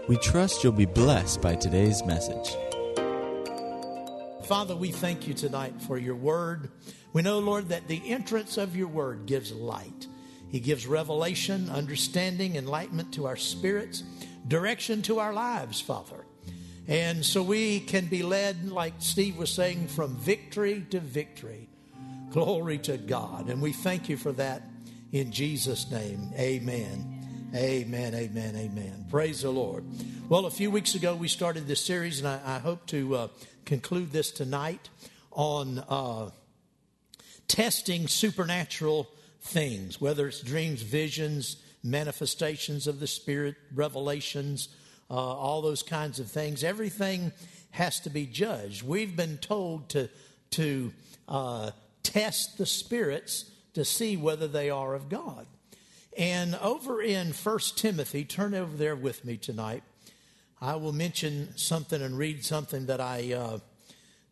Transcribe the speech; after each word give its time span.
We 0.08 0.16
trust 0.16 0.64
you'll 0.64 0.72
be 0.72 0.86
blessed 0.86 1.42
by 1.42 1.56
today's 1.56 2.02
message. 2.06 2.56
Father, 4.46 4.74
we 4.74 4.92
thank 4.92 5.28
you 5.28 5.34
tonight 5.34 5.82
for 5.82 5.98
your 5.98 6.16
word. 6.16 6.72
We 7.12 7.24
know, 7.24 7.40
Lord, 7.40 7.68
that 7.68 7.90
the 7.90 8.10
entrance 8.10 8.58
of 8.58 8.74
your 8.74 8.88
word 8.88 9.26
gives 9.26 9.52
light. 9.52 10.08
He 10.48 10.62
gives 10.62 10.88
revelation, 10.88 11.70
understanding, 11.70 12.56
enlightenment 12.56 13.14
to 13.16 13.28
our 13.28 13.36
spirits 13.36 14.04
direction 14.48 15.02
to 15.04 15.20
our 15.20 15.34
lives, 15.34 15.82
Father. 15.82 16.26
And 16.88 17.24
so 17.24 17.44
we 17.44 17.82
can 17.82 18.08
be 18.08 18.24
led, 18.24 18.72
like 18.72 18.94
Steve 18.98 19.38
was 19.38 19.52
saying, 19.52 19.88
from 19.90 20.16
victory 20.16 20.86
to 20.90 21.00
victory. 21.00 21.70
Glory 22.32 22.80
to 22.80 22.98
God. 22.98 23.50
And 23.50 23.62
we 23.62 23.74
thank 23.74 24.10
you 24.10 24.18
for 24.18 24.32
that 24.34 24.64
in 25.12 25.32
Jesus' 25.32 25.92
name. 25.92 26.32
Amen. 26.36 27.52
Amen. 27.56 28.16
Amen. 28.16 28.56
Amen. 28.56 29.06
Praise 29.10 29.42
the 29.42 29.52
Lord. 29.52 29.84
Well, 30.30 30.46
a 30.46 30.52
few 30.52 30.70
weeks 30.70 30.96
ago, 30.96 31.16
we 31.16 31.28
started 31.28 31.68
this 31.68 31.84
series, 31.84 32.20
and 32.20 32.28
I, 32.28 32.40
I 32.44 32.60
hope 32.60 32.86
to 32.88 33.16
uh, 33.16 33.28
conclude 33.66 34.12
this 34.12 34.32
tonight 34.32 34.90
on 35.32 35.84
uh, 35.90 36.30
testing 37.48 38.08
supernatural 38.08 39.10
things, 39.42 40.00
whether 40.00 40.28
it's 40.28 40.42
dreams, 40.42 40.82
visions, 40.82 41.58
manifestations 41.84 42.88
of 42.88 43.00
the 43.00 43.08
Spirit, 43.08 43.56
revelations, 43.74 44.70
uh, 45.10 45.14
all 45.14 45.62
those 45.62 45.84
kinds 45.84 46.20
of 46.20 46.30
things. 46.30 46.64
Everything 46.64 47.32
has 47.72 48.00
to 48.02 48.10
be 48.10 48.26
judged. 48.26 48.84
We've 48.84 49.16
been 49.16 49.38
told 49.38 49.90
to, 49.90 50.10
to 50.52 50.92
uh, 51.28 51.72
test 52.04 52.58
the 52.58 52.66
spirits 52.66 53.46
to 53.74 53.86
see 53.86 54.18
whether 54.18 54.48
they 54.48 54.70
are 54.70 54.94
of 54.96 55.10
God. 55.10 55.46
And 56.18 56.56
over 56.56 57.02
in 57.02 57.34
First 57.34 57.78
Timothy, 57.78 58.26
turn 58.26 58.54
over 58.54 58.76
there 58.76 58.96
with 58.96 59.24
me 59.24 59.38
tonight. 59.38 59.84
I 60.60 60.76
will 60.76 60.92
mention 60.92 61.56
something 61.56 62.02
and 62.02 62.18
read 62.18 62.44
something 62.44 62.88
that 62.88 63.00
I 63.00 63.34
uh, 63.34 63.60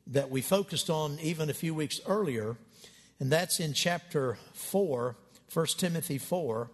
that 0.08 0.30
we 0.30 0.42
focused 0.42 0.90
on 0.90 1.18
even 1.22 1.50
a 1.50 1.54
few 1.54 1.74
weeks 1.74 2.00
earlier, 2.06 2.58
and 3.20 3.32
that's 3.32 3.60
in 3.60 3.74
chapter 3.74 4.38
4, 4.54 5.16
1 5.54 5.66
Timothy 5.78 6.18
4, 6.18 6.70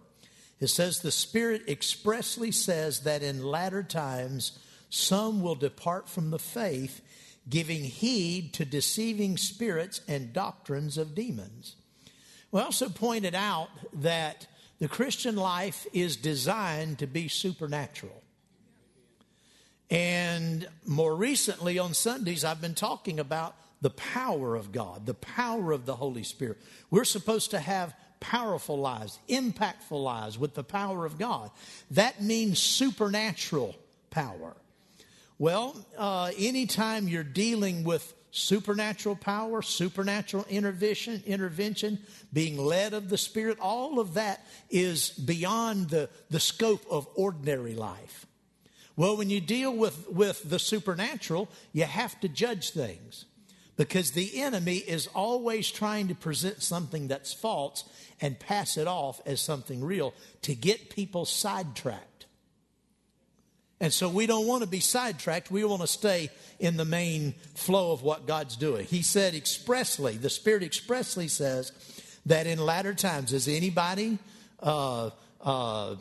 it 0.64 0.68
says, 0.68 1.00
The 1.00 1.10
Spirit 1.10 1.68
expressly 1.68 2.50
says 2.50 3.00
that 3.00 3.22
in 3.22 3.44
latter 3.44 3.82
times 3.82 4.58
some 4.88 5.42
will 5.42 5.54
depart 5.54 6.08
from 6.08 6.30
the 6.30 6.38
faith, 6.38 7.02
giving 7.48 7.84
heed 7.84 8.54
to 8.54 8.64
deceiving 8.64 9.36
spirits 9.36 10.00
and 10.08 10.32
doctrines 10.32 10.96
of 10.96 11.14
demons. 11.14 11.76
We 12.50 12.60
also 12.60 12.88
pointed 12.88 13.34
out 13.34 13.68
that 13.92 14.46
the 14.78 14.88
Christian 14.88 15.36
life 15.36 15.86
is 15.92 16.16
designed 16.16 16.98
to 17.00 17.06
be 17.06 17.28
supernatural. 17.28 18.22
And 19.90 20.66
more 20.86 21.14
recently 21.14 21.78
on 21.78 21.92
Sundays, 21.92 22.44
I've 22.44 22.60
been 22.60 22.74
talking 22.74 23.20
about 23.20 23.54
the 23.82 23.90
power 23.90 24.56
of 24.56 24.72
God, 24.72 25.04
the 25.04 25.14
power 25.14 25.72
of 25.72 25.84
the 25.84 25.96
Holy 25.96 26.22
Spirit. 26.22 26.56
We're 26.90 27.04
supposed 27.04 27.50
to 27.50 27.58
have 27.58 27.94
powerful 28.24 28.78
lives, 28.78 29.18
impactful 29.28 30.02
lives 30.02 30.38
with 30.38 30.54
the 30.54 30.64
power 30.64 31.04
of 31.04 31.18
God. 31.18 31.50
That 31.90 32.22
means 32.22 32.58
supernatural 32.58 33.74
power. 34.10 34.56
Well, 35.38 35.76
uh, 35.98 36.30
anytime 36.38 37.06
you're 37.06 37.22
dealing 37.22 37.84
with 37.84 38.14
supernatural 38.30 39.16
power, 39.16 39.60
supernatural 39.60 40.46
intervention, 40.48 41.22
intervention, 41.26 41.98
being 42.32 42.56
led 42.56 42.94
of 42.94 43.10
the 43.10 43.18
Spirit, 43.18 43.58
all 43.60 44.00
of 44.00 44.14
that 44.14 44.46
is 44.70 45.10
beyond 45.10 45.90
the, 45.90 46.08
the 46.30 46.40
scope 46.40 46.84
of 46.90 47.06
ordinary 47.14 47.74
life. 47.74 48.26
Well, 48.96 49.18
when 49.18 49.28
you 49.28 49.40
deal 49.40 49.76
with, 49.76 50.08
with 50.08 50.48
the 50.48 50.58
supernatural, 50.58 51.50
you 51.74 51.84
have 51.84 52.18
to 52.20 52.28
judge 52.28 52.70
things 52.70 53.26
because 53.76 54.12
the 54.12 54.40
enemy 54.40 54.76
is 54.76 55.08
always 55.08 55.70
trying 55.70 56.08
to 56.08 56.14
present 56.14 56.62
something 56.62 57.08
that's 57.08 57.32
false 57.32 57.84
and 58.20 58.38
pass 58.38 58.76
it 58.76 58.86
off 58.86 59.20
as 59.26 59.40
something 59.40 59.82
real 59.82 60.14
to 60.42 60.54
get 60.54 60.90
people 60.90 61.24
sidetracked. 61.24 62.26
And 63.80 63.92
so 63.92 64.08
we 64.08 64.26
don't 64.26 64.46
want 64.46 64.62
to 64.62 64.68
be 64.68 64.80
sidetracked. 64.80 65.50
We 65.50 65.64
want 65.64 65.82
to 65.82 65.88
stay 65.88 66.30
in 66.58 66.76
the 66.76 66.84
main 66.84 67.34
flow 67.54 67.92
of 67.92 68.02
what 68.02 68.26
God's 68.26 68.56
doing. 68.56 68.86
He 68.86 69.02
said 69.02 69.34
expressly, 69.34 70.16
the 70.16 70.30
Spirit 70.30 70.62
expressly 70.62 71.28
says 71.28 71.72
that 72.26 72.46
in 72.46 72.58
latter 72.58 72.94
times, 72.94 73.30
does 73.30 73.48
anybody 73.48 74.18
uh, 74.62 75.10
uh, 75.40 75.96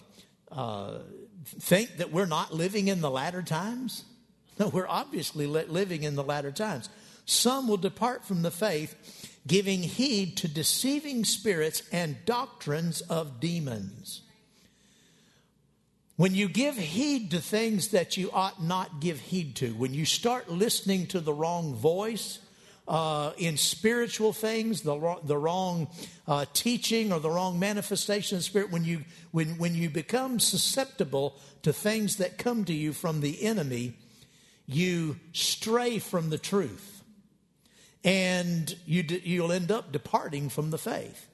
uh, 0.51 0.99
think 1.45 1.97
that 1.97 2.11
we're 2.11 2.27
not 2.27 2.53
living 2.53 2.87
in 2.87 3.01
the 3.01 3.11
latter 3.11 3.41
times? 3.41 4.05
No, 4.59 4.67
we're 4.67 4.87
obviously 4.87 5.47
living 5.47 6.03
in 6.03 6.13
the 6.15 6.23
latter 6.23 6.51
times. 6.51 6.87
Some 7.25 7.67
will 7.67 7.77
depart 7.77 8.25
from 8.25 8.41
the 8.41 8.51
faith 8.51 9.29
giving 9.45 9.83
heed 9.83 10.37
to 10.37 10.47
deceiving 10.47 11.25
spirits 11.25 11.83
and 11.91 12.23
doctrines 12.25 13.01
of 13.01 13.39
demons. 13.39 14.21
When 16.15 16.35
you 16.35 16.47
give 16.47 16.77
heed 16.77 17.31
to 17.31 17.39
things 17.39 17.89
that 17.89 18.17
you 18.17 18.29
ought 18.31 18.63
not 18.63 18.99
give 18.99 19.19
heed 19.19 19.55
to, 19.57 19.73
when 19.73 19.93
you 19.93 20.05
start 20.05 20.49
listening 20.49 21.07
to 21.07 21.19
the 21.19 21.33
wrong 21.33 21.73
voice, 21.73 22.39
uh, 22.87 23.31
in 23.37 23.55
spiritual 23.57 24.33
things, 24.33 24.81
the, 24.81 25.17
the 25.23 25.37
wrong 25.37 25.87
uh, 26.27 26.45
teaching 26.53 27.13
or 27.13 27.19
the 27.19 27.29
wrong 27.29 27.57
manifestation 27.57 28.37
of 28.37 28.43
spirit, 28.43 28.71
when 28.71 28.83
you, 28.83 29.03
when, 29.31 29.57
when 29.57 29.73
you 29.73 29.89
become 29.89 30.39
susceptible 30.39 31.35
to 31.61 31.71
things 31.71 32.17
that 32.17 32.37
come 32.37 32.65
to 32.65 32.73
you 32.73 32.91
from 32.93 33.21
the 33.21 33.41
enemy, 33.43 33.93
you 34.67 35.17
stray 35.31 35.97
from 35.97 36.29
the 36.29 36.37
truth 36.37 36.92
and 38.03 38.75
you, 38.85 39.03
you'll 39.23 39.51
end 39.51 39.71
up 39.71 39.91
departing 39.91 40.49
from 40.49 40.71
the 40.71 40.77
faith. 40.77 41.27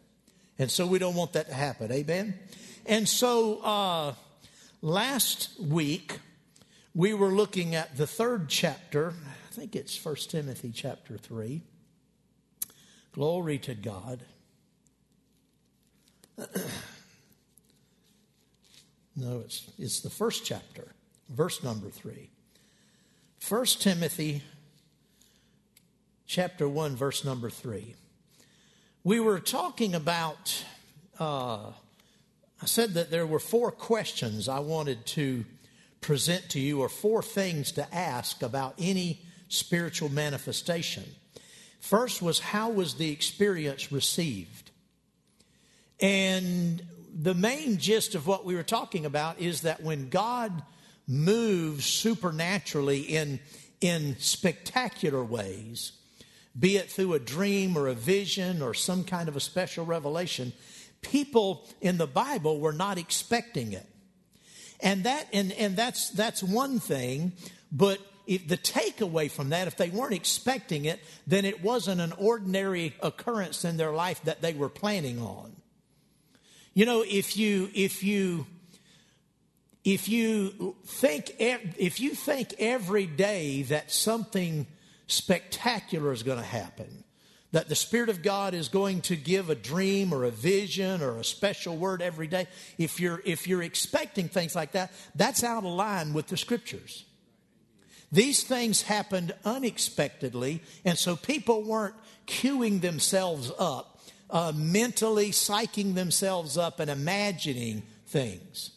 And 0.58 0.70
so 0.70 0.86
we 0.86 1.00
don't 1.00 1.16
want 1.16 1.34
that 1.34 1.48
to 1.48 1.54
happen. 1.54 1.92
Amen? 1.92 2.38
And 2.86 3.08
so 3.08 3.60
uh, 3.60 4.14
last 4.82 5.60
week, 5.60 6.20
we 6.94 7.14
were 7.14 7.30
looking 7.30 7.76
at 7.76 7.98
the 7.98 8.06
third 8.06 8.50
chapter. 8.50 9.14
I 9.50 9.54
think 9.54 9.76
it's 9.76 9.96
First 9.96 10.32
Timothy 10.32 10.72
chapter 10.74 11.18
3. 11.18 11.62
Glory 13.14 13.58
to 13.60 13.74
God. 13.74 14.20
no, 19.16 19.40
it's, 19.40 19.70
it's 19.78 20.02
the 20.02 20.10
first 20.10 20.46
chapter, 20.46 20.94
verse 21.30 21.64
number 21.64 21.90
3. 21.90 22.30
First 23.40 23.82
Timothy 23.82 24.44
chapter 26.30 26.70
1, 26.70 26.96
verse 26.96 27.26
number 27.26 27.50
3. 27.50 27.96
We 29.04 29.20
were 29.20 29.40
talking 29.40 29.96
about, 29.96 30.64
uh, 31.20 31.72
I 32.62 32.66
said 32.66 32.94
that 32.94 33.10
there 33.10 33.26
were 33.26 33.40
four 33.40 33.72
questions 33.72 34.48
I 34.48 34.60
wanted 34.60 35.08
to 35.08 35.44
present 36.02 36.48
to 36.50 36.60
you, 36.60 36.82
or 36.82 36.88
four 36.88 37.24
things 37.24 37.72
to 37.74 37.94
ask 37.96 38.44
about 38.44 38.76
any 38.78 39.22
spiritual 39.48 40.10
manifestation. 40.10 41.04
First 41.80 42.22
was, 42.22 42.40
how 42.40 42.70
was 42.70 42.94
the 42.94 43.12
experience 43.12 43.92
received? 43.92 44.70
And 46.00 46.84
the 47.12 47.34
main 47.34 47.80
gist 47.80 48.14
of 48.14 48.28
what 48.28 48.46
we 48.46 48.54
were 48.54 48.62
talking 48.62 49.08
about 49.08 49.40
is 49.40 49.62
that 49.62 49.82
when 49.82 50.10
God 50.10 50.62
moves 51.08 51.86
supernaturally 51.86 53.00
in, 53.00 53.40
in 53.82 54.16
spectacular 54.20 55.24
ways, 55.24 55.94
be 56.58 56.78
it 56.78 56.90
through 56.90 57.14
a 57.14 57.20
dream 57.20 57.78
or 57.78 57.88
a 57.88 57.94
vision 57.94 58.62
or 58.62 58.74
some 58.74 59.04
kind 59.04 59.30
of 59.30 59.36
a 59.36 59.40
special 59.40 59.86
revelation, 59.86 60.54
people 61.02 61.68
in 61.82 61.98
the 61.98 62.08
Bible 62.08 62.60
were 62.60 62.74
not 62.74 62.98
expecting 62.98 63.74
it. 63.74 63.88
And 64.82 65.04
that 65.04 65.28
and, 65.34 65.52
and 65.54 65.76
that's 65.76 66.10
that's 66.12 66.42
one 66.42 66.80
thing, 66.80 67.34
but 67.72 68.00
if 68.26 68.48
the 68.48 68.58
takeaway 68.58 69.30
from 69.30 69.50
that, 69.50 69.68
if 69.68 69.76
they 69.76 69.90
weren't 69.90 70.14
expecting 70.14 70.86
it, 70.86 71.00
then 71.28 71.46
it 71.46 71.64
wasn't 71.64 72.00
an 72.00 72.14
ordinary 72.14 72.96
occurrence 73.02 73.66
in 73.66 73.78
their 73.78 73.92
life 73.92 74.22
that 74.24 74.42
they 74.42 74.54
were 74.54 74.70
planning 74.70 75.20
on. 75.20 75.56
You 76.74 76.86
know, 76.86 77.04
if 77.06 77.36
you 77.36 77.70
if 77.74 78.04
you 78.04 78.46
if 79.84 80.08
you 80.08 80.76
think 80.86 81.36
if 81.40 82.00
you 82.00 82.12
think 82.12 82.54
every 82.60 83.06
day 83.06 83.64
that 83.64 83.92
something 83.92 84.68
spectacular 85.10 86.14
is 86.14 86.24
going 86.24 86.38
to 86.38 86.44
happen. 86.44 87.04
that 87.52 87.68
the 87.68 87.76
Spirit 87.76 88.10
of 88.10 88.22
God 88.22 88.54
is 88.54 88.70
going 88.70 89.02
to 89.02 89.16
give 89.16 89.50
a 89.50 89.56
dream 89.56 90.14
or 90.14 90.24
a 90.24 90.30
vision 90.30 91.02
or 91.02 91.18
a 91.18 91.24
special 91.24 91.76
word 91.76 92.00
every 92.02 92.28
day, 92.28 92.48
if 92.78 93.00
you're, 93.00 93.22
if 93.26 93.48
you're 93.48 93.64
expecting 93.64 94.30
things 94.30 94.56
like 94.56 94.74
that, 94.74 94.92
that's 95.16 95.44
out 95.44 95.64
of 95.66 95.72
line 95.72 96.14
with 96.14 96.28
the 96.28 96.38
Scriptures. 96.38 97.06
These 98.12 98.44
things 98.44 98.84
happened 98.84 99.34
unexpectedly, 99.46 100.62
and 100.86 100.98
so 100.98 101.16
people 101.16 101.64
weren't 101.64 101.96
queuing 102.28 102.82
themselves 102.82 103.52
up, 103.58 104.00
uh, 104.30 104.52
mentally 104.56 105.32
psyching 105.32 105.96
themselves 105.96 106.58
up 106.58 106.80
and 106.80 106.90
imagining 106.90 107.82
things. 108.08 108.72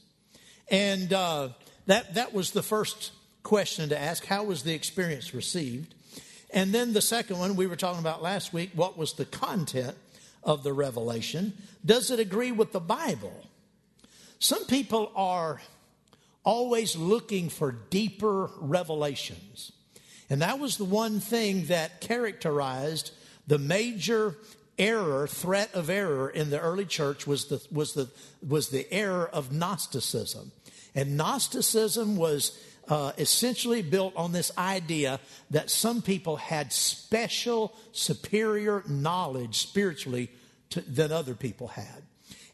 And 0.70 1.12
uh, 1.12 1.50
that, 1.86 2.14
that 2.14 2.32
was 2.32 2.52
the 2.52 2.62
first 2.62 3.12
question 3.42 3.90
to 3.90 4.00
ask 4.00 4.24
How 4.24 4.44
was 4.44 4.62
the 4.62 4.72
experience 4.72 5.34
received? 5.34 5.94
And 6.52 6.72
then 6.72 6.92
the 6.92 7.00
second 7.00 7.38
one 7.38 7.56
we 7.56 7.66
were 7.66 7.76
talking 7.76 8.00
about 8.00 8.22
last 8.22 8.52
week 8.52 8.70
what 8.74 8.98
was 8.98 9.14
the 9.14 9.24
content 9.24 9.96
of 10.42 10.62
the 10.62 10.72
revelation? 10.72 11.54
Does 11.84 12.10
it 12.10 12.20
agree 12.20 12.52
with 12.52 12.72
the 12.72 12.80
Bible? 12.80 13.46
Some 14.38 14.66
people 14.66 15.12
are 15.14 15.60
always 16.44 16.96
looking 16.96 17.48
for 17.48 17.72
deeper 17.72 18.50
revelations. 18.58 19.72
And 20.28 20.42
that 20.42 20.58
was 20.58 20.76
the 20.76 20.84
one 20.84 21.20
thing 21.20 21.66
that 21.66 22.00
characterized 22.00 23.12
the 23.46 23.58
major 23.58 24.36
error, 24.78 25.26
threat 25.26 25.70
of 25.74 25.90
error 25.90 26.28
in 26.28 26.50
the 26.50 26.60
early 26.60 26.86
church 26.86 27.26
was 27.26 27.46
the, 27.46 27.64
was 27.70 27.94
the, 27.94 28.08
was 28.46 28.70
the 28.70 28.90
error 28.92 29.28
of 29.28 29.52
Gnosticism. 29.52 30.50
And 30.94 31.16
Gnosticism 31.16 32.16
was 32.16 32.58
uh, 32.92 33.10
essentially 33.16 33.80
built 33.80 34.14
on 34.16 34.32
this 34.32 34.52
idea 34.58 35.18
that 35.50 35.70
some 35.70 36.02
people 36.02 36.36
had 36.36 36.70
special, 36.74 37.72
superior 37.92 38.84
knowledge 38.86 39.56
spiritually 39.56 40.30
to, 40.68 40.82
than 40.82 41.10
other 41.10 41.34
people 41.34 41.68
had. 41.68 42.02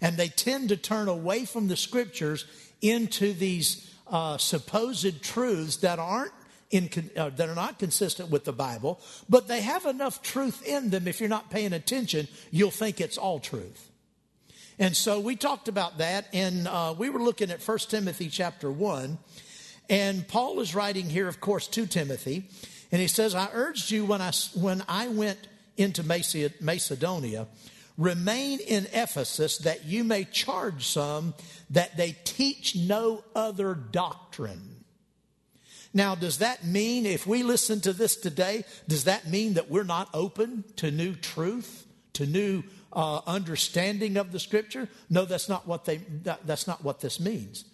And 0.01 0.17
they 0.17 0.29
tend 0.29 0.69
to 0.69 0.77
turn 0.77 1.09
away 1.09 1.45
from 1.45 1.67
the 1.67 1.75
scriptures 1.75 2.45
into 2.81 3.33
these 3.33 3.93
uh, 4.07 4.39
supposed 4.39 5.25
truths 5.25 5.79
that 5.79 5.99
aren't 5.99 6.31
in, 6.71 6.89
uh, 7.17 7.31
that 7.31 7.49
are 7.49 7.57
not 7.57 7.81
consistent 7.81 8.31
with 8.31 8.45
the 8.45 8.53
Bible, 8.53 9.01
but 9.29 9.49
they 9.49 9.63
have 9.63 9.87
enough 9.87 10.23
truth 10.23 10.65
in 10.65 10.91
them. 10.91 11.09
If 11.09 11.19
you're 11.19 11.29
not 11.29 11.51
paying 11.51 11.73
attention, 11.73 12.29
you'll 12.53 12.71
think 12.71 13.01
it's 13.01 13.19
all 13.19 13.41
truth. 13.41 13.91
And 14.79 14.97
so 14.97 15.19
we 15.19 15.35
talked 15.35 15.67
about 15.67 15.99
that, 15.99 16.29
and 16.33 16.69
uh, 16.69 16.95
we 16.97 17.11
were 17.11 17.21
looking 17.21 17.51
at 17.51 17.61
1 17.61 17.79
Timothy 17.89 18.29
chapter 18.29 18.71
1. 18.71 19.19
And 19.89 20.27
Paul 20.29 20.61
is 20.61 20.75
writing 20.75 21.09
here, 21.09 21.29
of 21.29 21.41
course, 21.41 21.67
to 21.69 21.87
Timothy, 21.87 22.45
and 22.93 23.01
he 23.01 23.09
says, 23.09 23.35
I 23.35 23.49
urged 23.53 23.91
you 23.91 24.05
when 24.05 24.21
I, 24.21 24.33
when 24.55 24.83
I 24.89 25.09
went 25.09 25.39
into 25.77 26.03
Macedonia, 26.03 27.47
remain 27.97 28.61
in 28.61 28.87
Ephesus 28.93 29.59
that 29.59 29.85
you 29.85 30.05
may 30.05 30.25
charge 30.25 30.87
some 30.87 31.35
that 31.71 31.97
they 31.97 32.17
teach 32.25 32.77
no 32.77 33.25
other 33.35 33.75
doctrine. 33.75 34.85
Now, 35.95 36.15
does 36.15 36.39
that 36.39 36.65
mean 36.65 37.07
if 37.07 37.27
we 37.27 37.43
listen 37.43 37.81
to 37.81 37.93
this 37.93 38.17
today, 38.17 38.65
does 38.87 39.05
that 39.05 39.27
mean 39.27 39.55
that 39.55 39.71
we're 39.71 39.85
not 39.85 40.09
open 40.13 40.65
to 40.77 40.91
new 40.91 41.15
truth, 41.15 41.87
to 42.13 42.27
new 42.27 42.63
uh, 42.93 43.21
understanding 43.27 44.17
of 44.17 44.33
the 44.33 44.39
scripture? 44.39 44.89
No, 45.09 45.25
that's 45.25 45.49
not 45.49 45.67
what 45.67 45.87
they. 45.87 45.97
That, 46.25 46.47
that's 46.47 46.67
not 46.67 46.85
what 46.85 47.01
this 47.01 47.19
means. 47.19 47.65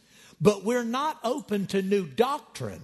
But 0.45 0.63
we're 0.63 0.85
not 0.85 1.19
open 1.25 1.65
to 1.69 1.81
new 1.81 2.05
doctrine. 2.05 2.83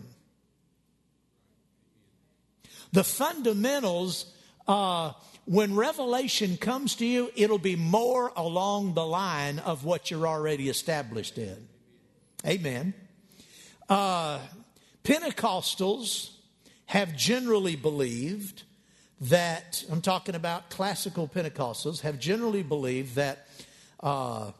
The 2.93 3.05
fundamentals. 3.05 4.33
Uh, 4.67 5.13
when 5.45 5.75
revelation 5.75 6.57
comes 6.57 6.95
to 6.97 7.07
you, 7.07 7.31
it'll 7.37 7.59
be 7.59 7.77
more 7.77 8.33
along 8.35 8.95
the 8.95 9.05
line 9.05 9.59
of 9.59 9.85
what 9.85 10.11
you're 10.11 10.27
already 10.27 10.71
established 10.71 11.37
in. 11.37 11.69
Amen. 12.47 12.95
Uh, 13.91 14.39
Pentecostals 15.05 16.31
have 16.87 17.15
generally 17.15 17.77
believed 17.77 18.63
that, 19.21 19.85
I'm 19.93 20.01
talking 20.01 20.35
about 20.35 20.71
classical 20.71 21.29
Pentecostals, 21.29 22.01
have 22.01 22.19
generally 22.19 22.63
believed 22.63 23.17
that 23.17 23.49
uh, 24.03 24.53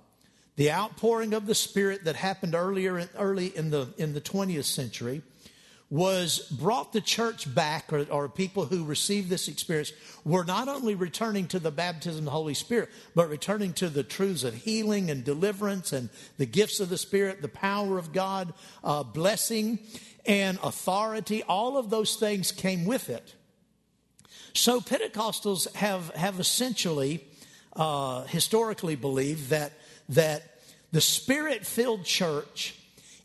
the 0.61 0.71
outpouring 0.71 1.33
of 1.33 1.47
the 1.47 1.55
Spirit 1.55 2.05
that 2.05 2.17
happened 2.17 2.55
earlier, 2.55 3.09
early 3.17 3.47
in 3.47 3.71
the, 3.71 3.89
in 3.97 4.13
the 4.13 4.21
20th 4.21 4.65
century 4.65 5.23
was 5.89 6.41
brought 6.51 6.93
the 6.93 7.01
church 7.01 7.55
back, 7.55 7.91
or, 7.91 8.05
or, 8.11 8.29
people 8.29 8.67
who 8.67 8.85
received 8.85 9.31
this 9.31 9.49
experience 9.49 9.91
were 10.23 10.45
not 10.45 10.69
only 10.69 10.95
returning 10.95 11.49
to 11.49 11.59
the 11.59 11.71
baptism 11.71 12.19
of 12.19 12.25
the 12.27 12.31
Holy 12.31 12.53
Spirit, 12.53 12.91
but 13.15 13.31
returning 13.31 13.73
to 13.73 13.89
the 13.89 14.03
truths 14.03 14.45
of 14.45 14.53
healing 14.53 15.11
and 15.11 15.25
deliverance 15.25 15.95
and 15.95 16.11
the 16.37 16.45
gifts 16.45 16.79
of 16.79 16.91
the 16.91 16.99
Spirit, 16.99 17.41
the 17.41 17.49
power 17.49 17.97
of 17.97 18.13
God, 18.13 18.53
uh, 18.85 19.03
blessing 19.03 19.79
and 20.27 20.59
authority. 20.63 21.43
All 21.45 21.79
of 21.79 21.89
those 21.89 22.17
things 22.17 22.53
came 22.53 22.85
with 22.85 23.09
it. 23.09 23.35
So 24.53 24.83
Pentecostals 24.83 25.75
have, 25.77 26.15
have 26.15 26.39
essentially, 26.39 27.25
uh, 27.75 28.25
historically 28.25 28.95
believed 28.95 29.49
that, 29.49 29.73
that 30.11 30.50
the 30.93 31.01
spirit 31.01 31.65
filled 31.67 32.05
church 32.05 32.75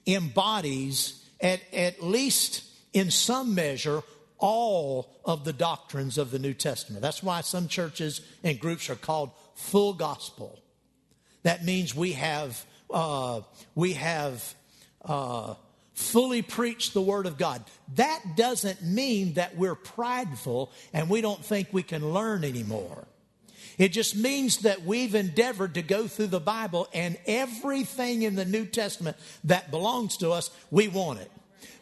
embodies 0.08 1.24
at, 1.42 1.62
at 1.74 2.04
least 2.04 2.64
in 2.94 3.12
some 3.12 3.56
measure, 3.56 4.02
all 4.38 5.10
of 5.26 5.44
the 5.44 5.54
doctrines 5.54 6.18
of 6.18 6.32
the 6.32 6.40
New 6.40 6.54
Testament. 6.54 7.02
That's 7.02 7.24
why 7.24 7.42
some 7.42 7.68
churches 7.68 8.22
and 8.44 8.60
groups 8.60 8.90
are 8.90 8.96
called 8.96 9.32
full 9.56 9.94
gospel. 9.94 10.62
That 11.44 11.64
means 11.64 11.96
we 11.96 12.14
have 12.14 12.66
uh, 12.90 13.42
we 13.74 13.94
have 13.94 14.54
uh, 15.04 15.56
fully 15.94 16.42
preached 16.42 16.94
the 16.94 17.02
Word 17.02 17.26
of 17.26 17.38
God. 17.38 17.64
That 17.96 18.22
doesn't 18.36 18.84
mean 18.84 19.34
that 19.34 19.56
we're 19.58 19.76
prideful 19.76 20.72
and 20.94 21.10
we 21.10 21.22
don't 21.22 21.44
think 21.44 21.70
we 21.72 21.84
can 21.84 22.14
learn 22.14 22.44
anymore. 22.44 23.08
It 23.78 23.90
just 23.90 24.16
means 24.16 24.60
that 24.60 24.84
we've 24.84 25.16
endeavored 25.16 25.74
to 25.76 25.82
go 25.82 26.08
through 26.08 26.28
the 26.28 26.40
Bible 26.40 26.88
and 26.94 27.18
everything 27.26 28.22
in 28.22 28.36
the 28.36 28.46
New 28.46 28.66
Testament 28.66 29.18
that 29.44 29.72
belongs 29.72 30.18
to 30.18 30.32
us, 30.32 30.50
we 30.72 30.88
want 30.88 31.20
it. 31.20 31.32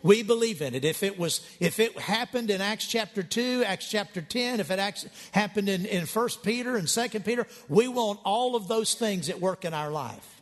We 0.02 0.22
believe 0.22 0.62
in 0.62 0.76
it. 0.76 0.84
If 0.84 1.02
it 1.02 1.18
was, 1.18 1.40
if 1.62 1.80
it 1.80 1.98
happened 1.98 2.50
in 2.50 2.60
Acts 2.60 2.88
chapter 2.88 3.24
2, 3.24 3.64
Acts 3.66 3.90
chapter 3.90 4.22
10, 4.22 4.60
if 4.60 4.70
it 4.70 5.08
happened 5.32 5.70
in, 5.70 5.86
in 5.86 6.06
1 6.06 6.30
Peter 6.44 6.76
and 6.76 6.90
Second 6.90 7.24
Peter, 7.24 7.48
we 7.70 7.88
want 7.88 8.20
all 8.26 8.58
of 8.58 8.68
those 8.68 8.96
things 8.96 9.30
at 9.30 9.40
work 9.40 9.64
in 9.64 9.74
our 9.74 9.92
life. 9.92 10.42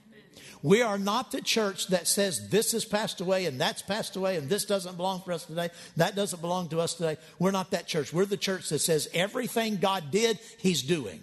We 0.63 0.81
are 0.81 0.97
not 0.97 1.31
the 1.31 1.41
church 1.41 1.87
that 1.87 2.07
says 2.07 2.49
this 2.49 2.71
has 2.73 2.85
passed 2.85 3.19
away 3.19 3.45
and 3.45 3.59
that's 3.59 3.81
passed 3.81 4.15
away 4.15 4.37
and 4.37 4.47
this 4.47 4.65
doesn't 4.65 4.95
belong 4.95 5.21
for 5.21 5.31
us 5.31 5.45
today, 5.45 5.69
that 5.97 6.15
doesn't 6.15 6.41
belong 6.41 6.69
to 6.69 6.79
us 6.79 6.93
today. 6.93 7.17
We're 7.39 7.51
not 7.51 7.71
that 7.71 7.87
church. 7.87 8.13
We're 8.13 8.25
the 8.25 8.37
church 8.37 8.69
that 8.69 8.79
says 8.79 9.09
everything 9.13 9.77
God 9.77 10.11
did, 10.11 10.39
He's 10.57 10.83
doing. 10.83 11.19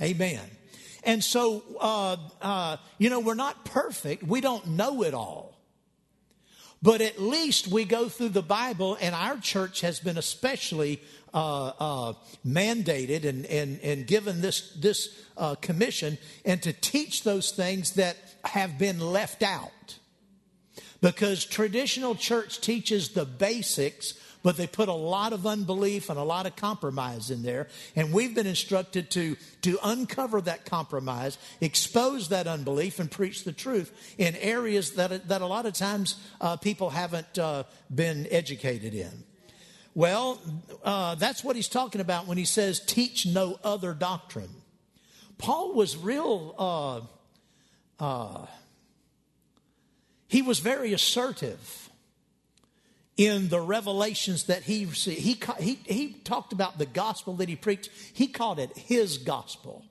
Amen. 0.00 0.44
And 1.04 1.22
so, 1.22 1.62
uh, 1.80 2.16
uh, 2.42 2.76
you 2.98 3.10
know, 3.10 3.20
we're 3.20 3.34
not 3.34 3.64
perfect. 3.64 4.22
We 4.22 4.40
don't 4.40 4.66
know 4.68 5.02
it 5.02 5.14
all. 5.14 5.56
But 6.80 7.00
at 7.00 7.20
least 7.20 7.66
we 7.66 7.84
go 7.84 8.08
through 8.08 8.28
the 8.30 8.42
Bible, 8.42 8.96
and 9.00 9.14
our 9.14 9.38
church 9.38 9.80
has 9.80 9.98
been 9.98 10.16
especially 10.16 11.00
uh, 11.34 11.72
uh, 11.78 12.12
mandated 12.46 13.24
and, 13.24 13.46
and, 13.46 13.80
and 13.80 14.06
given 14.06 14.40
this, 14.40 14.72
this 14.74 15.08
uh, 15.36 15.56
commission 15.56 16.18
and 16.44 16.62
to 16.62 16.72
teach 16.72 17.24
those 17.24 17.50
things 17.50 17.92
that 17.92 18.16
have 18.44 18.78
been 18.78 19.00
left 19.00 19.42
out. 19.42 19.98
Because 21.00 21.44
traditional 21.44 22.14
church 22.14 22.60
teaches 22.60 23.10
the 23.10 23.24
basics 23.24 24.14
but 24.42 24.56
they 24.56 24.66
put 24.66 24.88
a 24.88 24.92
lot 24.92 25.32
of 25.32 25.46
unbelief 25.46 26.10
and 26.10 26.18
a 26.18 26.22
lot 26.22 26.46
of 26.46 26.56
compromise 26.56 27.30
in 27.30 27.42
there. 27.42 27.68
And 27.96 28.12
we've 28.12 28.34
been 28.34 28.46
instructed 28.46 29.10
to, 29.12 29.36
to 29.62 29.78
uncover 29.82 30.40
that 30.42 30.64
compromise, 30.64 31.38
expose 31.60 32.28
that 32.28 32.46
unbelief, 32.46 32.98
and 32.98 33.10
preach 33.10 33.44
the 33.44 33.52
truth 33.52 34.14
in 34.18 34.36
areas 34.36 34.92
that, 34.92 35.28
that 35.28 35.40
a 35.40 35.46
lot 35.46 35.66
of 35.66 35.72
times 35.72 36.16
uh, 36.40 36.56
people 36.56 36.90
haven't 36.90 37.38
uh, 37.38 37.64
been 37.94 38.26
educated 38.30 38.94
in. 38.94 39.24
Well, 39.94 40.40
uh, 40.84 41.16
that's 41.16 41.42
what 41.42 41.56
he's 41.56 41.68
talking 41.68 42.00
about 42.00 42.26
when 42.26 42.38
he 42.38 42.44
says, 42.44 42.78
teach 42.78 43.26
no 43.26 43.58
other 43.64 43.94
doctrine. 43.94 44.50
Paul 45.38 45.74
was 45.74 45.96
real, 45.96 46.54
uh, 48.00 48.04
uh, 48.04 48.46
he 50.28 50.42
was 50.42 50.60
very 50.60 50.92
assertive 50.92 51.87
in 53.18 53.48
the 53.48 53.60
revelations 53.60 54.44
that 54.44 54.62
he 54.62 54.86
received. 54.86 55.20
He, 55.20 55.38
he, 55.60 55.74
he 55.84 56.12
talked 56.24 56.52
about 56.54 56.78
the 56.78 56.86
gospel 56.86 57.34
that 57.36 57.48
he 57.48 57.56
preached, 57.56 57.90
he 58.14 58.28
called 58.28 58.58
it 58.58 58.74
his 58.78 59.18
gospel. 59.18 59.84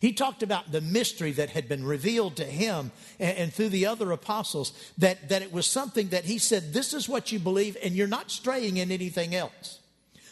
He 0.00 0.12
talked 0.12 0.42
about 0.42 0.72
the 0.72 0.80
mystery 0.80 1.32
that 1.32 1.50
had 1.50 1.68
been 1.68 1.84
revealed 1.84 2.36
to 2.36 2.44
him 2.44 2.90
and, 3.18 3.38
and, 3.38 3.52
through 3.52 3.70
the 3.70 3.86
other 3.86 4.10
apostles, 4.12 4.72
that, 4.98 5.30
that 5.30 5.40
it 5.40 5.52
was 5.52 5.66
something 5.66 6.08
that 6.08 6.24
he 6.24 6.36
said, 6.38 6.74
This 6.74 6.92
is 6.92 7.08
what 7.08 7.32
you 7.32 7.38
believe, 7.38 7.76
and 7.82 7.94
you're 7.94 8.06
not 8.06 8.30
straying 8.30 8.76
in 8.76 8.90
anything 8.90 9.34
else. 9.34 9.80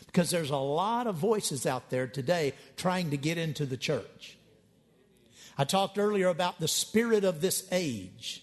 Because 0.07 0.29
there's 0.29 0.51
a 0.51 0.57
lot 0.57 1.07
of 1.07 1.15
voices 1.15 1.65
out 1.65 1.89
there 1.89 2.07
today 2.07 2.53
trying 2.77 3.11
to 3.11 3.17
get 3.17 3.39
into 3.39 3.65
the 3.65 3.79
church. 3.79 4.37
I 5.57 5.65
talked 5.65 5.99
earlier 5.99 6.29
about 6.29 6.61
the 6.61 6.69
spirit 6.69 7.25
of 7.25 7.41
this 7.41 7.67
age. 7.73 8.42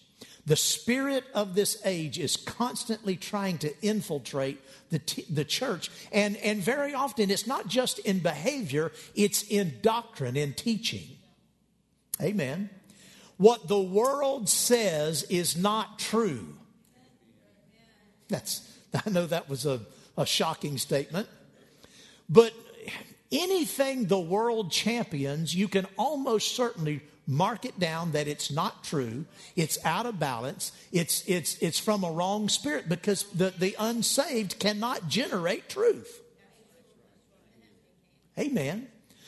The 0.49 0.55
spirit 0.55 1.25
of 1.35 1.53
this 1.53 1.79
age 1.85 2.17
is 2.17 2.35
constantly 2.35 3.15
trying 3.15 3.59
to 3.59 3.71
infiltrate 3.83 4.59
the, 4.89 4.97
t- 4.97 5.23
the 5.29 5.45
church. 5.45 5.91
And, 6.11 6.37
and 6.37 6.59
very 6.59 6.91
often 6.95 7.29
it's 7.29 7.45
not 7.45 7.67
just 7.67 7.99
in 7.99 8.17
behavior, 8.17 8.91
it's 9.13 9.43
in 9.43 9.75
doctrine, 9.83 10.35
in 10.35 10.53
teaching. 10.53 11.07
Amen. 12.19 12.71
What 13.37 13.67
the 13.67 13.79
world 13.79 14.49
says 14.49 15.21
is 15.29 15.55
not 15.55 15.99
true. 15.99 16.47
That's, 18.27 18.67
I 19.05 19.07
know 19.11 19.27
that 19.27 19.49
was 19.49 19.67
a, 19.67 19.81
a 20.17 20.25
shocking 20.25 20.79
statement. 20.79 21.27
But 22.27 22.53
anything 23.31 24.07
the 24.07 24.19
world 24.19 24.71
champions, 24.71 25.53
you 25.53 25.67
can 25.67 25.85
almost 25.95 26.55
certainly 26.55 27.01
mark 27.29 27.63
it 27.63 27.79
down 27.79 28.11
that 28.13 28.27
it's 28.27 28.49
not 28.49 28.83
true, 28.83 29.25
it's 29.55 29.77
out 29.85 30.07
of 30.07 30.19
balance, 30.19 30.71
it's, 30.91 31.23
it's, 31.27 31.57
it's 31.59 31.77
from 31.77 32.03
a 32.03 32.11
wrong 32.11 32.49
spirit 32.49 32.89
because 32.89 33.23
the, 33.31 33.53
the 33.57 33.75
unsaved 33.77 34.57
cannot 34.59 35.07
generate 35.07 35.69
truth. 35.69 36.21
Amen. 38.37 38.87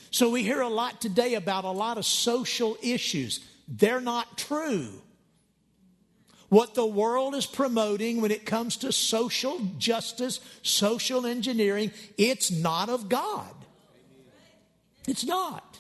So 0.10 0.32
we 0.32 0.42
hear 0.42 0.62
a 0.62 0.68
lot 0.68 1.00
today 1.00 1.36
about 1.36 1.64
a 1.64 1.72
lot 1.72 1.98
of 1.98 2.06
social 2.06 2.76
issues. 2.82 3.40
They're 3.68 4.02
not 4.02 4.38
true. 4.38 4.90
What 6.50 6.74
the 6.74 6.86
world 6.86 7.36
is 7.36 7.46
promoting 7.46 8.20
when 8.20 8.32
it 8.32 8.46
comes 8.46 8.78
to 8.78 8.92
social 8.92 9.60
justice, 9.78 10.40
social 10.64 11.26
engineering, 11.26 11.92
it's 12.18 12.52
not 12.52 12.90
of 12.90 13.08
God. 13.08 13.54
It's 15.08 15.24
not. 15.24 15.80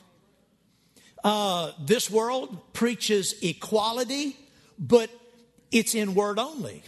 Uh, 1.24 1.72
this 1.80 2.10
world 2.10 2.74
preaches 2.74 3.36
equality, 3.42 4.36
but 4.80 5.10
it's 5.72 5.96
in 5.96 6.16
word 6.16 6.40
only. 6.40 6.84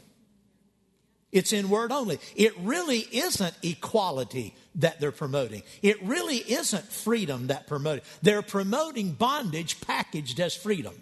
It's 1.32 1.52
in 1.52 1.70
word 1.70 1.92
only. 1.92 2.20
It 2.36 2.54
really 2.60 3.00
isn't 3.00 3.56
equality 3.64 4.56
that 4.76 5.00
they're 5.00 5.12
promoting. 5.12 5.64
It 5.82 6.02
really 6.04 6.38
isn't 6.38 6.84
freedom 6.92 7.48
that 7.48 7.68
promoting. 7.68 8.04
They're 8.22 8.44
promoting 8.44 9.14
bondage 9.14 9.82
packaged 9.82 10.40
as 10.40 10.56
freedom. 10.56 10.94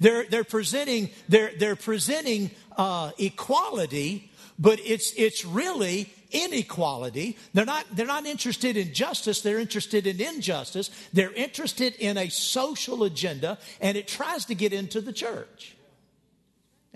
They're, 0.00 0.24
they're 0.24 0.44
presenting, 0.44 1.10
they're, 1.28 1.52
they're 1.56 1.76
presenting 1.76 2.50
uh, 2.76 3.12
equality, 3.18 4.30
but 4.58 4.80
it's, 4.84 5.12
it's 5.16 5.44
really 5.44 6.12
inequality. 6.30 7.36
They're 7.54 7.64
not, 7.64 7.84
they're 7.92 8.06
not 8.06 8.26
interested 8.26 8.76
in 8.76 8.92
justice, 8.92 9.40
they're 9.40 9.58
interested 9.58 10.06
in 10.06 10.20
injustice. 10.20 10.90
They're 11.12 11.32
interested 11.32 11.94
in 11.96 12.16
a 12.16 12.28
social 12.28 13.04
agenda, 13.04 13.58
and 13.80 13.96
it 13.96 14.08
tries 14.08 14.44
to 14.46 14.54
get 14.54 14.72
into 14.72 15.00
the 15.00 15.12
church. 15.12 15.76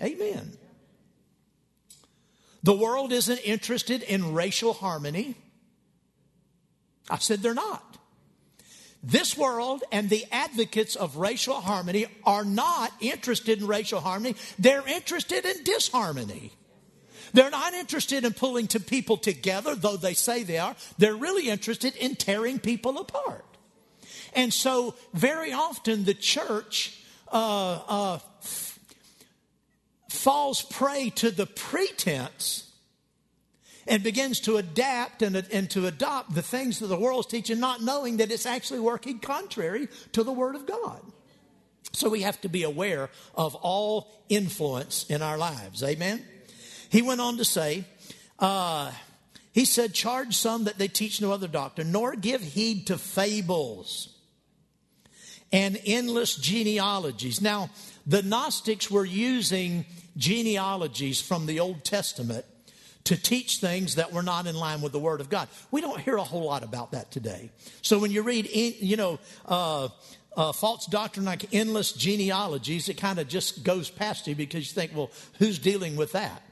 Amen. 0.01 0.57
The 2.63 2.73
world 2.73 3.11
isn't 3.11 3.39
interested 3.39 4.03
in 4.03 4.33
racial 4.33 4.73
harmony. 4.73 5.35
I 7.09 7.17
said 7.17 7.41
they're 7.41 7.53
not. 7.53 7.97
This 9.03 9.37
world 9.37 9.83
and 9.91 10.09
the 10.09 10.25
advocates 10.31 10.95
of 10.95 11.17
racial 11.17 11.59
harmony 11.59 12.05
are 12.23 12.45
not 12.45 12.93
interested 13.01 13.59
in 13.59 13.67
racial 13.67 13.99
harmony, 13.99 14.35
they're 14.57 14.87
interested 14.87 15.45
in 15.45 15.63
disharmony. 15.63 16.53
They're 17.33 17.49
not 17.49 17.73
interested 17.73 18.23
in 18.23 18.33
pulling 18.33 18.67
two 18.67 18.79
people 18.79 19.17
together, 19.17 19.75
though 19.75 19.97
they 19.97 20.13
say 20.13 20.43
they 20.43 20.59
are. 20.59 20.75
They're 20.97 21.15
really 21.15 21.49
interested 21.49 21.95
in 21.95 22.15
tearing 22.15 22.59
people 22.59 22.99
apart. 22.99 23.45
And 24.35 24.53
so, 24.53 24.95
very 25.13 25.51
often, 25.51 26.05
the 26.05 26.13
church 26.13 26.99
uh, 27.31 27.79
uh, 27.87 28.19
falls 30.09 30.61
prey 30.61 31.09
to 31.15 31.31
the 31.31 31.45
pretense 31.45 32.71
and 33.87 34.03
begins 34.03 34.39
to 34.41 34.57
adapt 34.57 35.21
and, 35.21 35.35
and 35.35 35.69
to 35.71 35.87
adopt 35.87 36.33
the 36.33 36.41
things 36.41 36.79
that 36.79 36.87
the 36.87 36.97
world's 36.97 37.27
teaching, 37.27 37.59
not 37.59 37.81
knowing 37.81 38.17
that 38.17 38.31
it's 38.31 38.45
actually 38.45 38.79
working 38.79 39.19
contrary 39.19 39.87
to 40.13 40.23
the 40.23 40.31
Word 40.31 40.55
of 40.55 40.65
God. 40.65 41.01
So 41.91 42.09
we 42.09 42.21
have 42.21 42.39
to 42.41 42.49
be 42.49 42.63
aware 42.63 43.09
of 43.35 43.55
all 43.55 44.11
influence 44.29 45.05
in 45.09 45.21
our 45.21 45.37
lives. 45.37 45.83
Amen? 45.83 46.25
He 46.93 47.01
went 47.01 47.21
on 47.21 47.37
to 47.37 47.43
say, 47.43 47.85
uh, 48.37 48.91
he 49.51 49.65
said, 49.65 49.95
charge 49.95 50.35
some 50.35 50.65
that 50.65 50.77
they 50.77 50.87
teach 50.87 51.19
no 51.19 51.31
other 51.31 51.47
doctrine, 51.47 51.91
nor 51.91 52.15
give 52.15 52.41
heed 52.41 52.85
to 52.85 52.99
fables 52.99 54.15
and 55.51 55.81
endless 55.87 56.35
genealogies. 56.35 57.41
Now, 57.41 57.71
the 58.05 58.21
Gnostics 58.21 58.91
were 58.91 59.05
using 59.05 59.85
genealogies 60.17 61.19
from 61.19 61.47
the 61.47 61.61
Old 61.61 61.83
Testament 61.83 62.45
to 63.05 63.19
teach 63.19 63.57
things 63.57 63.95
that 63.95 64.13
were 64.13 64.21
not 64.21 64.45
in 64.45 64.55
line 64.55 64.81
with 64.81 64.91
the 64.91 64.99
Word 64.99 65.19
of 65.19 65.31
God. 65.31 65.47
We 65.71 65.81
don't 65.81 65.99
hear 65.99 66.17
a 66.17 66.23
whole 66.23 66.45
lot 66.45 66.61
about 66.61 66.91
that 66.91 67.09
today. 67.09 67.49
So 67.81 67.97
when 67.97 68.11
you 68.11 68.21
read, 68.21 68.47
you 68.53 68.97
know, 68.97 69.19
uh, 69.47 69.89
uh, 70.37 70.51
false 70.51 70.85
doctrine 70.85 71.25
like 71.25 71.55
endless 71.55 71.91
genealogies, 71.91 72.87
it 72.87 72.97
kind 72.97 73.17
of 73.17 73.27
just 73.27 73.63
goes 73.63 73.89
past 73.89 74.27
you 74.27 74.35
because 74.35 74.67
you 74.67 74.75
think, 74.75 74.95
well, 74.95 75.09
who's 75.39 75.57
dealing 75.57 75.95
with 75.95 76.11
that? 76.11 76.43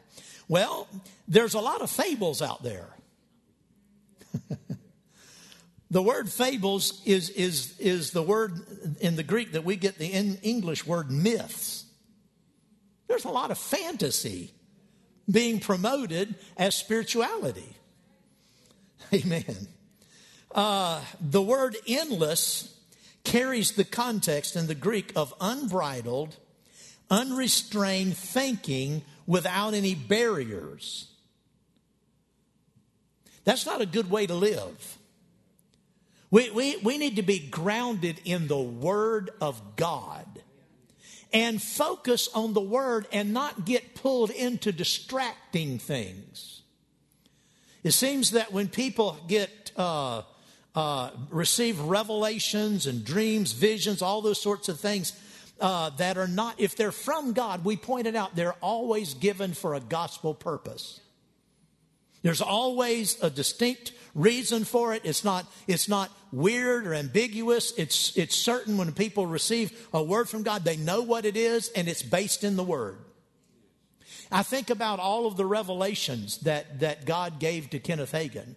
Well, 0.52 0.90
there's 1.30 1.54
a 1.54 1.62
lot 1.62 1.82
of 1.82 1.90
fables 1.90 2.42
out 2.42 2.62
there. 2.62 2.90
the 5.90 6.02
word 6.02 6.30
fables 6.30 7.02
is, 7.06 7.30
is, 7.30 7.80
is 7.80 8.12
the 8.12 8.22
word 8.22 8.60
in 9.00 9.16
the 9.16 9.24
Greek 9.24 9.54
that 9.54 9.64
we 9.64 9.78
get 9.78 9.98
the 9.98 10.08
English 10.08 10.86
word 10.86 11.10
myths. 11.10 11.86
There's 13.08 13.24
a 13.24 13.30
lot 13.30 13.52
of 13.52 13.58
fantasy 13.58 14.52
being 15.32 15.62
promoted 15.62 16.36
as 16.58 16.76
spirituality. 16.76 17.78
Amen. 19.14 19.70
Uh, 20.54 21.02
the 21.22 21.42
word 21.42 21.78
endless 21.88 22.78
carries 23.24 23.72
the 23.72 23.86
context 23.86 24.58
in 24.58 24.68
the 24.68 24.76
Greek 24.76 25.14
of 25.16 25.34
unbridled, 25.40 26.36
unrestrained 27.10 28.18
thinking 28.18 29.04
without 29.32 29.74
any 29.74 29.96
barriers. 29.96 31.08
That's 33.46 33.66
not 33.66 33.80
a 33.80 33.86
good 33.86 34.12
way 34.12 34.28
to 34.28 34.34
live. 34.34 34.98
We, 36.30 36.50
we, 36.50 36.76
we 36.84 36.98
need 36.98 37.16
to 37.16 37.22
be 37.22 37.40
grounded 37.40 38.20
in 38.26 38.50
the 38.50 38.60
Word 38.60 39.30
of 39.40 39.78
God 39.78 40.26
and 41.32 41.62
focus 41.62 42.28
on 42.36 42.52
the 42.52 42.60
Word 42.62 43.08
and 43.14 43.34
not 43.34 43.64
get 43.64 43.96
pulled 43.96 44.32
into 44.32 44.74
distracting 44.74 45.80
things. 45.80 46.64
It 47.86 47.92
seems 47.92 48.32
that 48.32 48.52
when 48.52 48.68
people 48.68 49.18
get 49.30 49.72
uh, 49.78 50.24
uh, 50.76 51.12
receive 51.30 51.80
revelations 51.80 52.86
and 52.86 53.06
dreams, 53.06 53.54
visions, 53.54 54.02
all 54.02 54.22
those 54.22 54.42
sorts 54.42 54.68
of 54.68 54.78
things, 54.78 55.14
uh, 55.62 55.92
that 55.92 56.18
are 56.18 56.28
not, 56.28 56.60
if 56.60 56.76
they're 56.76 56.92
from 56.92 57.34
God, 57.34 57.64
we 57.64 57.78
pointed 57.78 58.16
out 58.16 58.36
they're 58.36 58.54
always 58.54 59.14
given 59.14 59.54
for 59.54 59.76
a 59.76 59.80
gospel 59.80 60.34
purpose. 60.34 61.00
There's 62.24 62.42
always 62.42 63.22
a 63.24 63.30
distinct 63.30 63.94
reason 64.14 64.64
for 64.64 64.94
it. 64.94 65.02
It's 65.06 65.24
not, 65.24 65.46
it's 65.68 65.88
not 65.88 66.12
weird 66.32 66.86
or 66.86 66.94
ambiguous. 66.94 67.74
It's, 67.78 68.16
it's 68.18 68.36
certain 68.36 68.78
when 68.78 68.92
people 68.92 69.26
receive 69.26 69.88
a 69.94 70.04
word 70.04 70.30
from 70.30 70.44
God, 70.44 70.64
they 70.64 70.78
know 70.78 71.02
what 71.02 71.26
it 71.26 71.38
is 71.38 71.70
and 71.70 71.88
it's 71.88 72.04
based 72.04 72.44
in 72.44 72.58
the 72.58 72.64
word. 72.64 72.98
I 74.32 74.44
think 74.44 74.70
about 74.70 75.00
all 75.00 75.26
of 75.26 75.36
the 75.36 75.46
revelations 75.46 76.38
that, 76.40 76.80
that 76.80 77.06
God 77.06 77.40
gave 77.40 77.70
to 77.72 77.80
Kenneth 77.80 78.14
Hagin. 78.14 78.56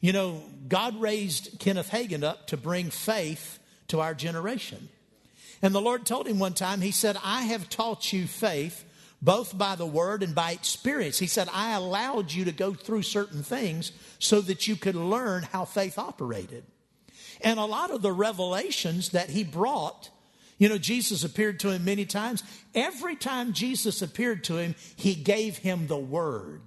You 0.00 0.12
know, 0.12 0.42
God 0.68 1.00
raised 1.00 1.60
Kenneth 1.60 1.90
Hagin 1.90 2.24
up 2.24 2.48
to 2.48 2.56
bring 2.56 2.90
faith 2.90 3.58
to 3.88 4.00
our 4.00 4.14
generation. 4.14 4.88
And 5.62 5.74
the 5.74 5.80
Lord 5.80 6.04
told 6.04 6.26
him 6.26 6.38
one 6.38 6.54
time, 6.54 6.80
He 6.80 6.90
said, 6.90 7.16
I 7.22 7.42
have 7.44 7.68
taught 7.68 8.12
you 8.12 8.26
faith 8.26 8.84
both 9.22 9.56
by 9.56 9.76
the 9.76 9.86
word 9.86 10.24
and 10.24 10.34
by 10.34 10.50
experience. 10.50 11.20
He 11.20 11.28
said, 11.28 11.48
I 11.52 11.74
allowed 11.74 12.32
you 12.32 12.44
to 12.46 12.52
go 12.52 12.74
through 12.74 13.02
certain 13.02 13.44
things 13.44 13.92
so 14.18 14.40
that 14.40 14.66
you 14.66 14.74
could 14.74 14.96
learn 14.96 15.44
how 15.44 15.64
faith 15.64 15.96
operated. 15.96 16.64
And 17.40 17.60
a 17.60 17.64
lot 17.64 17.92
of 17.92 18.02
the 18.02 18.12
revelations 18.12 19.10
that 19.10 19.30
he 19.30 19.44
brought, 19.44 20.10
you 20.58 20.68
know, 20.68 20.78
Jesus 20.78 21.22
appeared 21.22 21.60
to 21.60 21.70
him 21.70 21.84
many 21.84 22.04
times. 22.04 22.42
Every 22.74 23.14
time 23.14 23.52
Jesus 23.52 24.02
appeared 24.02 24.42
to 24.44 24.58
him, 24.58 24.74
he 24.96 25.14
gave 25.14 25.58
him 25.58 25.86
the 25.86 25.98
word. 25.98 26.60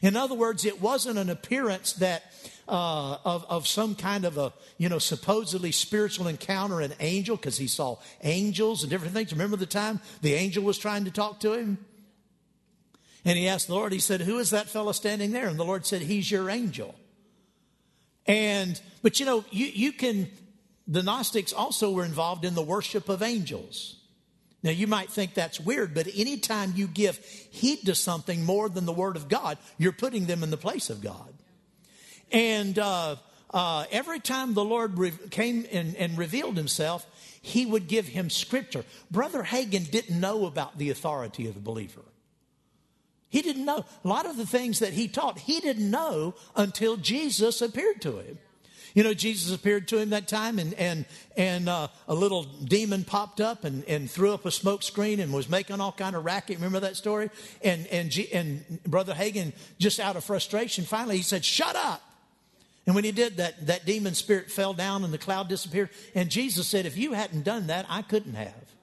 In 0.00 0.16
other 0.16 0.34
words, 0.34 0.64
it 0.64 0.80
wasn't 0.80 1.18
an 1.18 1.28
appearance 1.28 1.92
that 1.94 2.22
uh, 2.70 3.18
of, 3.24 3.44
of 3.48 3.66
some 3.66 3.96
kind 3.96 4.24
of 4.24 4.38
a, 4.38 4.52
you 4.78 4.88
know, 4.88 5.00
supposedly 5.00 5.72
spiritual 5.72 6.28
encounter, 6.28 6.80
an 6.80 6.94
angel, 7.00 7.36
because 7.36 7.58
he 7.58 7.66
saw 7.66 7.96
angels 8.22 8.82
and 8.82 8.90
different 8.90 9.12
things. 9.12 9.32
Remember 9.32 9.56
the 9.56 9.66
time 9.66 10.00
the 10.22 10.34
angel 10.34 10.62
was 10.62 10.78
trying 10.78 11.04
to 11.04 11.10
talk 11.10 11.40
to 11.40 11.52
him? 11.52 11.78
And 13.24 13.36
he 13.36 13.48
asked 13.48 13.66
the 13.66 13.74
Lord, 13.74 13.92
he 13.92 13.98
said, 13.98 14.20
Who 14.20 14.38
is 14.38 14.50
that 14.50 14.68
fellow 14.68 14.92
standing 14.92 15.32
there? 15.32 15.48
And 15.48 15.58
the 15.58 15.64
Lord 15.64 15.84
said, 15.84 16.02
He's 16.02 16.30
your 16.30 16.48
angel. 16.48 16.94
And, 18.26 18.80
but 19.02 19.18
you 19.18 19.26
know, 19.26 19.44
you, 19.50 19.66
you 19.66 19.92
can, 19.92 20.30
the 20.86 21.02
Gnostics 21.02 21.52
also 21.52 21.90
were 21.90 22.04
involved 22.04 22.44
in 22.44 22.54
the 22.54 22.62
worship 22.62 23.08
of 23.08 23.20
angels. 23.20 23.96
Now, 24.62 24.70
you 24.70 24.86
might 24.86 25.10
think 25.10 25.34
that's 25.34 25.58
weird, 25.58 25.94
but 25.94 26.06
anytime 26.14 26.74
you 26.76 26.86
give 26.86 27.18
heed 27.50 27.80
to 27.86 27.94
something 27.94 28.44
more 28.44 28.68
than 28.68 28.84
the 28.84 28.92
Word 28.92 29.16
of 29.16 29.28
God, 29.28 29.58
you're 29.76 29.90
putting 29.90 30.26
them 30.26 30.42
in 30.42 30.50
the 30.50 30.56
place 30.56 30.88
of 30.90 31.02
God. 31.02 31.34
And 32.32 32.78
uh, 32.78 33.16
uh, 33.52 33.84
every 33.90 34.20
time 34.20 34.54
the 34.54 34.64
Lord 34.64 34.98
re- 34.98 35.12
came 35.30 35.66
and, 35.72 35.96
and 35.96 36.16
revealed 36.16 36.56
Himself, 36.56 37.06
He 37.42 37.66
would 37.66 37.88
give 37.88 38.06
him 38.06 38.30
Scripture. 38.30 38.84
Brother 39.10 39.42
Hagin 39.42 39.90
didn't 39.90 40.18
know 40.18 40.46
about 40.46 40.78
the 40.78 40.90
authority 40.90 41.48
of 41.48 41.54
the 41.54 41.60
believer. 41.60 42.02
He 43.30 43.42
didn't 43.42 43.64
know. 43.64 43.84
A 44.04 44.08
lot 44.08 44.26
of 44.26 44.36
the 44.36 44.46
things 44.46 44.80
that 44.80 44.92
he 44.92 45.06
taught, 45.06 45.38
he 45.38 45.60
didn't 45.60 45.88
know 45.88 46.34
until 46.56 46.96
Jesus 46.96 47.62
appeared 47.62 48.02
to 48.02 48.18
him. 48.18 48.38
You 48.92 49.04
know, 49.04 49.14
Jesus 49.14 49.54
appeared 49.54 49.86
to 49.88 49.98
him 49.98 50.10
that 50.10 50.26
time, 50.26 50.58
and 50.58 50.74
and 50.74 51.04
and 51.36 51.68
uh, 51.68 51.88
a 52.08 52.14
little 52.14 52.42
demon 52.42 53.04
popped 53.04 53.40
up 53.40 53.64
and, 53.64 53.84
and 53.84 54.10
threw 54.10 54.34
up 54.34 54.46
a 54.46 54.50
smoke 54.50 54.82
screen 54.82 55.20
and 55.20 55.32
was 55.32 55.48
making 55.48 55.80
all 55.80 55.92
kind 55.92 56.16
of 56.16 56.24
racket. 56.24 56.56
Remember 56.56 56.80
that 56.80 56.96
story? 56.96 57.30
And 57.62 57.86
and 57.86 58.10
G, 58.10 58.32
and 58.32 58.82
Brother 58.84 59.14
Hagin, 59.14 59.52
just 59.78 60.00
out 60.00 60.16
of 60.16 60.24
frustration, 60.24 60.84
finally 60.84 61.18
he 61.18 61.22
said, 61.22 61.44
"Shut 61.44 61.76
up." 61.76 62.02
And 62.90 62.96
when 62.96 63.04
he 63.04 63.12
did 63.12 63.36
that, 63.36 63.68
that 63.68 63.86
demon 63.86 64.14
spirit 64.14 64.50
fell 64.50 64.74
down 64.74 65.04
and 65.04 65.14
the 65.14 65.18
cloud 65.18 65.48
disappeared. 65.48 65.90
And 66.12 66.28
Jesus 66.28 66.66
said, 66.66 66.86
"If 66.86 66.96
you 66.96 67.12
hadn't 67.12 67.44
done 67.44 67.68
that, 67.68 67.86
I 67.88 68.02
couldn't 68.02 68.34
have." 68.34 68.74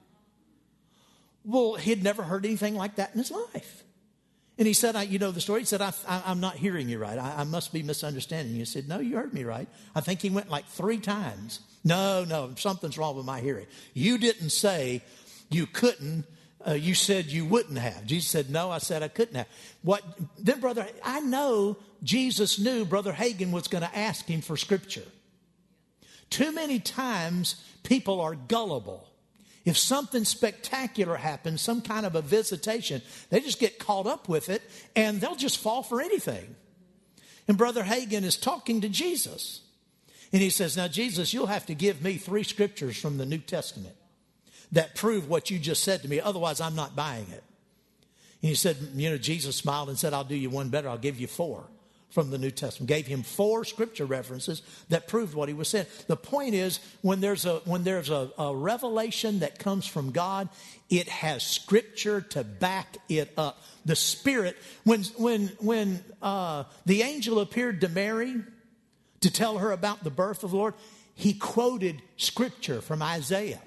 Well, 1.44 1.74
he'd 1.74 2.02
never 2.02 2.22
heard 2.22 2.46
anything 2.46 2.74
like 2.74 2.94
that 2.94 3.10
in 3.12 3.18
his 3.18 3.30
life. 3.30 3.84
And 4.56 4.66
he 4.66 4.72
said, 4.72 4.96
I, 4.96 5.02
You 5.02 5.18
know 5.18 5.30
the 5.30 5.42
story? 5.42 5.60
He 5.60 5.66
said, 5.66 5.82
I, 5.82 5.92
am 6.06 6.40
not 6.40 6.56
hearing 6.56 6.88
you 6.88 6.98
right. 6.98 7.18
I, 7.18 7.40
I, 7.40 7.44
must 7.44 7.70
be 7.70 7.82
misunderstanding 7.82 8.54
you. 8.54 8.60
He 8.60 8.64
said, 8.64 8.88
No, 8.88 8.98
you 8.98 9.16
heard 9.16 9.34
me 9.34 9.44
right. 9.44 9.68
I 9.94 10.00
think 10.00 10.22
he 10.22 10.30
went 10.30 10.48
like 10.48 10.64
three 10.68 10.96
times. 10.96 11.60
No, 11.84 12.24
no, 12.24 12.54
something's 12.56 12.96
wrong 12.96 13.14
with 13.14 13.26
my 13.26 13.42
hearing. 13.42 13.66
You 13.92 14.16
didn't 14.16 14.52
say 14.52 15.02
you 15.50 15.66
couldn't. 15.66 16.24
Uh, 16.66 16.72
you 16.72 16.94
said 16.94 17.26
you 17.26 17.44
wouldn't 17.44 17.76
have. 17.76 18.06
Jesus 18.06 18.30
said, 18.30 18.48
No, 18.48 18.70
I 18.70 18.78
said 18.78 19.02
I 19.02 19.08
couldn't 19.08 19.34
have. 19.34 19.48
What? 19.82 20.02
Then, 20.38 20.60
brother, 20.60 20.88
I 21.04 21.20
know 21.20 21.76
Jesus 22.02 22.58
knew 22.58 22.84
Brother 22.84 23.12
Hagin 23.12 23.50
was 23.50 23.68
going 23.68 23.82
to 23.82 23.96
ask 23.96 24.26
him 24.26 24.40
for 24.40 24.56
scripture. 24.56 25.06
Too 26.30 26.52
many 26.52 26.78
times 26.78 27.62
people 27.82 28.20
are 28.20 28.34
gullible. 28.34 29.08
If 29.64 29.76
something 29.76 30.24
spectacular 30.24 31.16
happens, 31.16 31.60
some 31.60 31.82
kind 31.82 32.06
of 32.06 32.14
a 32.14 32.22
visitation, 32.22 33.02
they 33.30 33.40
just 33.40 33.58
get 33.58 33.78
caught 33.78 34.06
up 34.06 34.28
with 34.28 34.48
it 34.48 34.62
and 34.96 35.20
they'll 35.20 35.34
just 35.34 35.58
fall 35.58 35.82
for 35.82 36.00
anything. 36.00 36.54
And 37.46 37.58
Brother 37.58 37.82
Hagin 37.82 38.24
is 38.24 38.36
talking 38.36 38.80
to 38.82 38.88
Jesus. 38.88 39.62
And 40.32 40.42
he 40.42 40.50
says, 40.50 40.76
Now, 40.76 40.88
Jesus, 40.88 41.32
you'll 41.32 41.46
have 41.46 41.66
to 41.66 41.74
give 41.74 42.02
me 42.02 42.16
three 42.16 42.42
scriptures 42.44 42.96
from 42.98 43.18
the 43.18 43.26
New 43.26 43.38
Testament 43.38 43.96
that 44.72 44.94
prove 44.94 45.28
what 45.28 45.50
you 45.50 45.58
just 45.58 45.82
said 45.82 46.02
to 46.02 46.08
me. 46.08 46.20
Otherwise, 46.20 46.60
I'm 46.60 46.74
not 46.74 46.94
buying 46.94 47.26
it. 47.30 47.44
And 48.42 48.50
he 48.50 48.54
said, 48.54 48.76
You 48.94 49.10
know, 49.10 49.18
Jesus 49.18 49.56
smiled 49.56 49.88
and 49.88 49.98
said, 49.98 50.12
I'll 50.12 50.24
do 50.24 50.36
you 50.36 50.50
one 50.50 50.68
better. 50.68 50.88
I'll 50.88 50.98
give 50.98 51.18
you 51.18 51.26
four 51.26 51.66
from 52.10 52.30
the 52.30 52.38
New 52.38 52.50
Testament. 52.50 52.88
Gave 52.88 53.06
him 53.06 53.22
four 53.22 53.64
scripture 53.64 54.06
references 54.06 54.62
that 54.88 55.08
proved 55.08 55.34
what 55.34 55.48
he 55.48 55.54
was 55.54 55.68
saying. 55.68 55.86
The 56.06 56.16
point 56.16 56.54
is, 56.54 56.80
when 57.02 57.20
there's 57.20 57.44
a 57.44 57.56
when 57.64 57.84
there's 57.84 58.10
a, 58.10 58.30
a 58.38 58.54
revelation 58.54 59.40
that 59.40 59.58
comes 59.58 59.86
from 59.86 60.10
God, 60.10 60.48
it 60.88 61.08
has 61.08 61.42
scripture 61.42 62.20
to 62.20 62.44
back 62.44 62.96
it 63.08 63.32
up. 63.36 63.62
The 63.84 63.96
Spirit, 63.96 64.56
when 64.84 65.02
when 65.16 65.48
when 65.58 66.02
uh, 66.22 66.64
the 66.86 67.02
angel 67.02 67.40
appeared 67.40 67.82
to 67.82 67.88
Mary 67.88 68.36
to 69.20 69.30
tell 69.30 69.58
her 69.58 69.72
about 69.72 70.04
the 70.04 70.10
birth 70.10 70.44
of 70.44 70.52
the 70.52 70.56
Lord, 70.56 70.74
he 71.14 71.34
quoted 71.34 72.00
scripture 72.16 72.80
from 72.80 73.02
Isaiah. 73.02 73.60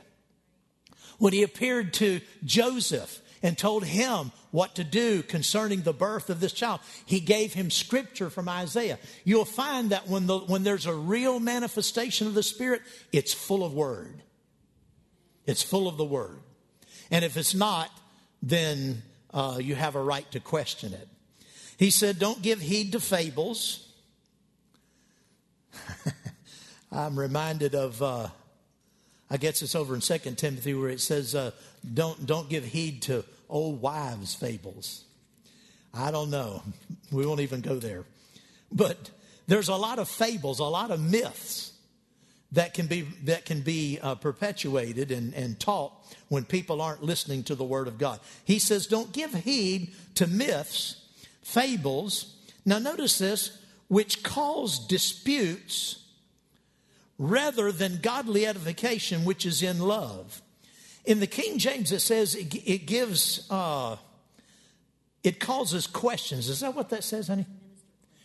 When 1.20 1.34
he 1.34 1.44
appeared 1.44 1.94
to 1.96 2.22
Joseph 2.44 3.22
and 3.44 3.58
told 3.58 3.86
him 3.86 4.32
what 4.52 4.76
to 4.76 4.84
do 4.84 5.24
concerning 5.24 5.82
the 5.82 5.94
birth 5.94 6.30
of 6.30 6.40
this 6.40 6.54
child. 6.54 6.80
He 7.06 7.20
gave 7.20 7.54
him 7.54 7.72
scripture 7.72 8.30
from 8.30 8.48
Isaiah. 8.48 9.00
You'll 9.24 9.46
find 9.46 9.92
that 9.92 10.08
when, 10.08 10.28
the, 10.28 10.40
when 10.40 10.64
there's 10.64 10.86
a 10.86 10.94
real 10.94 11.40
manifestation 11.40 12.28
of 12.28 12.34
the 12.34 12.44
Spirit, 12.44 12.82
it's 13.12 13.34
full 13.34 13.64
of 13.64 13.74
word. 13.74 14.22
It's 15.46 15.64
full 15.64 15.88
of 15.88 15.98
the 15.98 16.06
word. 16.06 16.40
And 17.10 17.26
if 17.26 17.36
it's 17.36 17.56
not, 17.56 17.90
then 18.42 19.02
uh, 19.34 19.58
you 19.60 19.76
have 19.76 19.96
a 19.96 20.02
right 20.02 20.30
to 20.32 20.40
question 20.40 20.94
it. 20.94 21.08
He 21.78 21.90
said, 21.90 22.20
Don't 22.20 22.42
give 22.42 22.62
heed 22.62 22.92
to 22.92 23.00
fables. 23.00 23.88
I'm 26.92 27.18
reminded 27.18 27.74
of, 27.74 28.02
uh, 28.02 28.28
I 29.30 29.38
guess 29.38 29.62
it's 29.62 29.76
over 29.76 29.96
in 29.96 30.02
2 30.02 30.18
Timothy 30.36 30.74
where 30.74 30.90
it 30.90 31.00
says, 31.00 31.34
uh, 31.34 31.52
don't, 31.94 32.26
don't 32.26 32.50
give 32.50 32.64
heed 32.64 33.02
to 33.04 33.24
old 33.50 33.82
wives' 33.82 34.36
fables. 34.36 35.04
I 35.94 36.12
don't 36.12 36.30
know. 36.30 36.64
We 37.12 37.26
won't 37.26 37.42
even 37.42 37.60
go 37.60 37.76
there. 37.76 38.06
But 38.72 39.10
there's 39.48 39.68
a 39.68 39.76
lot 39.76 40.00
of 40.00 40.08
fables, 40.08 40.60
a 40.60 40.64
lot 40.64 40.92
of 40.92 41.02
myths 41.02 41.74
that 42.54 42.74
can 42.74 42.88
be, 42.88 43.02
that 43.26 43.44
can 43.44 43.60
be 43.60 44.00
uh, 44.02 44.16
perpetuated 44.16 45.12
and, 45.12 45.34
and 45.34 45.60
taught 45.60 45.92
when 46.30 46.46
people 46.46 46.82
aren't 46.82 47.04
listening 47.04 47.44
to 47.44 47.56
the 47.56 47.66
Word 47.66 47.90
of 47.90 47.98
God. 47.98 48.22
He 48.46 48.60
says, 48.60 48.88
don't 48.88 49.12
give 49.12 49.34
heed 49.34 49.94
to 50.16 50.26
myths, 50.26 51.06
fables. 51.44 52.36
Now, 52.66 52.80
notice 52.80 53.18
this, 53.18 53.58
which 53.90 54.24
cause 54.24 54.80
disputes 54.80 56.02
rather 57.18 57.72
than 57.72 58.00
godly 58.02 58.48
edification, 58.48 59.26
which 59.26 59.46
is 59.46 59.62
in 59.62 59.80
love. 59.80 60.42
In 61.06 61.20
the 61.20 61.28
King 61.28 61.58
James, 61.58 61.92
it 61.92 62.02
says 62.02 62.36
it, 62.36 62.54
it 62.68 62.86
gives, 62.86 63.48
uh, 63.50 63.96
it 65.24 65.40
causes 65.40 65.88
questions. 65.88 66.48
Is 66.48 66.60
that 66.60 66.76
what 66.76 66.90
that 66.90 67.04
says, 67.04 67.28
honey? 67.28 67.46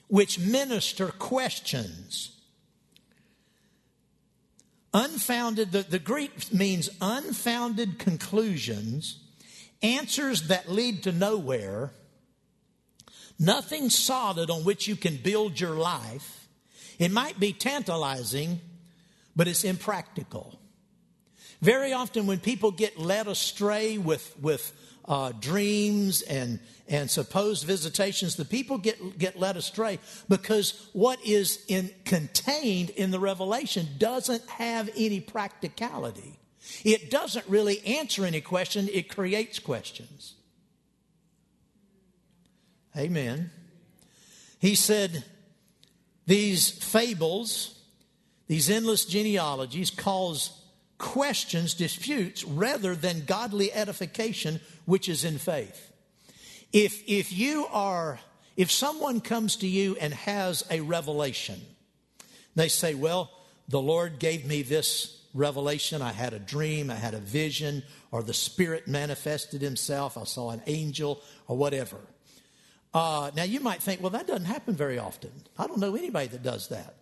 Which 0.08 0.38
minister 0.38 1.08
questions. 1.08 2.32
Unfounded, 4.92 5.72
the, 5.72 5.82
the 5.82 5.98
Greek 5.98 6.52
means 6.52 6.88
unfounded 7.00 7.98
conclusions, 7.98 9.18
answers 9.82 10.48
that 10.48 10.70
lead 10.70 11.02
to 11.02 11.12
nowhere, 11.12 11.92
nothing 13.38 13.90
solid 13.90 14.48
on 14.48 14.64
which 14.64 14.86
you 14.88 14.96
can 14.96 15.16
build 15.16 15.60
your 15.60 15.74
life. 15.74 16.48
It 16.98 17.10
might 17.10 17.38
be 17.38 17.52
tantalizing, 17.52 18.60
but 19.34 19.48
it's 19.48 19.64
impractical. 19.64 20.58
Very 21.62 21.92
often, 21.92 22.26
when 22.26 22.38
people 22.38 22.70
get 22.70 22.98
led 22.98 23.26
astray 23.26 23.98
with, 23.98 24.34
with 24.40 24.72
uh, 25.06 25.32
dreams 25.40 26.22
and, 26.22 26.58
and 26.88 27.10
supposed 27.10 27.64
visitations, 27.66 28.36
the 28.36 28.44
people 28.44 28.78
get, 28.78 29.18
get 29.18 29.38
led 29.38 29.56
astray 29.56 29.98
because 30.28 30.88
what 30.92 31.18
is 31.24 31.64
in, 31.68 31.90
contained 32.04 32.90
in 32.90 33.10
the 33.10 33.20
revelation 33.20 33.86
doesn't 33.98 34.46
have 34.48 34.90
any 34.96 35.20
practicality. 35.20 36.38
It 36.84 37.10
doesn't 37.10 37.46
really 37.48 37.84
answer 37.86 38.24
any 38.24 38.40
question, 38.40 38.88
it 38.92 39.08
creates 39.08 39.58
questions. 39.58 40.34
Amen. 42.96 43.50
He 44.58 44.74
said, 44.74 45.24
These 46.26 46.70
fables, 46.70 47.78
these 48.48 48.70
endless 48.70 49.04
genealogies, 49.04 49.90
cause 49.90 50.50
questions, 50.98 51.74
disputes, 51.74 52.44
rather 52.44 52.94
than 52.94 53.24
godly 53.24 53.72
edification, 53.72 54.60
which 54.84 55.08
is 55.08 55.24
in 55.24 55.38
faith. 55.38 55.92
If, 56.72 57.02
if 57.06 57.32
you 57.32 57.66
are, 57.70 58.18
if 58.56 58.70
someone 58.70 59.20
comes 59.20 59.56
to 59.56 59.66
you 59.66 59.96
and 60.00 60.12
has 60.14 60.64
a 60.70 60.80
revelation, 60.80 61.60
they 62.54 62.68
say, 62.68 62.94
Well, 62.94 63.30
the 63.68 63.80
Lord 63.80 64.18
gave 64.18 64.46
me 64.46 64.62
this 64.62 65.22
revelation. 65.34 66.02
I 66.02 66.12
had 66.12 66.32
a 66.32 66.38
dream, 66.38 66.90
I 66.90 66.94
had 66.94 67.14
a 67.14 67.18
vision, 67.18 67.82
or 68.10 68.22
the 68.22 68.34
Spirit 68.34 68.88
manifested 68.88 69.60
Himself. 69.60 70.16
I 70.16 70.24
saw 70.24 70.50
an 70.50 70.62
angel, 70.66 71.20
or 71.46 71.56
whatever. 71.56 71.98
Uh, 72.94 73.30
now, 73.36 73.42
you 73.42 73.60
might 73.60 73.82
think, 73.82 74.00
well, 74.00 74.10
that 74.10 74.26
doesn't 74.26 74.46
happen 74.46 74.74
very 74.74 74.98
often. 74.98 75.30
I 75.58 75.66
don't 75.66 75.78
know 75.78 75.94
anybody 75.96 76.28
that 76.28 76.42
does 76.42 76.68
that. 76.68 76.94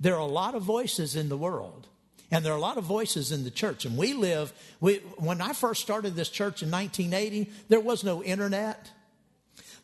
There 0.00 0.14
are 0.14 0.20
a 0.20 0.24
lot 0.26 0.54
of 0.54 0.62
voices 0.62 1.14
in 1.14 1.28
the 1.28 1.36
world. 1.36 1.88
And 2.32 2.42
there 2.42 2.54
are 2.54 2.56
a 2.56 2.60
lot 2.60 2.78
of 2.78 2.84
voices 2.84 3.30
in 3.30 3.44
the 3.44 3.50
church. 3.50 3.84
And 3.84 3.94
we 3.94 4.14
live, 4.14 4.54
we, 4.80 4.96
when 5.18 5.42
I 5.42 5.52
first 5.52 5.82
started 5.82 6.16
this 6.16 6.30
church 6.30 6.62
in 6.62 6.70
1980, 6.70 7.52
there 7.68 7.78
was 7.78 8.02
no 8.02 8.24
internet. 8.24 8.90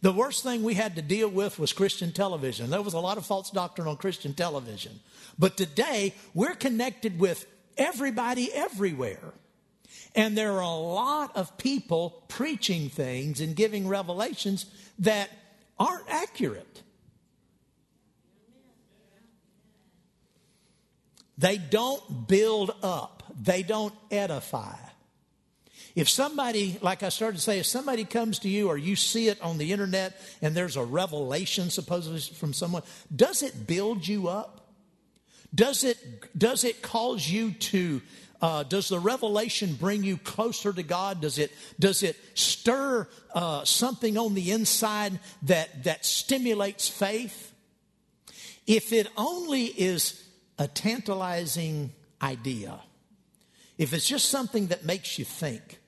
The 0.01 0.13
worst 0.13 0.45
thing 0.45 0.63
we 0.63 0.73
had 0.73 0.97
to 0.97 1.03
deal 1.03 1.29
with 1.29 1.59
was 1.59 1.75
Christian 1.75 2.11
television. 2.11 2.71
There 2.71 2.81
was 2.81 2.95
a 2.95 3.01
lot 3.01 3.19
of 3.19 3.27
false 3.27 3.51
doctrine 3.51 3.87
on 3.87 3.99
Christian 3.99 4.33
television. 4.33 4.99
But 5.39 5.59
today, 5.59 6.15
we're 6.33 6.55
connected 6.55 7.21
with 7.21 7.45
everybody 7.77 8.51
everywhere. 8.51 9.35
And 10.15 10.37
there 10.37 10.53
are 10.53 10.63
a 10.63 10.69
lot 10.69 11.37
of 11.37 11.59
people 11.59 12.25
preaching 12.29 12.89
things 12.89 13.43
and 13.43 13.55
giving 13.55 13.87
revelations 13.87 14.65
that 15.01 15.29
aren't 15.79 16.09
accurate. 16.09 16.83
They 21.39 21.57
don't 21.57 22.27
build 22.27 22.75
up, 22.83 23.23
they 23.41 23.63
don't 23.63 23.95
edify. 24.11 24.75
If 25.95 26.09
somebody, 26.09 26.79
like 26.81 27.03
I 27.03 27.09
started 27.09 27.39
to 27.39 27.43
say, 27.43 27.59
if 27.59 27.67
somebody 27.67 28.05
comes 28.05 28.41
to 28.41 28.49
you 28.49 28.69
or 28.69 28.77
you 28.77 28.95
see 28.95 29.29
it 29.29 29.41
on 29.43 29.59
the 29.59 29.73
internet 29.73 30.21
and 30.43 30.55
there's 30.55 30.77
a 30.77 30.85
revelation 30.85 31.71
supposedly 31.71 32.21
from 32.21 32.53
someone, 32.53 32.83
does 33.15 33.43
it 33.43 33.67
build 33.67 34.07
you 34.07 34.29
up? 34.29 34.69
Does 35.53 35.83
it, 35.83 35.99
does 36.39 36.63
it 36.63 36.83
cause 36.83 37.29
you 37.29 37.53
to, 37.53 38.03
uh, 38.41 38.63
does 38.65 38.89
the 38.89 39.01
revelation 39.01 39.75
bring 39.75 40.05
you 40.05 40.19
closer 40.19 40.73
to 40.73 40.83
God? 40.83 41.21
Does 41.21 41.39
it, 41.39 41.51
does 41.81 42.03
it 42.03 42.17
stir 42.35 43.09
uh, 43.35 43.65
something 43.65 44.17
on 44.19 44.35
the 44.35 44.53
inside 44.53 45.19
that, 45.43 45.85
that 45.85 46.05
stimulates 46.05 46.89
faith? 46.89 47.53
If 48.67 48.93
it 48.93 49.09
only 49.17 49.65
is 49.65 50.28
a 50.59 50.67
tantalizing 50.67 51.93
idea, 52.21 52.81
if 53.77 53.93
it's 53.93 54.07
just 54.07 54.29
something 54.29 54.69
that 54.69 54.85
makes 54.85 55.19
you 55.19 55.25
think, 55.25 55.79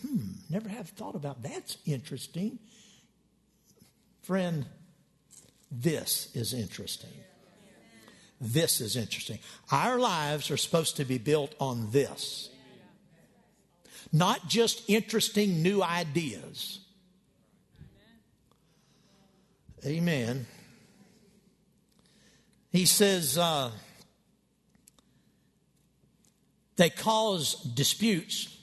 hmm, 0.00 0.32
never 0.48 0.68
have 0.68 0.88
thought 0.90 1.14
about 1.14 1.42
that's 1.42 1.78
interesting. 1.84 2.58
Friend, 4.22 4.64
this 5.70 6.28
is 6.34 6.54
interesting. 6.54 7.10
This 8.40 8.80
is 8.80 8.96
interesting. 8.96 9.38
Our 9.70 9.98
lives 9.98 10.50
are 10.50 10.56
supposed 10.56 10.96
to 10.96 11.04
be 11.04 11.18
built 11.18 11.54
on 11.60 11.90
this. 11.90 12.48
Not 14.12 14.48
just 14.48 14.88
interesting 14.88 15.62
new 15.62 15.82
ideas. 15.82 16.80
Amen. 19.84 20.46
He 22.70 22.86
says 22.86 23.36
uh, 23.36 23.70
they 26.80 26.88
cause 26.88 27.56
disputes, 27.56 28.56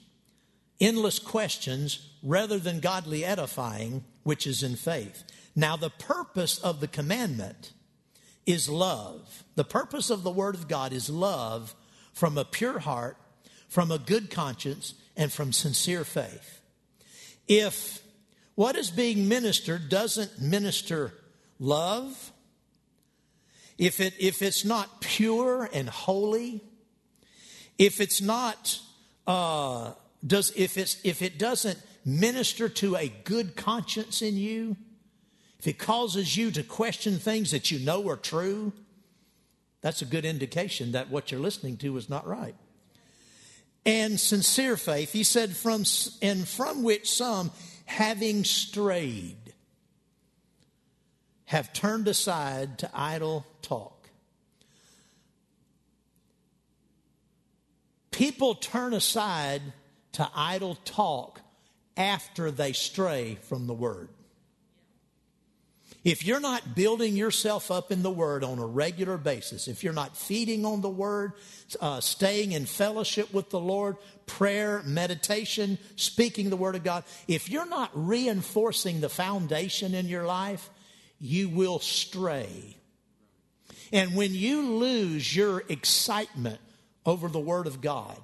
endless 0.82 1.20
questions, 1.20 2.00
rather 2.24 2.58
than 2.58 2.80
godly 2.80 3.24
edifying, 3.24 4.04
which 4.24 4.48
is 4.48 4.64
in 4.64 4.76
faith. 4.76 5.24
Now, 5.56 5.78
the 5.78 5.92
purpose 5.92 6.58
of 6.58 6.80
the 6.80 6.88
commandment 6.88 7.74
is 8.48 8.68
love. 8.68 9.44
The 9.54 9.64
purpose 9.64 10.10
of 10.10 10.24
the 10.24 10.32
Word 10.32 10.56
of 10.56 10.68
God 10.68 10.94
is 10.94 11.12
love 11.12 11.76
from 12.12 12.40
a 12.40 12.44
pure 12.44 12.80
heart, 12.80 13.18
from 13.70 13.92
a 13.92 14.00
good 14.00 14.32
conscience, 14.32 14.96
and 15.16 15.32
from 15.32 15.54
sincere 15.54 16.04
faith. 16.04 16.60
If 17.48 18.02
what 18.56 18.76
is 18.76 18.90
being 18.90 19.28
ministered 19.28 19.90
doesn't 19.90 20.42
minister 20.42 21.14
love, 21.60 22.32
if, 23.78 24.00
it, 24.00 24.16
if 24.20 24.42
it's 24.42 24.66
not 24.66 25.02
pure 25.02 25.70
and 25.72 25.88
holy, 25.88 26.64
if 27.78 28.02
it's 28.02 28.22
not, 28.22 28.80
uh, 29.26 29.92
does, 30.26 30.52
if, 30.56 30.78
it's, 30.78 30.98
if 31.04 31.22
it 31.22 31.38
doesn't 31.38 31.80
minister 32.06 32.70
to 32.70 32.96
a 32.96 33.10
good 33.24 33.56
conscience 33.56 34.22
in 34.22 34.38
you, 34.38 34.76
if 35.60 35.68
it 35.68 35.78
causes 35.80 36.38
you 36.38 36.52
to 36.52 36.64
question 36.64 37.18
things 37.18 37.52
that 37.52 37.72
you 37.72 37.80
know 37.80 38.08
are 38.10 38.16
true, 38.16 38.74
that's 39.82 40.02
a 40.02 40.06
good 40.06 40.26
indication 40.26 40.94
that 40.94 41.10
what 41.10 41.32
you're 41.32 41.42
listening 41.42 41.78
to 41.78 41.96
is 41.98 42.10
not 42.10 42.28
right. 42.28 42.56
And 43.86 44.20
sincere 44.20 44.76
faith, 44.76 45.14
he 45.14 45.24
said, 45.24 45.56
from, 45.56 45.86
and 46.22 46.48
from 46.48 46.84
which 46.84 47.10
some, 47.10 47.52
having 47.86 48.44
strayed, 48.44 49.54
have 51.46 51.72
turned 51.72 52.08
aside 52.08 52.80
to 52.80 52.92
idle 52.94 53.46
talk. 53.62 53.97
People 58.18 58.56
turn 58.56 58.96
aside 58.96 59.62
to 60.14 60.28
idle 60.36 60.74
talk 60.86 61.40
after 61.96 62.50
they 62.50 62.74
stray 62.74 63.38
from 63.44 63.68
the 63.68 63.76
word. 63.76 64.10
If 66.04 66.26
you're 66.26 66.40
not 66.40 66.74
building 66.74 67.16
yourself 67.16 67.70
up 67.70 67.92
in 67.92 68.02
the 68.02 68.10
Word 68.10 68.44
on 68.44 68.58
a 68.58 68.66
regular 68.66 69.18
basis, 69.18 69.68
if 69.68 69.84
you're 69.84 69.94
not 69.94 70.18
feeding 70.18 70.66
on 70.66 70.82
the 70.82 70.90
Word, 70.90 71.34
uh, 71.80 72.00
staying 72.00 72.54
in 72.54 72.66
fellowship 72.66 73.32
with 73.34 73.52
the 73.52 73.60
Lord, 73.60 73.98
prayer, 74.26 74.82
meditation, 74.84 75.78
speaking 75.96 76.50
the 76.50 76.58
Word 76.58 76.76
of 76.76 76.84
God, 76.84 77.04
if 77.28 77.50
you're 77.52 77.70
not 77.70 77.92
reinforcing 77.94 79.00
the 79.00 79.10
foundation 79.10 79.94
in 79.94 80.08
your 80.08 80.26
life, 80.26 80.70
you 81.20 81.50
will 81.50 81.78
stray. 81.80 82.78
And 83.94 84.16
when 84.16 84.34
you 84.34 84.78
lose 84.80 85.36
your 85.36 85.64
excitement 85.70 86.62
over 87.08 87.30
the 87.30 87.40
Word 87.40 87.66
of 87.66 87.82
God, 87.82 88.22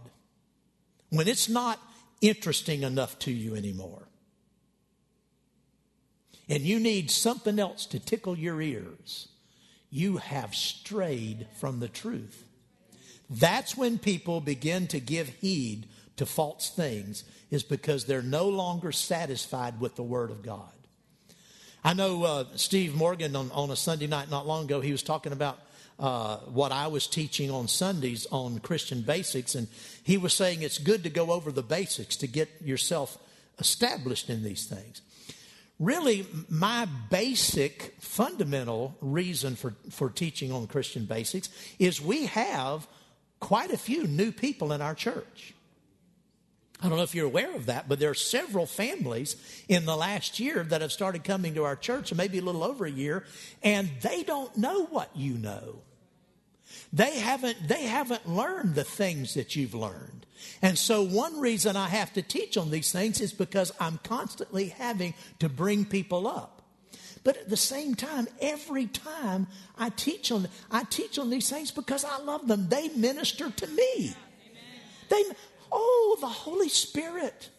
when 1.09 1.27
it's 1.27 1.47
not 1.47 1.79
interesting 2.21 2.83
enough 2.83 3.17
to 3.19 3.31
you 3.31 3.55
anymore, 3.55 4.09
and 6.49 6.63
you 6.63 6.79
need 6.79 7.09
something 7.09 7.57
else 7.57 7.85
to 7.87 7.99
tickle 7.99 8.37
your 8.37 8.61
ears, 8.61 9.29
you 9.89 10.17
have 10.17 10.53
strayed 10.53 11.47
from 11.59 11.79
the 11.79 11.87
truth. 11.87 12.43
That's 13.29 13.77
when 13.77 13.97
people 13.97 14.41
begin 14.41 14.87
to 14.87 14.99
give 14.99 15.29
heed 15.29 15.87
to 16.17 16.25
false 16.25 16.69
things, 16.69 17.23
is 17.49 17.63
because 17.63 18.05
they're 18.05 18.21
no 18.21 18.49
longer 18.49 18.91
satisfied 18.91 19.79
with 19.79 19.95
the 19.95 20.03
Word 20.03 20.29
of 20.29 20.43
God. 20.43 20.73
I 21.85 21.93
know 21.93 22.23
uh, 22.23 22.45
Steve 22.55 22.95
Morgan 22.95 23.35
on, 23.35 23.49
on 23.51 23.71
a 23.71 23.75
Sunday 23.75 24.07
night 24.07 24.29
not 24.29 24.45
long 24.45 24.65
ago, 24.65 24.81
he 24.81 24.91
was 24.91 25.03
talking 25.03 25.31
about 25.31 25.57
uh, 25.99 26.37
what 26.37 26.71
I 26.71 26.87
was 26.87 27.07
teaching 27.07 27.51
on 27.51 27.67
Sundays 27.67 28.27
on 28.31 28.59
Christian 28.59 29.01
basics, 29.01 29.55
and 29.55 29.67
he 30.03 30.17
was 30.17 30.33
saying 30.33 30.61
it's 30.61 30.77
good 30.77 31.03
to 31.03 31.09
go 31.09 31.31
over 31.31 31.51
the 31.51 31.63
basics 31.63 32.15
to 32.17 32.27
get 32.27 32.49
yourself 32.63 33.17
established 33.59 34.29
in 34.29 34.43
these 34.43 34.65
things. 34.65 35.01
Really 35.79 36.27
my 36.49 36.87
basic 37.09 37.95
fundamental 37.99 38.95
reason 39.01 39.55
for, 39.55 39.73
for 39.89 40.09
teaching 40.09 40.51
on 40.51 40.67
christian 40.67 41.05
basics 41.05 41.49
is 41.79 41.99
we 41.99 42.27
have 42.27 42.87
quite 43.39 43.71
a 43.71 43.77
few 43.77 44.05
new 44.05 44.31
people 44.31 44.71
in 44.71 44.81
our 44.81 44.93
church 44.93 45.52
i 46.83 46.89
don't 46.89 46.97
know 46.97 47.03
if 47.03 47.15
you're 47.15 47.25
aware 47.25 47.55
of 47.55 47.65
that 47.65 47.87
but 47.87 47.99
there 47.99 48.09
are 48.09 48.15
several 48.15 48.65
families 48.65 49.35
in 49.67 49.85
the 49.85 49.95
last 49.95 50.39
year 50.39 50.63
that 50.63 50.81
have 50.81 50.91
started 50.91 51.23
coming 51.23 51.55
to 51.55 51.63
our 51.63 51.75
church 51.75 52.13
maybe 52.13 52.37
a 52.37 52.41
little 52.41 52.63
over 52.63 52.85
a 52.85 52.91
year 52.91 53.23
and 53.63 53.89
they 54.01 54.23
don't 54.23 54.55
know 54.57 54.85
what 54.85 55.09
you 55.15 55.33
know 55.33 55.81
they 56.91 57.19
haven't, 57.19 57.67
they 57.67 57.83
haven't 57.83 58.27
learned 58.27 58.75
the 58.75 58.83
things 58.83 59.33
that 59.33 59.55
you've 59.55 59.73
learned. 59.73 60.25
And 60.61 60.77
so, 60.77 61.03
one 61.03 61.39
reason 61.39 61.75
I 61.75 61.87
have 61.87 62.13
to 62.13 62.21
teach 62.21 62.57
on 62.57 62.69
these 62.69 62.91
things 62.91 63.21
is 63.21 63.33
because 63.33 63.71
I'm 63.79 63.99
constantly 64.03 64.67
having 64.67 65.13
to 65.39 65.49
bring 65.49 65.85
people 65.85 66.27
up. 66.27 66.61
But 67.23 67.37
at 67.37 67.49
the 67.49 67.57
same 67.57 67.95
time, 67.95 68.27
every 68.41 68.87
time 68.87 69.47
I 69.77 69.89
teach 69.89 70.31
on, 70.31 70.49
I 70.69 70.83
teach 70.83 71.17
on 71.17 71.29
these 71.29 71.49
things 71.49 71.71
because 71.71 72.03
I 72.03 72.19
love 72.19 72.47
them. 72.47 72.67
They 72.67 72.89
minister 72.89 73.49
to 73.49 73.67
me. 73.67 74.13
They, 75.09 75.23
oh, 75.73 76.17
the 76.21 76.27
Holy 76.27 76.69
Spirit, 76.69 77.49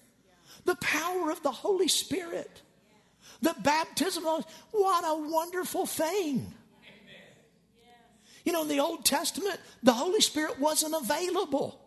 the 0.64 0.76
power 0.76 1.30
of 1.30 1.42
the 1.42 1.50
Holy 1.50 1.88
Spirit, 1.88 2.62
the 3.42 3.54
baptism. 3.62 4.24
Of, 4.26 4.44
what 4.70 5.04
a 5.04 5.28
wonderful 5.28 5.86
thing! 5.86 6.52
You 8.44 8.52
know, 8.52 8.62
in 8.62 8.68
the 8.68 8.80
Old 8.80 9.04
Testament, 9.04 9.58
the 9.82 9.92
Holy 9.92 10.20
Spirit 10.20 10.60
wasn't 10.60 10.94
available. 10.94 11.80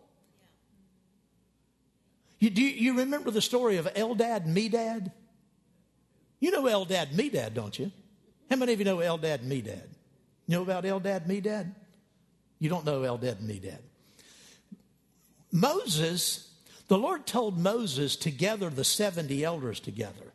You, 2.39 2.49
do 2.49 2.61
you 2.61 2.97
remember 2.97 3.31
the 3.31 3.41
story 3.41 3.77
of 3.77 3.85
Eldad 3.93 4.45
and 4.45 4.55
Medad? 4.55 5.11
You 6.39 6.51
know 6.51 6.63
Eldad 6.63 7.09
and 7.09 7.19
Medad, 7.19 7.53
don't 7.53 7.77
you? 7.77 7.91
How 8.49 8.55
many 8.55 8.73
of 8.73 8.79
you 8.79 8.85
know 8.85 8.97
Eldad 8.97 9.41
and 9.41 9.51
Medad? 9.51 9.87
You 10.47 10.57
know 10.57 10.61
about 10.61 10.83
Eldad 10.83 11.27
and 11.27 11.31
Medad? 11.31 11.73
You 12.59 12.69
don't 12.69 12.85
know 12.85 13.01
Eldad 13.01 13.39
and 13.39 13.49
Medad. 13.49 13.79
Moses, 15.51 16.51
the 16.87 16.97
Lord 16.97 17.25
told 17.25 17.57
Moses 17.57 18.15
to 18.17 18.31
gather 18.31 18.69
the 18.69 18.83
70 18.83 19.43
elders 19.43 19.79
together. 19.79 20.33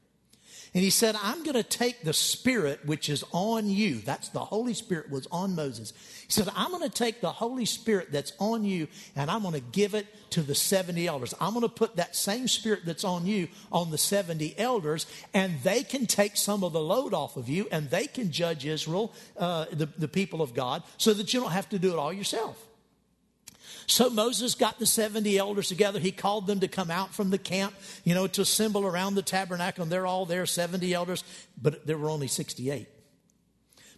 And 0.75 0.83
he 0.83 0.89
said, 0.89 1.17
I'm 1.23 1.43
going 1.43 1.55
to 1.55 1.63
take 1.63 2.03
the 2.03 2.15
Spirit 2.15 2.87
which 2.87 3.11
is 3.11 3.23
on 3.33 3.69
you. 3.69 3.97
That's 3.97 4.31
the 4.31 4.41
Holy 4.41 4.73
Spirit 4.73 5.11
was 5.11 5.27
on 5.31 5.55
Moses. 5.55 5.93
He 6.27 6.33
said, 6.33 6.49
I'm 6.57 6.71
going 6.71 6.83
to 6.83 6.89
take 6.89 7.21
the 7.21 7.31
Holy 7.31 7.67
Spirit 7.67 8.11
that's 8.11 8.33
on 8.39 8.65
you 8.65 8.89
and 9.15 9.31
I'm 9.31 9.43
going 9.43 9.53
to 9.53 9.61
give 9.61 9.95
it 9.95 10.07
to 10.31 10.41
the 10.41 10.55
70 10.55 11.07
elders. 11.07 11.35
I'm 11.39 11.53
going 11.53 11.61
to 11.61 11.69
put 11.69 11.97
that 11.97 12.17
same 12.17 12.49
Spirit 12.49 12.87
that's 12.87 13.05
on 13.05 13.27
you 13.27 13.49
on 13.71 13.91
the 13.91 13.99
70 13.99 14.59
elders 14.59 15.05
and 15.35 15.61
they 15.63 15.83
can 15.83 16.07
take 16.07 16.39
some 16.39 16.65
of 16.65 16.73
the 16.73 16.81
load 16.81 17.13
off 17.13 17.37
of 17.37 17.51
you 17.51 17.69
and 17.71 17.91
they 17.91 18.07
can 18.07 18.33
judge 18.33 18.65
Israel, 18.65 19.13
uh, 19.37 19.67
the, 19.73 19.91
the 19.99 20.09
people 20.09 20.41
of 20.41 20.55
God, 20.55 20.83
so 20.97 21.13
that 21.13 21.35
you 21.35 21.41
don't 21.41 21.53
have 21.53 21.69
to 21.69 21.79
do 21.79 21.93
it 21.93 21.99
all 21.99 22.15
yourself. 22.15 22.67
So 23.87 24.11
Moses 24.11 24.55
got 24.55 24.79
the 24.79 24.87
70 24.87 25.37
elders 25.39 25.69
together. 25.69 25.99
He 25.99 26.13
called 26.13 26.47
them 26.47 26.61
to 26.61 26.69
come 26.69 26.91
out 26.91 27.15
from 27.15 27.31
the 27.31 27.39
camp, 27.39 27.75
you 28.05 28.15
know, 28.15 28.27
to 28.29 28.43
assemble 28.43 28.87
around 28.87 29.15
the 29.15 29.23
tabernacle. 29.23 29.83
And 29.83 29.93
they're 29.93 30.07
all 30.07 30.27
there, 30.27 30.47
70 30.47 30.93
elders, 30.95 31.25
but 31.61 31.87
there 31.87 31.99
were 31.99 32.11
only 32.11 32.29
68 32.29 32.89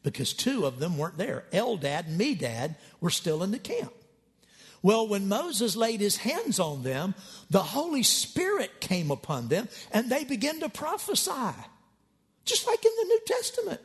because 0.03 0.33
two 0.33 0.67
of 0.67 0.79
them 0.79 0.99
weren't 0.99 1.19
there. 1.19 1.45
Eldad 1.53 2.07
and 2.07 2.21
Medad 2.21 2.77
were 3.01 3.11
still 3.11 3.43
in 3.43 3.51
the 3.51 3.59
camp. 3.59 3.93
Well, 4.83 5.09
when 5.09 5.29
Moses 5.29 5.77
laid 5.77 6.01
his 6.01 6.19
hands 6.19 6.61
on 6.61 6.83
them, 6.83 7.15
the 7.49 7.63
Holy 7.63 8.03
Spirit 8.03 8.83
came 8.83 9.11
upon 9.11 9.49
them 9.49 9.69
and 9.91 10.11
they 10.11 10.25
began 10.25 10.61
to 10.61 10.69
prophesy, 10.69 11.55
just 12.45 12.67
like 12.67 12.85
in 12.85 12.93
the 13.01 13.07
New 13.07 13.21
Testament. 13.27 13.81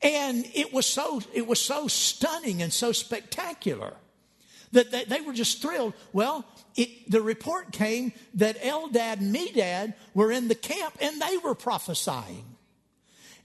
And 0.00 0.46
it 0.54 0.72
was 0.72 0.86
so, 0.86 1.20
it 1.34 1.46
was 1.46 1.60
so 1.60 1.86
stunning 1.86 2.62
and 2.62 2.72
so 2.72 2.92
spectacular 2.92 3.92
that 4.72 4.90
they, 4.90 5.04
they 5.04 5.20
were 5.20 5.32
just 5.32 5.62
thrilled. 5.62 5.94
Well, 6.12 6.44
it, 6.76 7.10
the 7.10 7.20
report 7.20 7.72
came 7.72 8.12
that 8.34 8.60
Eldad 8.60 9.18
and 9.18 9.34
Medad 9.34 9.94
were 10.14 10.30
in 10.30 10.48
the 10.48 10.54
camp 10.54 10.96
and 11.00 11.20
they 11.20 11.36
were 11.38 11.54
prophesying. 11.54 12.44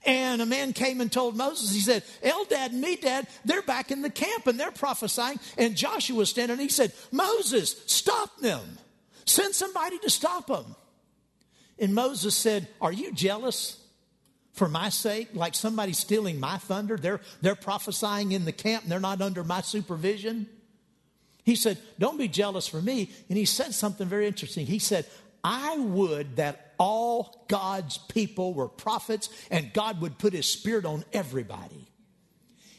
And 0.06 0.42
a 0.42 0.46
man 0.46 0.74
came 0.74 1.00
and 1.00 1.10
told 1.10 1.34
Moses, 1.34 1.72
he 1.72 1.80
said, 1.80 2.04
Eldad 2.22 2.72
and 2.72 2.84
Medad, 2.84 3.26
they're 3.44 3.62
back 3.62 3.90
in 3.90 4.02
the 4.02 4.10
camp 4.10 4.46
and 4.46 4.60
they're 4.60 4.70
prophesying. 4.70 5.40
And 5.56 5.76
Joshua 5.76 6.16
was 6.16 6.28
standing 6.28 6.52
and 6.52 6.60
he 6.60 6.68
said, 6.68 6.92
Moses, 7.10 7.82
stop 7.86 8.38
them. 8.38 8.78
Send 9.24 9.54
somebody 9.54 9.98
to 10.00 10.10
stop 10.10 10.46
them. 10.48 10.76
And 11.78 11.94
Moses 11.94 12.36
said, 12.36 12.68
Are 12.80 12.92
you 12.92 13.12
jealous 13.12 13.80
for 14.52 14.68
my 14.68 14.90
sake? 14.90 15.30
Like 15.34 15.54
somebody 15.54 15.94
stealing 15.94 16.38
my 16.38 16.58
thunder? 16.58 16.96
They're, 16.96 17.20
they're 17.40 17.54
prophesying 17.54 18.32
in 18.32 18.44
the 18.44 18.52
camp 18.52 18.82
and 18.82 18.92
they're 18.92 19.00
not 19.00 19.22
under 19.22 19.42
my 19.42 19.62
supervision. 19.62 20.46
He 21.44 21.56
said, 21.56 21.78
Don't 21.98 22.18
be 22.18 22.28
jealous 22.28 22.66
for 22.66 22.80
me. 22.80 23.10
And 23.28 23.38
he 23.38 23.44
said 23.44 23.74
something 23.74 24.08
very 24.08 24.26
interesting. 24.26 24.66
He 24.66 24.78
said, 24.78 25.06
I 25.44 25.76
would 25.76 26.36
that 26.36 26.74
all 26.78 27.44
God's 27.48 27.98
people 27.98 28.54
were 28.54 28.68
prophets 28.68 29.28
and 29.50 29.72
God 29.72 30.00
would 30.00 30.18
put 30.18 30.32
his 30.32 30.46
spirit 30.46 30.86
on 30.86 31.04
everybody. 31.12 31.86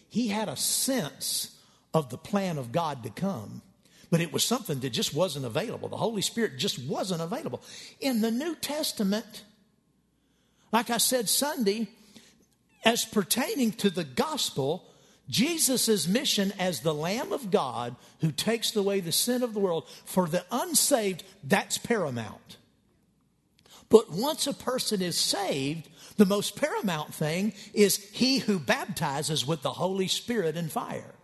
He 0.09 0.29
had 0.29 0.49
a 0.49 0.57
sense 0.57 1.55
of 1.93 2.09
the 2.09 2.17
plan 2.17 2.57
of 2.57 2.71
God 2.71 3.03
to 3.03 3.09
come, 3.09 3.61
but 4.09 4.19
it 4.19 4.33
was 4.33 4.43
something 4.43 4.79
that 4.79 4.89
just 4.89 5.13
wasn't 5.13 5.45
available. 5.45 5.87
The 5.87 5.97
Holy 5.97 6.21
Spirit 6.21 6.57
just 6.57 6.79
wasn't 6.79 7.21
available. 7.21 7.61
In 7.99 8.21
the 8.21 8.31
New 8.31 8.55
Testament, 8.55 9.43
like 10.71 10.89
I 10.89 10.97
said 10.97 11.29
Sunday, 11.29 11.87
as 12.83 13.05
pertaining 13.05 13.71
to 13.73 13.89
the 13.89 14.03
gospel, 14.03 14.89
Jesus' 15.29 16.07
mission 16.07 16.53
as 16.59 16.79
the 16.79 16.93
Lamb 16.93 17.31
of 17.31 17.51
God 17.51 17.95
who 18.21 18.31
takes 18.31 18.75
away 18.75 18.99
the 18.99 19.11
sin 19.11 19.43
of 19.43 19.53
the 19.53 19.59
world, 19.59 19.87
for 20.05 20.27
the 20.27 20.45
unsaved, 20.51 21.23
that's 21.43 21.77
paramount. 21.77 22.57
But 23.89 24.11
once 24.11 24.47
a 24.47 24.53
person 24.53 25.01
is 25.01 25.17
saved, 25.17 25.89
the 26.17 26.25
most 26.25 26.55
paramount 26.55 27.13
thing 27.13 27.53
is 27.73 27.97
he 27.97 28.39
who 28.39 28.59
baptizes 28.59 29.45
with 29.45 29.61
the 29.61 29.73
Holy 29.73 30.07
Spirit 30.07 30.57
and 30.57 30.71
fire. 30.71 31.15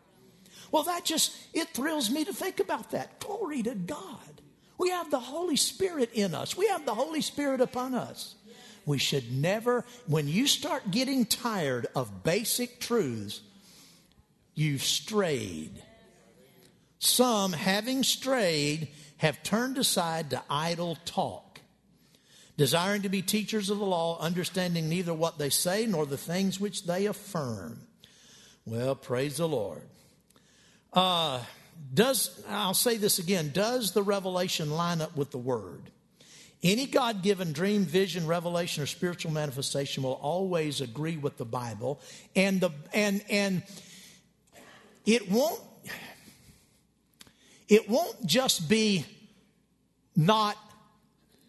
Well, 0.71 0.83
that 0.83 1.05
just, 1.05 1.35
it 1.53 1.69
thrills 1.69 2.09
me 2.09 2.23
to 2.25 2.33
think 2.33 2.59
about 2.59 2.91
that. 2.91 3.19
Glory 3.19 3.61
to 3.63 3.75
God. 3.75 4.41
We 4.77 4.89
have 4.89 5.11
the 5.11 5.19
Holy 5.19 5.57
Spirit 5.57 6.11
in 6.13 6.33
us, 6.33 6.57
we 6.57 6.67
have 6.67 6.85
the 6.85 6.95
Holy 6.95 7.21
Spirit 7.21 7.61
upon 7.61 7.93
us. 7.93 8.35
We 8.83 8.97
should 8.97 9.31
never, 9.31 9.85
when 10.07 10.27
you 10.27 10.47
start 10.47 10.89
getting 10.89 11.25
tired 11.25 11.85
of 11.95 12.23
basic 12.23 12.79
truths, 12.79 13.41
you've 14.61 14.83
strayed. 14.83 15.81
Some, 16.99 17.51
having 17.51 18.03
strayed, 18.03 18.89
have 19.17 19.41
turned 19.41 19.77
aside 19.77 20.29
to 20.29 20.43
idle 20.49 20.97
talk, 21.03 21.59
desiring 22.57 23.01
to 23.01 23.09
be 23.09 23.23
teachers 23.23 23.71
of 23.71 23.79
the 23.79 23.85
law, 23.85 24.19
understanding 24.19 24.87
neither 24.87 25.13
what 25.13 25.39
they 25.39 25.49
say 25.49 25.87
nor 25.87 26.05
the 26.05 26.17
things 26.17 26.59
which 26.59 26.85
they 26.85 27.07
affirm. 27.07 27.79
Well, 28.65 28.95
praise 28.95 29.37
the 29.37 29.47
Lord. 29.47 29.81
Uh, 30.93 31.41
does 31.93 32.43
I'll 32.47 32.75
say 32.75 32.97
this 32.97 33.17
again? 33.17 33.49
Does 33.51 33.93
the 33.93 34.03
revelation 34.03 34.69
line 34.69 35.01
up 35.01 35.17
with 35.17 35.31
the 35.31 35.39
word? 35.39 35.89
Any 36.63 36.85
God 36.85 37.23
given 37.23 37.53
dream, 37.53 37.85
vision, 37.85 38.27
revelation, 38.27 38.83
or 38.83 38.85
spiritual 38.85 39.31
manifestation 39.31 40.03
will 40.03 40.19
always 40.21 40.79
agree 40.79 41.17
with 41.17 41.37
the 41.37 41.45
Bible. 41.45 41.99
And 42.35 42.61
the 42.61 42.69
and 42.93 43.23
and 43.29 43.63
it 45.05 45.29
won't 45.29 45.59
it 47.71 47.89
won't 47.89 48.25
just 48.25 48.67
be 48.67 49.05
not 50.13 50.57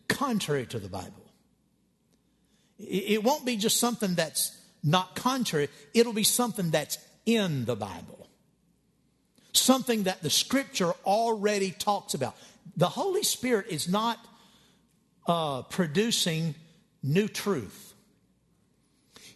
contrary 0.09 0.67
to 0.67 0.79
the 0.79 0.88
Bible. 0.88 1.25
It 2.79 3.25
won't 3.25 3.45
be 3.45 3.57
just 3.57 3.79
something 3.79 4.15
that's 4.15 4.57
not 4.85 5.17
contrary, 5.17 5.69
it'll 5.95 6.12
be 6.12 6.25
something 6.25 6.71
that's 6.71 6.99
in 7.27 7.65
the 7.65 7.77
Bible. 7.77 8.29
Something 9.53 10.05
that 10.05 10.23
the 10.23 10.31
scripture 10.31 10.93
already 11.05 11.73
talks 11.73 12.15
about. 12.15 12.37
The 12.77 12.88
Holy 12.88 13.23
Spirit 13.23 13.67
is 13.69 13.88
not 13.88 14.19
uh, 15.27 15.62
producing 15.62 16.55
new 17.03 17.29
truth. 17.29 17.95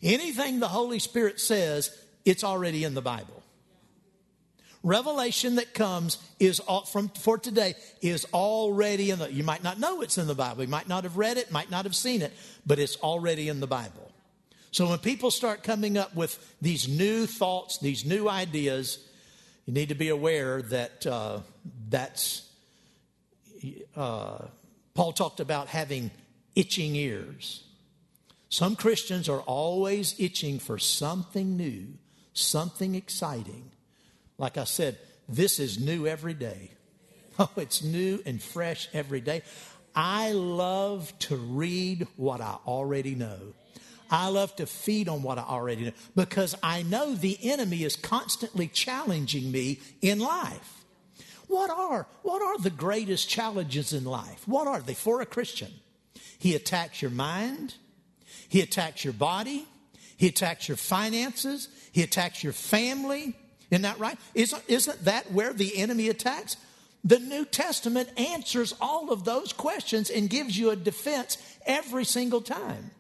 Anything 0.02 0.61
the 0.61 0.68
Holy 0.68 1.00
Spirit 1.00 1.40
says, 1.40 1.90
it's 2.24 2.44
already 2.44 2.85
in 2.85 2.94
the 2.94 3.02
Bible 3.02 3.36
revelation 4.87 5.57
that 5.57 5.75
comes 5.75 6.16
is 6.38 6.61
all, 6.61 6.83
from 6.83 7.09
for 7.09 7.37
today 7.37 7.75
is 8.01 8.25
already 8.33 9.11
in 9.11 9.18
the 9.18 9.31
you 9.33 9.42
might 9.42 9.64
not 9.64 9.81
know 9.81 10.01
it's 10.01 10.16
in 10.16 10.29
the 10.29 10.35
bible. 10.35 10.62
You 10.62 10.68
might 10.68 10.88
not 10.88 11.03
have 11.03 11.16
read 11.16 11.37
it 11.37 11.51
might 11.51 11.70
not 11.70 11.85
have 11.85 11.96
seen 11.96 12.22
it 12.22 12.33
but 12.64 12.79
it's 12.79 12.96
already 12.99 13.49
in 13.49 13.59
the 13.61 13.66
bible. 13.66 14.12
So 14.70 14.88
when 14.88 14.99
people 14.99 15.31
start 15.31 15.62
coming 15.62 15.99
up 15.99 16.14
with 16.14 16.38
these 16.62 16.88
new 16.88 17.27
thoughts 17.27 17.79
these 17.79 18.05
new 18.05 18.29
ideas 18.29 19.05
you 19.66 19.75
need 19.75 19.88
to 19.88 19.96
be 19.96 20.09
aware 20.09 20.62
that 20.62 21.05
uh, 21.05 21.40
that's 21.88 22.49
uh, 23.96 24.38
paul 24.94 25.12
talked 25.12 25.40
about 25.40 25.66
having 25.66 26.12
itching 26.55 26.94
ears. 26.94 27.64
Some 28.51 28.77
christians 28.77 29.29
are 29.29 29.40
always 29.40 30.14
itching 30.16 30.61
for 30.61 30.79
something 30.79 31.57
new 31.57 31.88
something 32.33 32.94
exciting 32.94 33.72
like 34.38 34.59
I 34.59 34.64
said, 34.64 34.99
this 35.29 35.59
is 35.59 35.79
new 35.79 36.07
every 36.07 36.35
day. 36.35 36.70
Oh, 37.38 37.51
it's 37.57 37.85
new 37.85 38.22
and 38.25 38.42
fresh 38.42 38.88
every 38.94 39.20
day. 39.20 39.42
I 39.94 40.33
love 40.33 41.12
to 41.18 41.37
read 41.37 42.07
what 42.16 42.40
I 42.40 42.57
already 42.66 43.14
know. 43.14 43.38
I 44.11 44.29
love 44.29 44.57
to 44.57 44.66
feed 44.66 45.07
on 45.09 45.22
what 45.22 45.37
I 45.37 45.42
already 45.42 45.85
know 45.85 45.92
because 46.14 46.55
I 46.62 46.83
know 46.83 47.14
the 47.14 47.38
enemy 47.42 47.83
is 47.83 47.94
constantly 47.94 48.68
challenging 48.68 49.53
me 49.53 49.81
in 50.01 50.18
life. 50.18 50.85
What 51.49 51.70
are 51.70 52.07
what 52.22 52.42
are 52.42 52.59
the 52.59 52.70
greatest 52.70 53.29
challenges 53.29 53.92
in 53.92 54.05
life? 54.05 54.46
What 54.46 54.66
are 54.66 54.81
they 54.81 54.94
for 54.94 55.20
a 55.20 55.27
Christian? 55.27 55.72
He 56.38 56.55
attacks 56.55 57.03
your 57.03 57.11
mind, 57.11 57.75
he 58.49 58.61
attacks 58.61 59.05
your 59.05 59.12
body, 59.12 59.66
he 60.16 60.29
attacks 60.29 60.68
your 60.68 60.77
finances, 60.77 61.68
he 61.92 62.03
attacks 62.03 62.42
your 62.42 62.53
family, 62.53 63.35
isn't 63.70 63.83
that 63.83 63.98
right? 63.98 64.18
Isn't, 64.35 64.62
isn't 64.68 65.05
that 65.05 65.33
where 65.33 65.52
the 65.52 65.79
enemy 65.79 66.09
attacks? 66.09 66.57
The 67.05 67.18
New 67.18 67.44
Testament 67.44 68.09
answers 68.16 68.74
all 68.81 69.12
of 69.12 69.24
those 69.24 69.52
questions 69.52 70.11
and 70.11 70.29
gives 70.29 70.59
you 70.59 70.70
a 70.70 70.76
defense 70.76 71.38
every 71.64 72.05
single 72.05 72.40
time. 72.40 72.90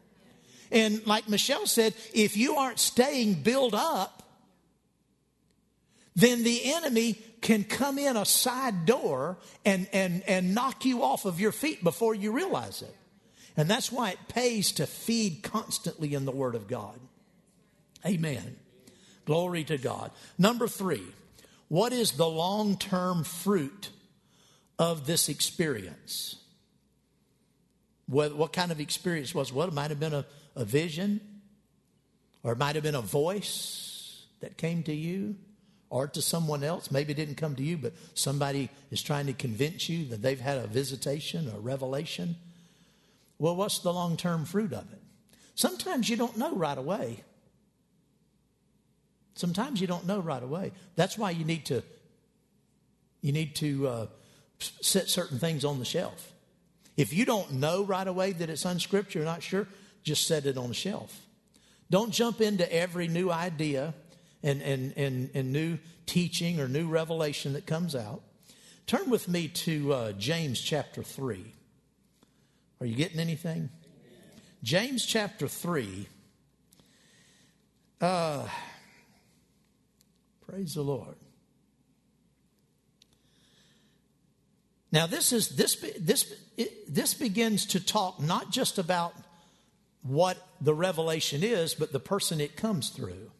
And 0.70 1.04
like 1.06 1.28
Michelle 1.28 1.66
said, 1.66 1.94
if 2.12 2.36
you 2.36 2.56
aren't 2.56 2.78
staying 2.78 3.42
built 3.42 3.74
up, 3.74 4.22
then 6.14 6.42
the 6.42 6.72
enemy 6.72 7.20
can 7.40 7.62
come 7.62 7.98
in 7.98 8.16
a 8.16 8.24
side 8.24 8.86
door 8.86 9.36
and, 9.64 9.86
and, 9.92 10.22
and 10.26 10.54
knock 10.54 10.84
you 10.84 11.02
off 11.02 11.24
of 11.24 11.38
your 11.38 11.52
feet 11.52 11.84
before 11.84 12.14
you 12.14 12.32
realize 12.32 12.82
it. 12.82 12.94
And 13.56 13.70
that's 13.70 13.92
why 13.92 14.10
it 14.10 14.18
pays 14.28 14.72
to 14.72 14.86
feed 14.86 15.42
constantly 15.42 16.14
in 16.14 16.24
the 16.24 16.32
Word 16.32 16.54
of 16.54 16.68
God. 16.68 16.98
Amen. 18.04 18.56
Glory 19.26 19.64
to 19.64 19.76
God. 19.76 20.12
Number 20.38 20.66
three, 20.68 21.02
what 21.68 21.92
is 21.92 22.12
the 22.12 22.28
long 22.28 22.78
term 22.78 23.24
fruit 23.24 23.90
of 24.78 25.06
this 25.06 25.28
experience? 25.28 26.36
What, 28.08 28.36
what, 28.36 28.52
kind 28.52 28.70
of 28.70 28.80
experience 28.80 29.34
was? 29.34 29.52
Well, 29.52 29.66
it 29.66 29.74
might 29.74 29.90
have 29.90 29.98
been 29.98 30.14
a, 30.14 30.24
a 30.54 30.64
vision, 30.64 31.20
or 32.44 32.52
it 32.52 32.58
might 32.58 32.76
have 32.76 32.84
been 32.84 32.94
a 32.94 33.02
voice 33.02 34.22
that 34.40 34.56
came 34.56 34.84
to 34.84 34.94
you 34.94 35.34
or 35.90 36.06
to 36.06 36.22
someone 36.22 36.62
else. 36.62 36.92
Maybe 36.92 37.12
it 37.12 37.16
didn't 37.16 37.34
come 37.34 37.56
to 37.56 37.64
you, 37.64 37.76
but 37.78 37.94
somebody 38.14 38.70
is 38.92 39.02
trying 39.02 39.26
to 39.26 39.32
convince 39.32 39.88
you 39.88 40.04
that 40.06 40.22
they've 40.22 40.40
had 40.40 40.58
a 40.58 40.68
visitation, 40.68 41.50
a 41.52 41.58
revelation. 41.58 42.36
Well, 43.40 43.56
what's 43.56 43.80
the 43.80 43.92
long 43.92 44.16
term 44.16 44.44
fruit 44.44 44.72
of 44.72 44.92
it? 44.92 45.02
Sometimes 45.56 46.08
you 46.08 46.16
don't 46.16 46.36
know 46.36 46.54
right 46.54 46.78
away. 46.78 47.24
Sometimes 49.36 49.82
you 49.82 49.86
don't 49.86 50.06
know 50.06 50.18
right 50.18 50.42
away. 50.42 50.72
That's 50.96 51.16
why 51.18 51.30
you 51.30 51.44
need 51.44 51.66
to 51.66 51.82
you 53.20 53.32
need 53.32 53.54
to 53.56 53.88
uh, 53.88 54.06
set 54.58 55.08
certain 55.08 55.38
things 55.38 55.64
on 55.64 55.78
the 55.78 55.84
shelf. 55.84 56.32
If 56.96 57.12
you 57.12 57.24
don't 57.24 57.54
know 57.54 57.84
right 57.84 58.06
away 58.06 58.32
that 58.32 58.48
it's 58.48 58.64
unscripture, 58.64 59.18
you're 59.18 59.26
not 59.26 59.42
sure, 59.42 59.66
just 60.02 60.26
set 60.26 60.46
it 60.46 60.56
on 60.56 60.68
the 60.68 60.74
shelf. 60.74 61.20
Don't 61.90 62.12
jump 62.12 62.40
into 62.40 62.72
every 62.72 63.08
new 63.08 63.30
idea 63.30 63.94
and, 64.42 64.62
and, 64.62 64.94
and, 64.96 65.30
and 65.34 65.52
new 65.52 65.78
teaching 66.06 66.60
or 66.60 66.68
new 66.68 66.88
revelation 66.88 67.52
that 67.54 67.66
comes 67.66 67.94
out. 67.94 68.22
Turn 68.86 69.10
with 69.10 69.28
me 69.28 69.48
to 69.48 69.92
uh, 69.92 70.12
James 70.12 70.60
chapter 70.60 71.02
3. 71.02 71.52
Are 72.80 72.86
you 72.86 72.94
getting 72.94 73.18
anything? 73.18 73.70
James 74.62 75.04
chapter 75.04 75.48
3. 75.48 76.06
Uh, 78.00 78.46
praise 80.48 80.74
the 80.74 80.82
Lord. 80.82 81.16
Now, 84.92 85.06
this 85.06 85.32
is 85.32 85.50
this 85.50 85.76
this 85.98 86.32
this 86.88 87.14
begins 87.14 87.66
to 87.66 87.84
talk 87.84 88.20
not 88.20 88.50
just 88.50 88.78
about 88.78 89.14
what 90.02 90.38
the 90.60 90.74
revelation 90.74 91.42
is, 91.42 91.74
but 91.74 91.92
the 91.92 92.00
person 92.00 92.40
it 92.40 92.56
comes 92.56 92.90
through. 92.90 93.30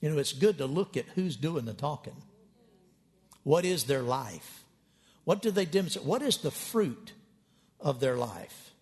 You 0.00 0.10
know, 0.10 0.18
it's 0.18 0.32
good 0.32 0.58
to 0.58 0.66
look 0.66 0.96
at 0.96 1.04
who's 1.14 1.36
doing 1.36 1.66
the 1.66 1.74
talking. 1.74 2.16
What 3.42 3.64
is 3.64 3.84
their 3.84 4.02
life? 4.02 4.64
What 5.24 5.42
do 5.42 5.50
they 5.50 5.66
demonstrate? 5.66 6.06
What 6.06 6.22
is 6.22 6.38
the 6.38 6.50
fruit 6.50 7.12
of 7.80 8.00
their 8.00 8.16
life? 8.16 8.72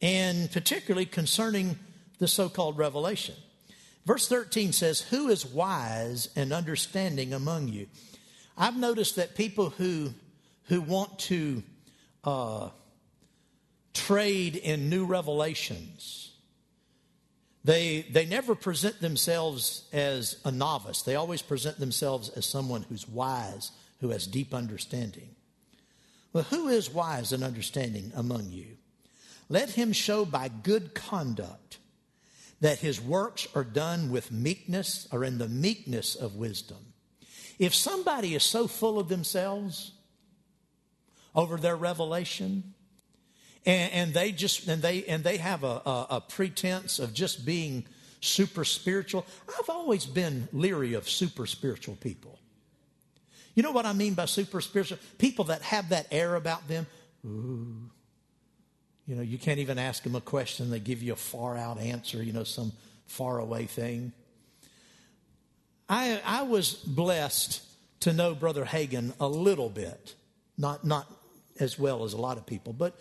And 0.00 0.50
particularly 0.50 1.06
concerning 1.06 1.78
the 2.18 2.28
so 2.28 2.48
called 2.48 2.76
revelation. 2.76 3.34
Verse 4.04 4.28
13 4.28 4.72
says, 4.72 5.00
Who 5.00 5.28
is 5.28 5.46
wise 5.46 6.28
and 6.34 6.52
understanding 6.52 7.32
among 7.32 7.68
you? 7.68 7.86
I've 8.56 8.76
noticed 8.76 9.16
that 9.16 9.36
people 9.36 9.70
who, 9.70 10.10
who 10.64 10.80
want 10.80 11.18
to 11.20 11.62
uh, 12.24 12.70
trade 13.94 14.56
in 14.56 14.90
new 14.90 15.06
revelations, 15.06 16.32
they, 17.64 18.02
they 18.10 18.26
never 18.26 18.54
present 18.54 19.00
themselves 19.00 19.88
as 19.92 20.40
a 20.44 20.50
novice. 20.50 21.02
They 21.02 21.14
always 21.14 21.42
present 21.42 21.78
themselves 21.78 22.28
as 22.30 22.44
someone 22.44 22.82
who's 22.82 23.08
wise, 23.08 23.70
who 24.00 24.08
has 24.08 24.26
deep 24.26 24.52
understanding. 24.52 25.30
Well, 26.32 26.44
who 26.44 26.68
is 26.68 26.90
wise 26.90 27.32
and 27.32 27.44
understanding 27.44 28.10
among 28.16 28.50
you? 28.50 28.78
Let 29.48 29.70
him 29.70 29.92
show 29.92 30.24
by 30.24 30.48
good 30.48 30.94
conduct 30.94 31.78
that 32.62 32.78
his 32.78 33.00
works 33.00 33.48
are 33.54 33.64
done 33.64 34.10
with 34.10 34.30
meekness 34.30 35.08
or 35.10 35.24
in 35.24 35.38
the 35.38 35.48
meekness 35.48 36.14
of 36.14 36.36
wisdom. 36.36 36.78
If 37.58 37.74
somebody 37.74 38.34
is 38.36 38.44
so 38.44 38.68
full 38.68 38.98
of 38.98 39.08
themselves 39.08 39.92
over 41.34 41.56
their 41.56 41.76
revelation, 41.76 42.72
and, 43.66 43.92
and 43.92 44.14
they 44.14 44.30
just 44.30 44.68
and 44.68 44.80
they 44.80 45.04
and 45.04 45.24
they 45.24 45.38
have 45.38 45.64
a, 45.64 45.82
a, 45.84 46.06
a 46.10 46.20
pretense 46.20 46.98
of 46.98 47.12
just 47.12 47.44
being 47.44 47.84
super 48.20 48.64
spiritual. 48.64 49.26
I've 49.58 49.68
always 49.68 50.06
been 50.06 50.48
leery 50.52 50.94
of 50.94 51.08
super 51.08 51.46
spiritual 51.46 51.96
people. 51.96 52.38
You 53.56 53.64
know 53.64 53.72
what 53.72 53.86
I 53.86 53.92
mean 53.92 54.14
by 54.14 54.26
super 54.26 54.60
spiritual? 54.60 54.98
People 55.18 55.46
that 55.46 55.62
have 55.62 55.88
that 55.88 56.06
air 56.12 56.36
about 56.36 56.68
them. 56.68 56.86
Ooh. 57.26 57.90
You 59.06 59.16
know, 59.16 59.22
you 59.22 59.38
can't 59.38 59.58
even 59.58 59.78
ask 59.78 60.02
them 60.02 60.14
a 60.14 60.20
question, 60.20 60.70
they 60.70 60.80
give 60.80 61.02
you 61.02 61.12
a 61.12 61.16
far 61.16 61.56
out 61.56 61.78
answer, 61.78 62.22
you 62.22 62.32
know, 62.32 62.44
some 62.44 62.72
far 63.06 63.38
away 63.38 63.66
thing. 63.66 64.12
I, 65.88 66.20
I 66.24 66.42
was 66.42 66.74
blessed 66.74 67.62
to 68.00 68.12
know 68.12 68.34
Brother 68.34 68.64
Hagin 68.64 69.12
a 69.20 69.28
little 69.28 69.68
bit, 69.68 70.14
not, 70.56 70.84
not 70.84 71.10
as 71.58 71.78
well 71.78 72.04
as 72.04 72.12
a 72.12 72.16
lot 72.16 72.38
of 72.38 72.46
people, 72.46 72.72
but 72.72 72.98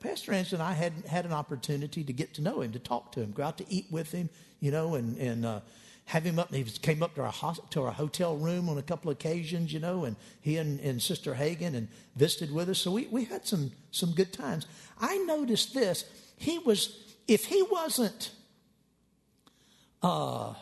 Pastor 0.00 0.32
Anderson 0.32 0.60
and 0.60 0.68
I 0.68 0.72
had 0.74 0.92
had 1.06 1.24
an 1.24 1.32
opportunity 1.32 2.04
to 2.04 2.12
get 2.12 2.34
to 2.34 2.42
know 2.42 2.60
him, 2.60 2.72
to 2.72 2.78
talk 2.78 3.12
to 3.12 3.20
him, 3.20 3.32
go 3.32 3.42
out 3.42 3.58
to 3.58 3.64
eat 3.68 3.86
with 3.90 4.12
him, 4.12 4.28
you 4.60 4.70
know, 4.70 4.94
and 4.94 5.16
and 5.16 5.46
uh, 5.46 5.60
have 6.06 6.24
him 6.24 6.38
up. 6.38 6.52
He 6.52 6.64
came 6.64 7.02
up 7.02 7.14
to 7.14 7.22
our 7.22 7.54
to 7.70 7.82
our 7.82 7.92
hotel 7.92 8.36
room 8.36 8.68
on 8.68 8.78
a 8.78 8.82
couple 8.82 9.10
of 9.10 9.16
occasions, 9.16 9.72
you 9.72 9.80
know, 9.80 10.04
and 10.04 10.16
he 10.40 10.56
and, 10.56 10.80
and 10.80 11.00
Sister 11.00 11.34
Hagin 11.34 11.74
and 11.74 11.88
visited 12.16 12.52
with 12.52 12.68
us. 12.68 12.78
So 12.78 12.90
we 12.90 13.06
we 13.06 13.24
had 13.24 13.46
some 13.46 13.72
some 13.90 14.12
good 14.12 14.32
times. 14.32 14.66
I 15.00 15.18
noticed 15.18 15.74
this. 15.74 16.04
He 16.36 16.58
was 16.58 17.14
if 17.28 17.44
he 17.46 17.62
wasn't. 17.62 18.32
Uh, 20.02 20.54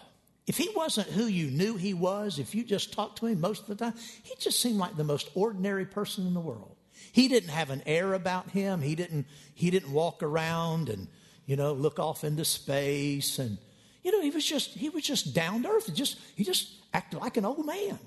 if 0.46 0.59
he 0.59 0.68
wasn't 0.74 1.07
who 1.07 1.26
you 1.26 1.48
knew 1.50 1.76
he 1.76 1.94
was, 1.94 2.38
if 2.38 2.55
you 2.55 2.64
just 2.64 2.92
talked 2.92 3.18
to 3.20 3.26
him 3.26 3.40
most 3.40 3.62
of 3.62 3.68
the 3.68 3.76
time, 3.76 3.94
he 4.22 4.35
just 4.40 4.61
seemed 4.61 4.79
like 4.79 4.96
the 4.96 5.05
most 5.05 5.31
ordinary 5.35 5.87
person 5.87 6.26
in 6.26 6.35
the 6.35 6.40
world. 6.40 6.76
He 7.12 7.29
didn't 7.29 7.50
have 7.50 7.70
an 7.70 7.83
air 7.87 8.14
about 8.14 8.50
him. 8.50 8.83
He 8.83 8.96
didn't, 8.96 9.26
he 9.55 9.70
didn't 9.70 9.92
walk 9.92 10.22
around 10.24 10.88
and, 10.88 11.07
you 11.46 11.57
know, 11.57 11.72
look 11.72 11.98
off 11.98 12.24
into 12.24 12.44
space. 12.44 13.38
And, 13.38 13.59
you 14.02 14.12
know, 14.12 14.20
he 14.20 14.30
was 14.30 14.44
just, 14.44 14.70
he 14.70 14.88
was 14.88 15.04
just 15.04 15.34
down 15.34 15.62
to 15.62 15.68
earth. 15.68 15.86
He 15.86 15.92
just, 15.92 16.18
he 16.36 16.44
just 16.44 16.72
acted 16.92 17.20
like 17.20 17.36
an 17.36 17.44
old 17.44 17.66
man. 17.66 17.98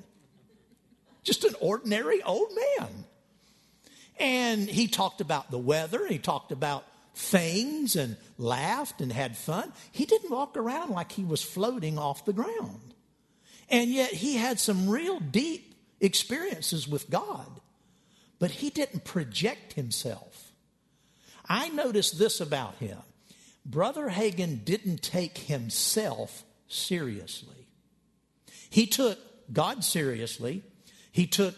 Just 1.24 1.44
an 1.44 1.56
ordinary 1.62 2.22
old 2.22 2.50
man. 2.80 2.90
And 4.20 4.70
he 4.70 4.88
talked 4.88 5.22
about 5.22 5.52
the 5.52 5.58
weather. 5.58 6.06
He 6.08 6.18
talked 6.18 6.52
about 6.52 6.86
things 7.16 7.96
and 7.96 8.18
laughed 8.38 9.02
and 9.02 9.12
had 9.12 9.38
fun. 9.38 9.72
He 9.92 10.06
didn't 10.06 10.32
walk 10.32 10.58
around 10.58 10.90
like 10.90 11.12
he 11.12 11.24
was 11.24 11.42
floating 11.42 11.98
off 11.98 12.26
the 12.26 12.34
ground. 12.34 12.94
And 13.70 13.90
yet 13.90 14.12
he 14.12 14.36
had 14.36 14.60
some 14.60 14.90
real 14.90 15.20
deep 15.20 15.76
experiences 16.02 16.88
with 16.88 17.10
God 17.10 17.62
but 18.44 18.52
he 18.52 18.70
didn't 18.70 19.06
project 19.06 19.72
himself. 19.72 20.52
I 21.48 21.70
noticed 21.70 22.20
this 22.20 22.42
about 22.42 22.76
him. 22.76 22.98
Brother 23.66 24.10
Hagin 24.10 24.66
didn't 24.66 25.02
take 25.02 25.38
himself 25.38 26.44
seriously. 26.68 27.68
He 28.70 28.88
took 28.88 29.20
God 29.52 29.84
seriously. 29.84 30.64
He 31.12 31.28
took 31.28 31.56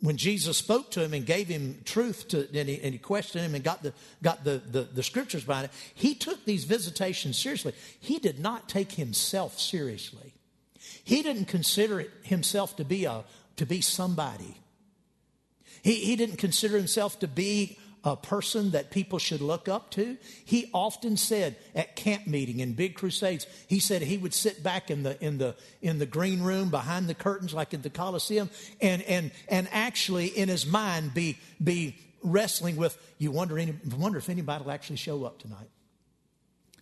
when 0.00 0.16
Jesus 0.16 0.56
spoke 0.56 0.90
to 0.92 1.02
him 1.02 1.12
and 1.12 1.26
gave 1.26 1.48
him 1.48 1.82
truth 1.84 2.28
to, 2.28 2.48
and 2.58 2.68
he, 2.68 2.80
and 2.80 2.92
he 2.92 2.98
questioned 2.98 3.44
him 3.44 3.54
and 3.54 3.62
got 3.62 3.82
the 3.82 3.92
got 4.22 4.44
the, 4.44 4.62
the, 4.70 4.82
the 4.82 5.02
scriptures 5.02 5.44
behind 5.44 5.66
it, 5.66 5.72
he 5.94 6.14
took 6.14 6.44
these 6.44 6.64
visitations 6.64 7.38
seriously. 7.38 7.74
He 7.98 8.18
did 8.18 8.38
not 8.38 8.68
take 8.68 8.92
himself 8.92 9.58
seriously. 9.58 10.32
He 11.04 11.22
didn't 11.22 11.46
consider 11.46 12.06
himself 12.22 12.76
to 12.76 12.84
be 12.84 13.04
a 13.04 13.24
to 13.56 13.66
be 13.66 13.80
somebody. 13.82 14.56
He, 15.82 15.94
he 15.96 16.16
didn't 16.16 16.36
consider 16.36 16.76
himself 16.76 17.18
to 17.20 17.28
be 17.28 17.78
a 18.04 18.16
person 18.16 18.70
that 18.70 18.90
people 18.90 19.18
should 19.18 19.40
look 19.40 19.68
up 19.68 19.90
to. 19.90 20.16
He 20.44 20.70
often 20.72 21.16
said 21.16 21.56
at 21.74 21.96
camp 21.96 22.26
meeting 22.26 22.60
and 22.62 22.74
big 22.74 22.94
crusades, 22.94 23.46
he 23.66 23.78
said 23.78 24.02
he 24.02 24.16
would 24.16 24.34
sit 24.34 24.62
back 24.62 24.90
in 24.90 25.02
the 25.02 25.22
in 25.22 25.38
the 25.38 25.54
in 25.82 25.98
the 25.98 26.06
green 26.06 26.42
room 26.42 26.70
behind 26.70 27.08
the 27.08 27.14
curtains 27.14 27.52
like 27.52 27.74
at 27.74 27.82
the 27.82 27.90
Coliseum 27.90 28.50
and 28.80 29.02
and 29.02 29.30
and 29.48 29.68
actually 29.72 30.26
in 30.26 30.48
his 30.48 30.66
mind 30.66 31.12
be 31.12 31.38
be 31.62 31.96
wrestling 32.22 32.76
with 32.76 32.96
you 33.18 33.30
wonder 33.30 33.58
any, 33.58 33.74
wonder 33.96 34.18
if 34.18 34.28
anybody 34.28 34.64
will 34.64 34.72
actually 34.72 34.96
show 34.96 35.24
up 35.24 35.38
tonight. 35.38 35.70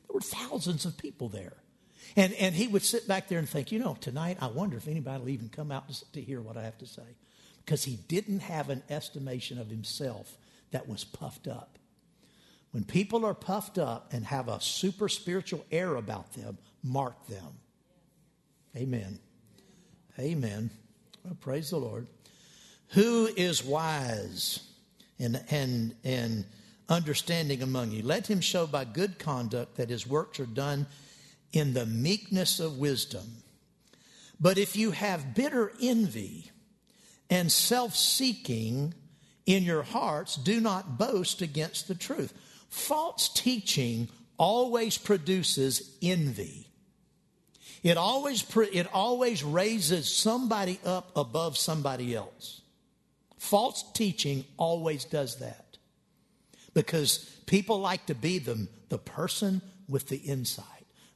There 0.07 0.15
were 0.15 0.21
thousands 0.21 0.85
of 0.85 0.97
people 0.97 1.29
there. 1.29 1.55
And 2.17 2.33
and 2.35 2.55
he 2.55 2.69
would 2.69 2.83
sit 2.83 3.09
back 3.09 3.29
there 3.29 3.39
and 3.39 3.49
think, 3.49 3.73
you 3.73 3.81
know, 3.81 3.97
tonight 4.01 4.39
I 4.41 4.47
wonder 4.47 4.77
if 4.77 4.89
anybody 4.89 5.21
will 5.21 5.29
even 5.31 5.49
come 5.49 5.73
out 5.73 5.89
to, 5.89 6.13
to 6.13 6.21
hear 6.21 6.41
what 6.41 6.57
I 6.57 6.63
have 6.63 6.79
to 6.79 6.87
say 6.87 7.03
because 7.65 7.85
he 7.85 7.97
didn't 8.09 8.41
have 8.41 8.71
an 8.71 8.83
estimation 8.89 9.59
of 9.59 9.69
himself 9.69 10.39
that 10.71 10.89
was 10.89 11.05
puffed 11.05 11.49
up. 11.49 11.79
When 12.71 12.85
people 12.85 13.25
are 13.25 13.35
puffed 13.35 13.79
up 13.79 14.13
and 14.13 14.25
have 14.27 14.49
a 14.49 14.61
super 14.61 15.09
spiritual 15.09 15.65
air 15.73 15.97
about 15.97 16.35
them, 16.35 16.59
mark 16.83 17.27
them. 17.27 17.59
Amen. 18.77 19.19
Amen. 20.19 20.71
Well, 21.25 21.37
praise 21.41 21.71
the 21.71 21.79
Lord. 21.79 22.07
Who 22.89 23.27
is 23.27 23.65
wise 23.65 24.61
and, 25.19 25.43
and, 25.51 25.95
and 26.05 26.45
understanding 26.89 27.63
among 27.63 27.93
you? 27.93 28.03
Let 28.03 28.27
him 28.27 28.41
show 28.41 28.67
by 28.67 28.85
good 28.85 29.19
conduct 29.19 29.77
that 29.77 29.91
his 29.91 30.07
works 30.07 30.39
are 30.41 30.47
done 30.47 30.87
in 31.53 31.73
the 31.73 31.87
meekness 31.87 32.61
of 32.61 32.79
wisdom. 32.79 33.43
But 34.39 34.59
if 34.59 34.77
you 34.77 34.91
have 34.91 35.35
bitter 35.35 35.73
envy, 35.81 36.51
and 37.31 37.51
self 37.51 37.95
seeking 37.95 38.95
in 39.49 39.65
your 39.65 39.83
hearts, 39.83 40.37
do 40.37 40.61
not 40.61 40.99
boast 40.99 41.41
against 41.41 41.89
the 41.89 41.95
truth. 41.95 42.35
False 42.69 43.31
teaching 43.31 44.09
always 44.37 44.99
produces 44.99 45.97
envy. 46.03 46.69
It 47.83 47.97
always, 47.97 48.45
it 48.75 48.87
always 48.93 49.43
raises 49.43 50.15
somebody 50.15 50.79
up 50.85 51.13
above 51.17 51.57
somebody 51.57 52.15
else. 52.15 52.61
False 53.39 53.91
teaching 53.95 54.45
always 54.59 55.07
does 55.07 55.37
that 55.37 55.79
because 56.75 57.19
people 57.47 57.81
like 57.81 58.05
to 58.07 58.15
be 58.15 58.39
the, 58.39 58.69
the 58.91 58.99
person 58.99 59.63
with 59.89 60.09
the 60.09 60.19
insight. 60.19 60.67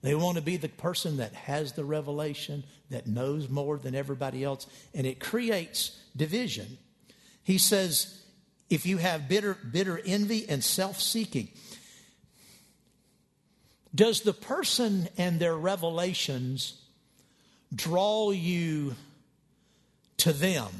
They 0.01 0.15
want 0.15 0.37
to 0.37 0.43
be 0.43 0.57
the 0.57 0.71
person 0.71 1.19
that 1.19 1.35
has 1.35 1.75
the 1.75 1.85
revelation, 1.85 2.65
that 2.89 3.07
knows 3.07 3.51
more 3.51 3.77
than 3.77 3.95
everybody 3.95 4.43
else, 4.43 4.67
and 4.95 5.07
it 5.07 5.21
creates 5.21 6.01
division. 6.17 6.79
He 7.43 7.59
says, 7.59 8.22
if 8.73 8.87
you 8.87 8.97
have 8.97 9.29
bitter, 9.29 9.55
bitter 9.71 10.01
envy 10.03 10.49
and 10.49 10.65
self 10.65 10.99
seeking, 10.99 11.49
does 13.95 14.23
the 14.23 14.33
person 14.33 15.11
and 15.19 15.39
their 15.39 15.55
revelations 15.55 16.81
draw 17.75 18.31
you 18.31 18.95
to 20.17 20.33
them? 20.33 20.71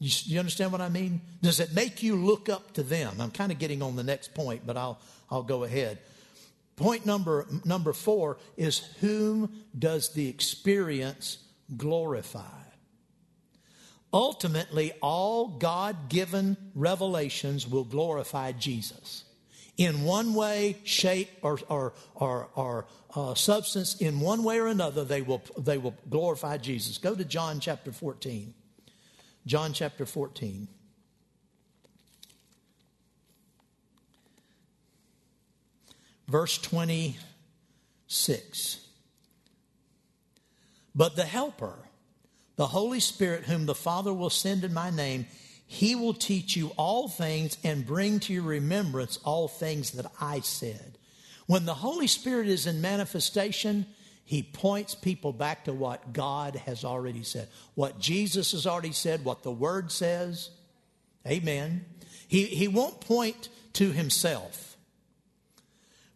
You, 0.00 0.10
you, 0.24 0.38
understand 0.40 0.72
what 0.72 0.80
I 0.80 0.88
mean? 0.88 1.20
Does 1.42 1.60
it 1.60 1.72
make 1.72 2.02
you 2.02 2.16
look 2.16 2.48
up 2.48 2.72
to 2.72 2.82
them? 2.82 3.20
I'm 3.20 3.30
kind 3.30 3.52
of 3.52 3.60
getting 3.60 3.82
on 3.82 3.94
the 3.94 4.02
next 4.02 4.34
point, 4.34 4.66
but 4.66 4.76
I'll, 4.76 4.98
I'll 5.30 5.44
go 5.44 5.62
ahead. 5.62 5.98
Point 6.74 7.06
number, 7.06 7.46
number 7.64 7.92
four 7.92 8.38
is 8.56 8.78
whom 9.00 9.52
does 9.78 10.12
the 10.12 10.28
experience 10.28 11.38
glorify? 11.76 12.59
Ultimately, 14.12 14.92
all 15.00 15.46
God 15.46 16.08
given 16.08 16.56
revelations 16.74 17.66
will 17.66 17.84
glorify 17.84 18.52
Jesus. 18.52 19.24
In 19.76 20.02
one 20.02 20.34
way, 20.34 20.76
shape, 20.84 21.30
or, 21.42 21.58
or, 21.68 21.94
or, 22.14 22.48
or 22.54 22.86
uh, 23.14 23.34
substance, 23.34 23.96
in 23.96 24.20
one 24.20 24.42
way 24.42 24.58
or 24.58 24.66
another, 24.66 25.04
they 25.04 25.22
will, 25.22 25.42
they 25.56 25.78
will 25.78 25.94
glorify 26.08 26.58
Jesus. 26.58 26.98
Go 26.98 27.14
to 27.14 27.24
John 27.24 27.60
chapter 27.60 27.92
14. 27.92 28.52
John 29.46 29.72
chapter 29.72 30.04
14. 30.04 30.68
Verse 36.28 36.58
26. 36.58 38.86
But 40.94 41.16
the 41.16 41.24
Helper, 41.24 41.78
the 42.60 42.66
Holy 42.66 43.00
Spirit, 43.00 43.44
whom 43.44 43.64
the 43.64 43.74
Father 43.74 44.12
will 44.12 44.28
send 44.28 44.64
in 44.64 44.74
my 44.74 44.90
name, 44.90 45.26
he 45.66 45.94
will 45.94 46.12
teach 46.12 46.56
you 46.56 46.72
all 46.76 47.08
things 47.08 47.56
and 47.64 47.86
bring 47.86 48.20
to 48.20 48.34
your 48.34 48.42
remembrance 48.42 49.18
all 49.24 49.48
things 49.48 49.92
that 49.92 50.04
I 50.20 50.40
said. 50.40 50.98
When 51.46 51.64
the 51.64 51.72
Holy 51.72 52.06
Spirit 52.06 52.48
is 52.48 52.66
in 52.66 52.82
manifestation, 52.82 53.86
he 54.26 54.42
points 54.42 54.94
people 54.94 55.32
back 55.32 55.64
to 55.64 55.72
what 55.72 56.12
God 56.12 56.54
has 56.54 56.84
already 56.84 57.22
said, 57.22 57.48
what 57.76 57.98
Jesus 57.98 58.52
has 58.52 58.66
already 58.66 58.92
said, 58.92 59.24
what 59.24 59.42
the 59.42 59.50
Word 59.50 59.90
says. 59.90 60.50
Amen. 61.26 61.86
He, 62.28 62.44
he 62.44 62.68
won't 62.68 63.00
point 63.00 63.48
to 63.72 63.90
himself. 63.90 64.76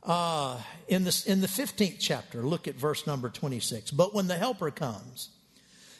Uh, 0.02 0.58
in, 0.88 1.04
this, 1.04 1.24
in 1.24 1.40
the 1.40 1.46
15th 1.46 1.96
chapter, 1.98 2.42
look 2.42 2.68
at 2.68 2.74
verse 2.74 3.06
number 3.06 3.30
26. 3.30 3.92
But 3.92 4.14
when 4.14 4.26
the 4.26 4.36
Helper 4.36 4.70
comes, 4.70 5.30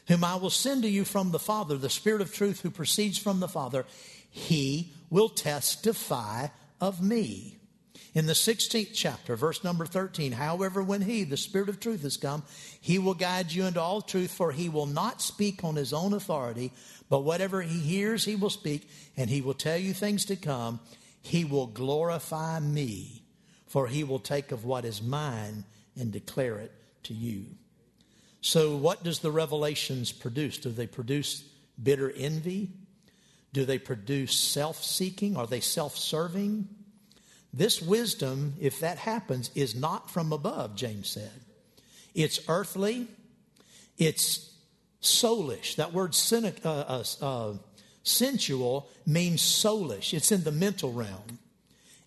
whom 0.09 0.25
I 0.25 0.37
will 0.37 0.51
send 0.51 0.83
to 0.83 0.89
you 0.89 1.05
from 1.05 1.31
the 1.31 1.39
Father, 1.39 1.77
the 1.77 1.91
Spirit 1.91 2.21
of 2.21 2.33
truth 2.33 2.61
who 2.61 2.71
proceeds 2.71 3.19
from 3.19 3.41
the 3.41 3.49
Father, 3.49 3.87
he 4.31 4.93
will 5.11 5.29
testify 5.29 6.49
of 6.81 7.03
me. 7.03 7.57
In 8.15 8.27
the 8.27 8.33
16th 8.33 8.91
chapter, 8.95 9.35
verse 9.35 9.65
number 9.65 9.87
13, 9.87 10.33
however, 10.33 10.83
when 10.83 11.03
he, 11.03 11.25
the 11.25 11.37
Spirit 11.37 11.69
of 11.69 11.81
truth, 11.81 12.03
has 12.03 12.17
come, 12.17 12.45
he 12.81 12.99
will 12.99 13.15
guide 13.15 13.51
you 13.51 13.65
into 13.65 13.81
all 13.81 14.01
truth, 14.01 14.31
for 14.31 14.53
he 14.53 14.69
will 14.69 14.87
not 14.87 15.21
speak 15.21 15.65
on 15.65 15.75
his 15.75 15.93
own 15.93 16.13
authority, 16.13 16.71
but 17.09 17.25
whatever 17.25 17.61
he 17.61 17.81
hears, 17.81 18.25
he 18.25 18.37
will 18.37 18.51
speak, 18.51 18.89
and 19.17 19.31
he 19.31 19.41
will 19.41 19.55
tell 19.55 19.77
you 19.77 19.93
things 19.93 20.25
to 20.27 20.37
come. 20.37 20.79
He 21.23 21.45
will 21.45 21.67
glorify 21.67 22.61
me, 22.61 23.23
for 23.67 23.89
he 23.89 24.05
will 24.05 24.21
take 24.21 24.53
of 24.53 24.65
what 24.65 24.85
is 24.85 25.03
mine 25.03 25.65
and 25.97 26.13
declare 26.13 26.59
it 26.59 26.73
to 27.05 27.15
you. 27.15 27.47
So, 28.45 28.77
what 28.77 29.03
does 29.03 29.21
the 29.21 29.31
revelations 29.31 30.13
produce? 30.13 30.59
Do 30.59 30.69
they 30.69 30.87
produce 30.87 31.43
bitter 31.83 32.13
envy? 32.15 32.69
Do 33.55 33.65
they 33.65 33.79
produce 33.79 34.39
self 34.39 34.85
seeking? 34.85 35.35
Are 35.39 35.47
they 35.47 35.61
self 35.61 35.97
serving? 35.97 36.69
This 37.55 37.81
wisdom, 37.81 38.53
if 38.61 38.81
that 38.81 38.99
happens, 38.99 39.51
is 39.55 39.75
not 39.75 40.11
from 40.11 40.31
above, 40.31 40.77
James 40.77 41.09
said. 41.09 41.33
It's 42.15 42.39
earthly, 42.47 43.09
it's 43.97 44.53
soulish. 45.01 45.77
That 45.77 45.95
word 45.95 46.15
cynic, 46.15 46.61
uh, 46.67 46.85
uh, 46.87 47.05
uh, 47.23 47.53
sensual 48.03 48.91
means 49.07 49.41
soulish, 49.41 50.13
it's 50.13 50.31
in 50.31 50.45
the 50.45 50.53
mental 50.53 50.93
realm, 50.93 51.39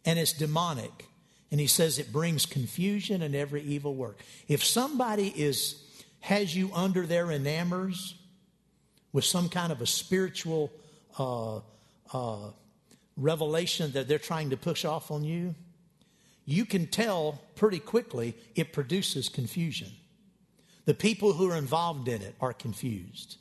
and 0.06 0.20
it's 0.20 0.34
demonic. 0.34 1.08
And 1.50 1.60
he 1.60 1.68
says 1.68 1.98
it 1.98 2.14
brings 2.14 2.46
confusion 2.46 3.24
and 3.24 3.36
every 3.36 3.64
evil 3.64 3.96
work. 3.96 4.20
If 4.48 4.64
somebody 4.64 5.30
is 5.36 5.87
has 6.22 6.56
you 6.56 6.72
under 6.74 7.06
their 7.06 7.32
enamors 7.32 8.16
with 9.14 9.26
some 9.26 9.50
kind 9.50 9.72
of 9.72 9.82
a 9.82 9.86
spiritual 9.86 10.72
uh, 11.18 11.60
uh, 12.14 12.52
revelation 13.16 13.92
that 13.94 14.08
they're 14.08 14.20
trying 14.20 14.52
to 14.52 14.58
push 14.58 14.86
off 14.86 15.12
on 15.12 15.24
you, 15.24 15.56
you 16.46 16.66
can 16.66 16.88
tell 16.88 17.42
pretty 17.56 17.80
quickly 17.80 18.36
it 18.56 18.72
produces 18.72 19.28
confusion. 19.28 19.92
The 20.86 20.94
people 20.94 21.34
who 21.34 21.52
are 21.52 21.58
involved 21.58 22.08
in 22.08 22.22
it 22.22 22.36
are 22.40 22.54
confused. 22.54 23.38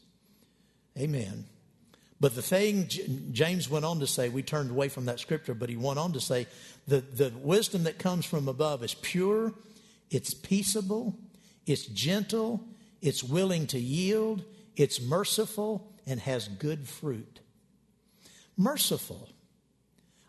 Amen. 0.98 1.44
But 2.18 2.34
the 2.34 2.42
thing 2.42 2.88
James 3.32 3.68
went 3.68 3.84
on 3.84 4.00
to 4.00 4.06
say, 4.06 4.28
we 4.28 4.42
turned 4.42 4.70
away 4.70 4.88
from 4.88 5.04
that 5.04 5.20
scripture, 5.20 5.54
but 5.54 5.68
he 5.68 5.76
went 5.76 5.98
on 5.98 6.12
to 6.14 6.20
say 6.20 6.46
the, 6.88 7.00
the 7.00 7.32
wisdom 7.42 7.84
that 7.84 7.98
comes 7.98 8.24
from 8.24 8.48
above 8.48 8.82
is 8.82 8.94
pure, 8.94 9.52
it's 10.10 10.32
peaceable, 10.32 11.14
it's 11.66 11.86
gentle, 11.86 12.64
it's 13.02 13.22
willing 13.22 13.66
to 13.68 13.78
yield, 13.78 14.44
it's 14.76 15.00
merciful, 15.00 15.92
and 16.06 16.20
has 16.20 16.48
good 16.48 16.86
fruit. 16.86 17.40
Merciful. 18.56 19.28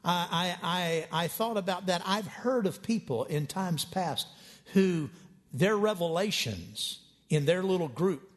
I, 0.03 0.57
I, 0.63 1.07
I, 1.11 1.23
I 1.23 1.27
thought 1.27 1.57
about 1.57 1.85
that. 1.87 2.01
I've 2.05 2.27
heard 2.27 2.65
of 2.65 2.81
people 2.81 3.25
in 3.25 3.45
times 3.45 3.85
past 3.85 4.27
who 4.73 5.09
their 5.53 5.77
revelations 5.77 6.99
in 7.29 7.45
their 7.45 7.63
little 7.63 7.87
group, 7.87 8.29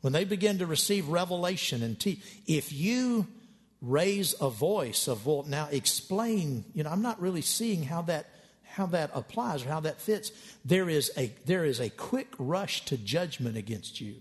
when 0.00 0.12
they 0.12 0.24
begin 0.24 0.58
to 0.58 0.66
receive 0.66 1.08
revelation 1.08 1.82
and 1.82 1.98
teach, 1.98 2.20
if 2.46 2.72
you 2.72 3.26
raise 3.80 4.34
a 4.40 4.50
voice 4.50 5.08
of, 5.08 5.26
well, 5.26 5.44
now 5.48 5.68
explain, 5.70 6.64
you 6.74 6.82
know, 6.82 6.90
I'm 6.90 7.02
not 7.02 7.20
really 7.20 7.42
seeing 7.42 7.82
how 7.82 8.02
that 8.02 8.26
how 8.72 8.86
that 8.86 9.10
applies 9.14 9.64
or 9.64 9.68
how 9.68 9.80
that 9.80 10.00
fits. 10.00 10.32
There 10.64 10.88
is 10.88 11.10
a 11.16 11.32
there 11.44 11.64
is 11.64 11.80
a 11.80 11.90
quick 11.90 12.28
rush 12.38 12.84
to 12.86 12.96
judgment 12.96 13.56
against 13.56 14.00
you. 14.00 14.16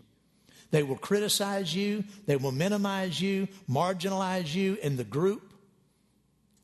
They 0.72 0.84
will 0.84 0.98
criticize 0.98 1.76
you, 1.76 2.06
they 2.26 2.38
will 2.38 2.54
minimize 2.54 3.20
you, 3.20 3.48
marginalize 3.70 4.54
you 4.56 4.78
in 4.82 4.96
the 4.96 5.04
group. 5.04 5.54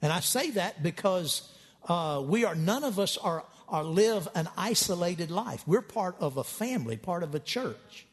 And 0.02 0.14
I 0.14 0.22
say 0.22 0.52
that 0.52 0.82
because 0.82 1.52
uh, 1.90 2.24
we 2.26 2.46
are, 2.46 2.56
none 2.56 2.84
of 2.84 3.00
us 3.00 3.18
are, 3.18 3.44
are 3.68 3.84
live 3.84 4.28
an 4.34 4.48
isolated 4.58 5.30
life. 5.30 5.64
We're 5.68 5.82
part 5.82 6.16
of 6.20 6.38
a 6.38 6.44
family, 6.44 6.96
part 6.96 7.24
of 7.24 7.36
a 7.36 7.40
church. 7.40 8.06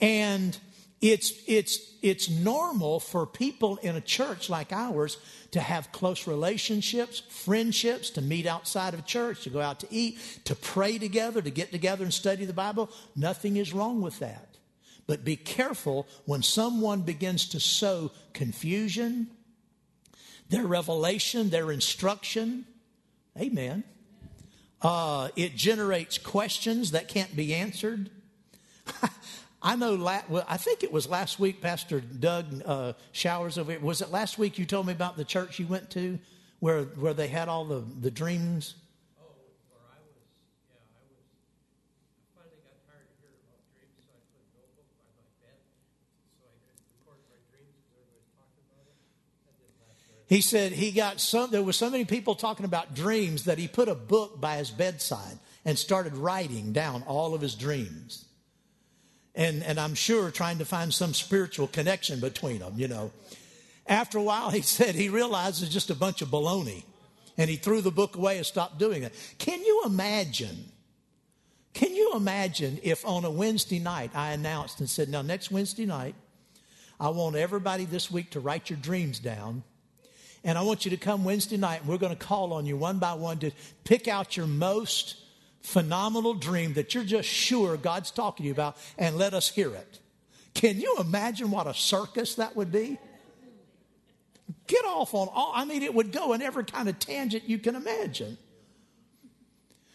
And 0.00 0.58
it's, 1.02 1.32
it's, 1.48 1.80
it's 2.00 2.30
normal 2.30 3.00
for 3.00 3.26
people 3.26 3.76
in 3.78 3.96
a 3.96 4.00
church 4.00 4.48
like 4.48 4.72
ours 4.72 5.18
to 5.50 5.60
have 5.60 5.90
close 5.90 6.28
relationships, 6.28 7.20
friendships, 7.28 8.08
to 8.10 8.22
meet 8.22 8.46
outside 8.46 8.94
of 8.94 9.04
church, 9.04 9.42
to 9.42 9.50
go 9.50 9.60
out 9.60 9.80
to 9.80 9.88
eat, 9.90 10.16
to 10.44 10.54
pray 10.54 10.98
together, 10.98 11.42
to 11.42 11.50
get 11.50 11.72
together 11.72 12.04
and 12.04 12.14
study 12.14 12.44
the 12.44 12.52
Bible. 12.52 12.88
Nothing 13.16 13.56
is 13.56 13.72
wrong 13.72 14.00
with 14.00 14.20
that. 14.20 14.56
But 15.08 15.24
be 15.24 15.34
careful 15.34 16.06
when 16.24 16.42
someone 16.44 17.02
begins 17.02 17.48
to 17.48 17.58
sow 17.58 18.12
confusion, 18.32 19.26
their 20.50 20.64
revelation, 20.64 21.50
their 21.50 21.72
instruction. 21.72 22.64
Amen. 23.36 23.82
Uh, 24.80 25.30
it 25.34 25.56
generates 25.56 26.16
questions 26.16 26.92
that 26.92 27.08
can't 27.08 27.34
be 27.34 27.52
answered. 27.52 28.08
I 29.62 29.76
know, 29.76 29.94
la- 29.94 30.22
well, 30.28 30.44
I 30.48 30.56
think 30.56 30.82
it 30.82 30.90
was 30.90 31.08
last 31.08 31.38
week, 31.38 31.60
Pastor 31.60 32.00
Doug 32.00 32.46
uh, 32.66 32.94
Showers 33.12 33.58
over 33.58 33.70
here. 33.70 33.80
Was 33.80 34.00
it 34.02 34.10
last 34.10 34.36
week 34.36 34.58
you 34.58 34.64
told 34.64 34.86
me 34.86 34.92
about 34.92 35.16
the 35.16 35.24
church 35.24 35.60
you 35.60 35.68
went 35.68 35.90
to 35.90 36.18
where, 36.58 36.82
where 36.82 37.14
they 37.14 37.28
had 37.28 37.48
all 37.48 37.64
the, 37.64 37.84
the 38.00 38.10
dreams? 38.10 38.74
Oh 39.20 39.22
or 39.22 39.78
I 39.86 40.02
was 40.02 40.18
yeah 40.66 40.82
I 40.82 41.06
was 41.06 41.22
I 42.42 42.58
got 42.66 42.74
tired 42.90 43.06
of 43.06 43.14
hearing 43.22 43.38
about 43.46 43.62
dreams 43.70 44.02
so 44.02 44.10
I 44.10 44.22
put 44.34 44.42
a 44.42 44.50
notebook 44.50 44.90
by 44.98 45.06
my 45.14 45.30
bed 45.38 45.58
so 46.34 46.42
I 46.42 46.58
couldn't 46.58 46.82
record 46.98 47.22
my 47.30 47.38
dreams 47.46 47.74
as 47.78 47.94
everybody 47.94 48.26
talked 48.34 48.58
about 48.66 48.82
it. 48.82 48.98
He 50.26 50.40
said 50.42 50.72
he 50.72 50.90
got 50.90 51.20
some, 51.20 51.52
there 51.54 51.62
were 51.62 51.72
so 51.72 51.88
many 51.88 52.04
people 52.04 52.34
talking 52.34 52.66
about 52.66 52.94
dreams 52.98 53.44
that 53.44 53.58
he 53.58 53.68
put 53.68 53.86
a 53.86 53.94
book 53.94 54.40
by 54.40 54.56
his 54.56 54.72
bedside 54.74 55.38
and 55.64 55.78
started 55.78 56.16
writing 56.16 56.72
down 56.72 57.04
all 57.06 57.34
of 57.34 57.40
his 57.40 57.54
dreams. 57.54 58.26
And, 59.34 59.62
and 59.62 59.80
I'm 59.80 59.94
sure 59.94 60.30
trying 60.30 60.58
to 60.58 60.64
find 60.64 60.92
some 60.92 61.14
spiritual 61.14 61.66
connection 61.66 62.20
between 62.20 62.58
them, 62.58 62.74
you 62.76 62.88
know. 62.88 63.12
After 63.86 64.18
a 64.18 64.22
while, 64.22 64.50
he 64.58 64.62
said 64.62 64.94
he 64.94 65.08
realized 65.08 65.62
it's 65.62 65.72
just 65.72 65.90
a 65.90 65.94
bunch 65.94 66.22
of 66.22 66.28
baloney. 66.28 66.84
And 67.38 67.48
he 67.48 67.56
threw 67.56 67.80
the 67.80 67.90
book 67.90 68.16
away 68.16 68.36
and 68.36 68.44
stopped 68.44 68.78
doing 68.78 69.02
it. 69.02 69.14
Can 69.38 69.62
you 69.62 69.82
imagine? 69.86 70.66
Can 71.72 71.94
you 71.94 72.12
imagine 72.14 72.78
if 72.82 73.06
on 73.06 73.24
a 73.24 73.30
Wednesday 73.30 73.78
night 73.78 74.10
I 74.14 74.32
announced 74.32 74.80
and 74.80 74.88
said, 74.88 75.08
now 75.08 75.22
next 75.22 75.50
Wednesday 75.50 75.86
night, 75.86 76.14
I 77.00 77.08
want 77.08 77.36
everybody 77.36 77.86
this 77.86 78.10
week 78.10 78.30
to 78.30 78.40
write 78.40 78.68
your 78.68 78.78
dreams 78.78 79.18
down 79.18 79.64
and 80.44 80.58
I 80.58 80.62
want 80.62 80.84
you 80.84 80.90
to 80.90 80.96
come 80.96 81.24
Wednesday 81.24 81.56
night 81.56 81.80
and 81.80 81.88
we're 81.88 81.98
going 81.98 82.16
to 82.16 82.24
call 82.24 82.52
on 82.52 82.66
you 82.66 82.76
one 82.76 82.98
by 82.98 83.14
one 83.14 83.38
to 83.38 83.52
pick 83.84 84.08
out 84.08 84.36
your 84.36 84.46
most 84.46 85.16
phenomenal 85.62 86.34
dream 86.34 86.74
that 86.74 86.94
you're 86.94 87.04
just 87.04 87.28
sure 87.28 87.76
God's 87.76 88.10
talking 88.10 88.44
to 88.44 88.48
you 88.48 88.52
about 88.52 88.76
and 88.98 89.16
let 89.16 89.32
us 89.32 89.48
hear 89.48 89.74
it. 89.74 89.98
Can 90.54 90.80
you 90.80 90.96
imagine 91.00 91.50
what 91.50 91.66
a 91.66 91.74
circus 91.74 92.34
that 92.34 92.56
would 92.56 92.70
be? 92.70 92.98
Get 94.66 94.84
off 94.84 95.14
on 95.14 95.28
all, 95.32 95.52
I 95.54 95.64
mean, 95.64 95.82
it 95.82 95.94
would 95.94 96.12
go 96.12 96.32
in 96.34 96.42
every 96.42 96.64
kind 96.64 96.88
of 96.88 96.98
tangent 96.98 97.48
you 97.48 97.58
can 97.58 97.74
imagine. 97.74 98.36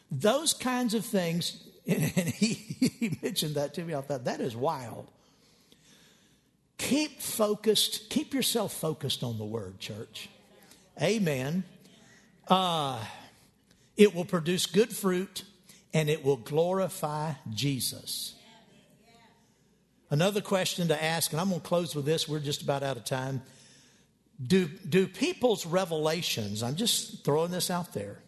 Those 0.09 0.53
kinds 0.53 0.93
of 0.93 1.05
things, 1.05 1.67
and 1.87 2.01
he, 2.01 2.53
he 2.53 3.17
mentioned 3.21 3.55
that 3.55 3.73
to 3.75 3.83
me. 3.83 3.93
I 3.93 4.01
thought, 4.01 4.25
that 4.25 4.39
is 4.39 4.55
wild. 4.55 5.09
Keep 6.77 7.21
focused, 7.21 8.09
keep 8.09 8.33
yourself 8.33 8.73
focused 8.73 9.23
on 9.23 9.37
the 9.37 9.45
word, 9.45 9.79
church. 9.79 10.29
Amen. 11.01 11.63
Uh, 12.47 13.03
it 13.95 14.15
will 14.15 14.25
produce 14.25 14.65
good 14.65 14.95
fruit 14.95 15.43
and 15.93 16.09
it 16.09 16.23
will 16.23 16.37
glorify 16.37 17.33
Jesus. 17.53 18.35
Another 20.09 20.41
question 20.41 20.87
to 20.87 21.03
ask, 21.03 21.31
and 21.31 21.41
I'm 21.41 21.49
going 21.49 21.61
to 21.61 21.67
close 21.67 21.95
with 21.95 22.05
this, 22.05 22.27
we're 22.27 22.39
just 22.39 22.61
about 22.61 22.83
out 22.83 22.97
of 22.97 23.03
time. 23.03 23.41
Do, 24.41 24.67
do 24.67 25.07
people's 25.07 25.65
revelations, 25.65 26.63
I'm 26.63 26.75
just 26.75 27.25
throwing 27.25 27.51
this 27.51 27.69
out 27.69 27.93
there, 27.93 28.19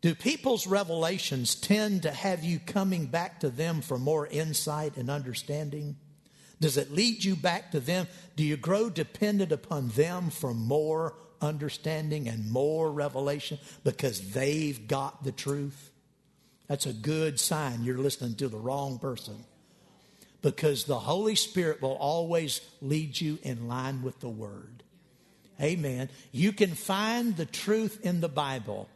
do 0.00 0.14
people's 0.14 0.66
revelations 0.66 1.56
tend 1.56 2.02
to 2.02 2.12
have 2.12 2.44
you 2.44 2.60
coming 2.60 3.06
back 3.06 3.40
to 3.40 3.50
them 3.50 3.80
for 3.80 3.98
more 3.98 4.28
insight 4.28 4.96
and 4.96 5.10
understanding? 5.10 5.96
Does 6.60 6.76
it 6.76 6.92
lead 6.92 7.24
you 7.24 7.34
back 7.34 7.72
to 7.72 7.80
them? 7.80 8.06
Do 8.36 8.44
you 8.44 8.56
grow 8.56 8.90
dependent 8.90 9.50
upon 9.50 9.88
them 9.88 10.30
for 10.30 10.54
more 10.54 11.14
understanding 11.40 12.28
and 12.28 12.50
more 12.50 12.92
revelation 12.92 13.58
because 13.82 14.32
they've 14.32 14.86
got 14.86 15.24
the 15.24 15.32
truth? 15.32 15.90
That's 16.68 16.86
a 16.86 16.92
good 16.92 17.40
sign 17.40 17.82
you're 17.82 17.98
listening 17.98 18.36
to 18.36 18.48
the 18.48 18.58
wrong 18.58 18.98
person. 18.98 19.44
Because 20.40 20.84
the 20.84 20.98
Holy 20.98 21.34
Spirit 21.34 21.82
will 21.82 21.96
always 21.96 22.60
lead 22.80 23.20
you 23.20 23.38
in 23.42 23.66
line 23.66 24.02
with 24.02 24.20
the 24.20 24.28
Word. 24.28 24.84
Amen. 25.60 26.08
You 26.30 26.52
can 26.52 26.74
find 26.74 27.36
the 27.36 27.46
truth 27.46 28.00
in 28.04 28.20
the 28.20 28.28
Bible. 28.28 28.88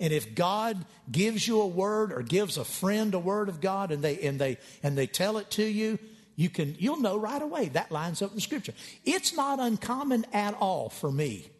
And 0.00 0.12
if 0.12 0.34
God 0.34 0.84
gives 1.10 1.46
you 1.46 1.60
a 1.60 1.66
word 1.66 2.12
or 2.12 2.22
gives 2.22 2.56
a 2.56 2.64
friend 2.64 3.12
a 3.14 3.18
word 3.18 3.48
of 3.48 3.60
God 3.60 3.90
and 3.90 4.02
they 4.02 4.18
and 4.20 4.40
they 4.40 4.58
and 4.82 4.96
they 4.96 5.06
tell 5.06 5.38
it 5.38 5.50
to 5.52 5.64
you, 5.64 5.98
you 6.36 6.48
can 6.48 6.76
you'll 6.78 7.00
know 7.00 7.18
right 7.18 7.42
away 7.42 7.68
that 7.70 7.90
lines 7.90 8.22
up 8.22 8.32
with 8.32 8.42
scripture. 8.42 8.74
It's 9.04 9.34
not 9.34 9.58
uncommon 9.58 10.24
at 10.32 10.54
all 10.54 10.88
for 10.88 11.10
me. 11.10 11.50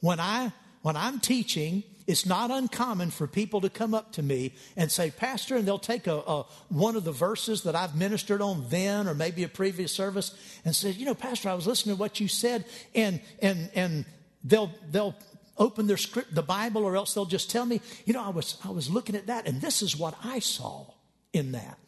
When 0.00 0.20
I 0.20 0.52
when 0.82 0.96
I'm 0.96 1.18
teaching, 1.18 1.82
it's 2.06 2.24
not 2.24 2.50
uncommon 2.50 3.10
for 3.10 3.26
people 3.26 3.60
to 3.62 3.70
come 3.70 3.92
up 3.92 4.12
to 4.12 4.22
me 4.22 4.54
and 4.76 4.90
say, 4.90 5.10
Pastor, 5.10 5.56
and 5.56 5.66
they'll 5.66 5.78
take 5.78 6.06
a, 6.06 6.16
a, 6.16 6.46
one 6.68 6.94
of 6.94 7.04
the 7.04 7.12
verses 7.12 7.64
that 7.64 7.74
I've 7.74 7.96
ministered 7.96 8.40
on 8.40 8.66
then 8.68 9.08
or 9.08 9.14
maybe 9.14 9.42
a 9.42 9.48
previous 9.48 9.92
service 9.92 10.34
and 10.64 10.74
say, 10.74 10.90
you 10.90 11.04
know, 11.04 11.14
Pastor, 11.14 11.48
I 11.48 11.54
was 11.54 11.66
listening 11.66 11.96
to 11.96 12.00
what 12.00 12.20
you 12.20 12.28
said, 12.28 12.64
and 12.94 13.20
and 13.42 13.70
and 13.74 14.04
they'll 14.44 14.70
they'll 14.90 15.16
open 15.58 15.86
their 15.86 15.96
script, 15.96 16.34
the 16.34 16.42
Bible, 16.42 16.84
or 16.84 16.96
else 16.96 17.14
they'll 17.14 17.24
just 17.24 17.50
tell 17.50 17.66
me, 17.66 17.80
you 18.04 18.12
know, 18.12 18.22
I 18.22 18.30
was 18.30 18.58
I 18.64 18.70
was 18.70 18.88
looking 18.88 19.16
at 19.16 19.26
that, 19.26 19.46
and 19.48 19.60
this 19.60 19.82
is 19.82 19.96
what 19.96 20.14
I 20.22 20.38
saw 20.38 20.86
in 21.32 21.52
that. 21.52 21.78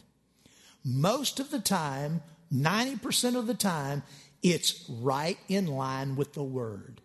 Most 0.84 1.38
of 1.38 1.50
the 1.50 1.60
time, 1.60 2.22
90% 2.52 3.36
of 3.36 3.46
the 3.46 3.54
time, 3.54 4.02
it's 4.42 4.84
right 4.88 5.38
in 5.48 5.66
line 5.66 6.16
with 6.16 6.32
the 6.32 6.42
word. 6.42 7.00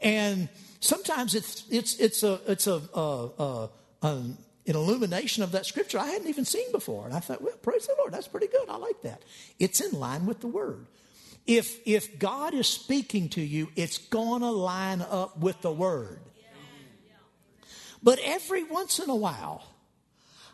And 0.00 0.48
sometimes 0.80 1.34
it's, 1.34 1.64
it's, 1.70 1.98
it's, 1.98 2.22
a, 2.22 2.40
it's 2.46 2.66
a, 2.66 2.80
a, 2.94 3.68
a, 4.02 4.08
an 4.08 4.36
illumination 4.66 5.42
of 5.42 5.52
that 5.52 5.66
scripture 5.66 5.98
I 5.98 6.06
hadn't 6.06 6.28
even 6.28 6.44
seen 6.44 6.70
before. 6.72 7.06
And 7.06 7.14
I 7.14 7.20
thought, 7.20 7.42
well, 7.42 7.56
praise 7.62 7.86
the 7.86 7.94
Lord, 7.98 8.12
that's 8.12 8.28
pretty 8.28 8.48
good. 8.48 8.68
I 8.68 8.76
like 8.76 9.02
that. 9.02 9.22
It's 9.58 9.80
in 9.80 9.98
line 9.98 10.26
with 10.26 10.40
the 10.40 10.46
word. 10.46 10.86
If, 11.46 11.80
if 11.86 12.18
God 12.18 12.52
is 12.52 12.66
speaking 12.66 13.30
to 13.30 13.40
you, 13.40 13.70
it's 13.74 13.96
going 13.96 14.42
to 14.42 14.50
line 14.50 15.00
up 15.00 15.38
with 15.38 15.62
the 15.62 15.72
word. 15.72 16.20
But 18.02 18.20
every 18.22 18.62
once 18.64 18.98
in 18.98 19.08
a 19.10 19.16
while, 19.16 19.64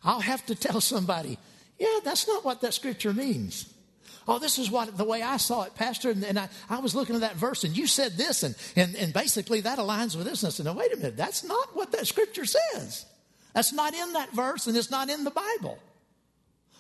I'll 0.05 0.21
have 0.21 0.47
to 0.47 0.55
tell 0.55 0.81
somebody, 0.81 1.37
yeah, 1.79 1.99
that's 2.05 2.29
not 2.29 2.45
what 2.45 2.61
that 2.61 2.75
scripture 2.75 3.13
means. 3.13 3.74
Oh, 4.27 4.39
this 4.39 4.59
is 4.59 4.71
what 4.71 4.97
the 4.97 5.05
way 5.05 5.23
I 5.23 5.37
saw 5.37 5.65
it, 5.65 5.75
Pastor. 5.75 6.11
And, 6.11 6.25
and 6.25 6.39
I, 6.39 6.49
I, 6.71 6.79
was 6.79 6.95
looking 6.95 7.15
at 7.15 7.21
that 7.21 7.37
verse, 7.37 7.65
and 7.65 7.77
you 7.77 7.87
said 7.87 8.13
this, 8.13 8.43
and, 8.43 8.55
and, 8.75 8.95
and 8.97 9.13
basically 9.13 9.61
that 9.63 9.79
aligns 9.79 10.17
with 10.17 10.27
this. 10.27 10.43
And 10.43 10.49
I 10.49 10.51
said, 10.51 10.67
no, 10.67 10.73
wait 10.73 10.93
a 10.93 10.97
minute, 10.97 11.17
that's 11.17 11.45
not 11.45 11.77
what 11.77 11.93
that 11.93 12.07
scripture 12.07 12.47
says. 12.47 13.05
That's 13.53 13.73
not 13.73 13.95
in 13.95 14.15
that 14.15 14.33
verse, 14.33 14.67
and 14.67 14.77
it's 14.77 14.91
not 14.91 15.11
in 15.11 15.25
the 15.25 15.31
Bible. 15.31 15.79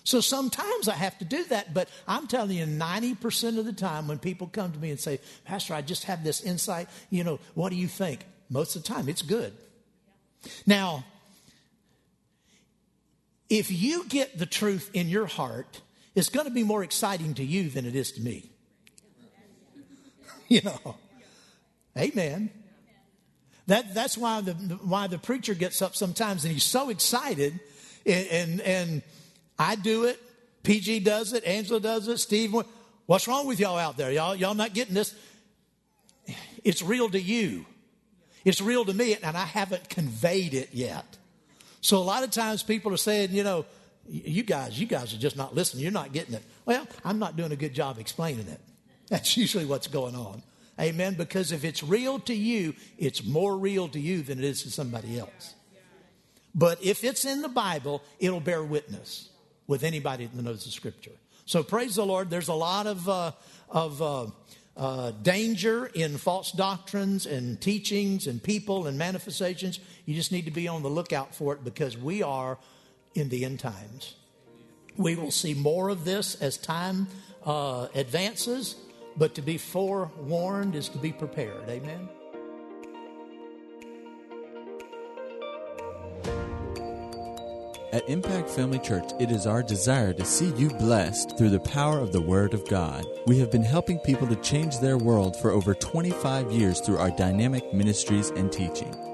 So 0.05 0.20
sometimes 0.20 0.88
I 0.88 0.95
have 0.95 1.18
to 1.18 1.24
do 1.24 1.45
that, 1.45 1.72
but 1.72 1.88
I'm 2.07 2.26
telling 2.26 2.57
you, 2.57 2.66
90% 2.66 3.59
of 3.59 3.64
the 3.64 3.72
time 3.72 4.07
when 4.07 4.18
people 4.18 4.47
come 4.47 4.72
to 4.72 4.78
me 4.78 4.90
and 4.90 5.01
say, 5.01 5.18
Pastor, 5.45 5.72
I 5.72 5.80
just 5.80 6.05
have 6.05 6.22
this 6.22 6.42
insight, 6.42 6.88
you 7.11 7.24
know, 7.24 7.40
what 7.55 7.70
do 7.70 7.76
you 7.76 7.88
think? 7.88 8.20
Most 8.51 8.76
of 8.76 8.82
the 8.82 8.88
time, 8.88 9.09
it's 9.09 9.22
good. 9.22 9.55
Now, 10.66 11.05
if 13.49 13.70
you 13.70 14.07
get 14.07 14.38
the 14.38 14.47
truth 14.47 14.90
in 14.92 15.09
your 15.09 15.26
heart, 15.26 15.80
it's 16.15 16.29
going 16.29 16.47
to 16.47 16.53
be 16.53 16.65
more 16.65 16.83
exciting 16.85 17.35
to 17.35 17.45
you 17.45 17.69
than 17.69 17.85
it 17.85 17.95
is 17.97 18.12
to 18.12 18.21
me. 18.21 18.51
you 20.49 20.62
know, 20.62 20.97
amen. 21.97 22.51
That, 23.67 23.95
that's 23.95 24.19
why 24.19 24.41
the, 24.43 24.53
why 24.53 25.07
the 25.07 25.19
preacher 25.19 25.55
gets 25.55 25.81
up 25.81 25.97
sometimes 25.97 26.45
and 26.45 26.53
he's 26.53 26.65
so 26.65 26.91
excited. 26.91 27.59
And, 28.07 28.27
and, 28.29 28.61
and 28.61 29.03
I 29.59 29.77
do 29.77 30.05
it, 30.05 30.21
PG 30.62 31.01
does 31.01 31.33
it, 31.33 31.45
Angela 31.45 31.81
does 31.81 32.09
it, 32.09 32.19
Steve. 32.19 32.55
What's 33.07 33.27
wrong 33.27 33.47
with 33.47 33.61
y'all 33.61 33.79
out 33.79 33.97
there? 33.97 34.12
Y'all, 34.12 34.35
y'all 34.35 34.55
not 34.55 34.75
getting 34.75 34.95
this? 34.95 35.15
It's 36.62 36.83
real 36.83 37.09
to 37.11 37.21
you. 37.21 37.67
It's 38.45 38.61
real 38.61 38.85
to 38.85 38.93
me, 38.93 39.15
and 39.15 39.37
I 39.37 39.45
haven't 39.45 39.89
conveyed 39.89 40.53
it 40.53 40.71
yet. 40.73 41.05
So 41.81 41.99
a 41.99 42.05
lot 42.05 42.25
of 42.25 42.31
times 42.31 42.62
people 42.62 42.93
are 42.93 42.99
saying, 42.99 43.33
you 43.33 43.43
know, 43.43 43.65
you 44.09 44.43
guys, 44.43 44.79
you 44.79 44.87
guys 44.87 45.15
are 45.15 45.19
just 45.19 45.37
not 45.37 45.55
listening. 45.55 45.83
You're 45.83 45.93
not 45.93 46.13
getting 46.13 46.35
it. 46.35 46.43
Well, 46.67 46.87
I'm 47.05 47.19
not 47.19 47.37
doing 47.37 47.53
a 47.53 47.57
good 47.57 47.75
job 47.75 47.99
explaining 47.99 48.49
it. 48.49 48.61
That's 49.09 49.37
usually 49.37 49.65
what's 49.65 49.87
going 49.87 50.15
on. 50.15 50.43
Amen. 50.81 51.15
Because 51.15 51.53
if 51.53 51.65
it's 51.65 51.83
real 51.83 52.19
to 52.21 52.35
you, 52.35 52.75
it's 52.99 53.25
more 53.25 53.57
real 53.57 53.89
to 53.89 54.01
you 54.01 54.23
than 54.23 54.39
it 54.39 54.45
is 54.45 54.63
to 54.63 54.71
somebody 54.71 55.19
else. 55.19 55.55
But 56.55 56.83
if 56.83 57.05
it's 57.05 57.25
in 57.25 57.43
the 57.43 57.49
Bible, 57.49 58.03
it'll 58.19 58.41
bear 58.41 58.63
witness 58.63 59.29
with 59.67 59.83
anybody 59.83 60.27
that 60.27 60.43
knows 60.43 60.65
the 60.65 60.71
scripture. 60.71 61.13
So 61.47 61.63
praise 61.63 61.97
the 61.97 62.07
Lord. 62.07 62.31
There's 62.31 62.49
a 62.49 62.55
lot 62.55 62.87
of, 62.87 63.09
uh, 63.09 63.33
of 63.69 64.01
uh, 64.03 64.27
uh, 64.77 65.11
danger 65.23 65.87
in 65.87 66.17
false 66.17 66.53
doctrines 66.53 67.27
and 67.27 67.61
teachings 67.61 68.27
and 68.27 68.43
people 68.43 68.87
and 68.87 68.97
manifestations. 68.97 69.81
You 70.07 70.15
just 70.15 70.33
need 70.33 70.45
to 70.47 70.51
be 70.51 70.69
on 70.69 70.83
the 70.83 70.89
lookout 70.89 71.35
for 71.35 71.55
it 71.55 71.65
because 71.65 71.97
we 71.97 72.23
are 72.23 72.59
in 73.15 73.29
the 73.29 73.45
end 73.45 73.61
times. 73.61 74.17
We 74.97 75.17
will 75.17 75.31
see 75.31 75.55
more 75.55 75.89
of 75.89 76.05
this 76.05 76.41
as 76.41 76.57
time 76.57 77.09
uh, 77.45 77.89
advances, 77.95 78.77
but 79.17 79.35
to 79.35 79.43
be 79.43 79.59
forewarned 79.59 80.75
is 80.75 80.89
to 80.91 80.99
be 80.99 81.12
prepared. 81.12 81.69
Amen. 81.69 82.09
At 87.95 88.09
Impact 88.09 88.51
Family 88.51 88.81
Church, 88.81 89.09
it 89.21 89.31
is 89.31 89.47
our 89.47 89.62
desire 89.62 90.12
to 90.15 90.25
see 90.25 90.53
you 90.57 90.69
blessed 90.69 91.39
through 91.39 91.51
the 91.51 91.61
power 91.61 92.01
of 92.01 92.11
the 92.11 92.21
Word 92.21 92.53
of 92.53 92.69
God. 92.69 93.07
We 93.29 93.39
have 93.39 93.53
been 93.53 93.62
helping 93.62 94.01
people 94.01 94.27
to 94.27 94.35
change 94.37 94.81
their 94.81 94.99
world 94.99 95.37
for 95.37 95.53
over 95.53 95.75
25 95.75 96.51
years 96.51 96.81
through 96.81 96.99
our 96.99 97.12
dynamic 97.12 97.73
ministries 97.73 98.31
and 98.31 98.51
teaching. 98.51 99.14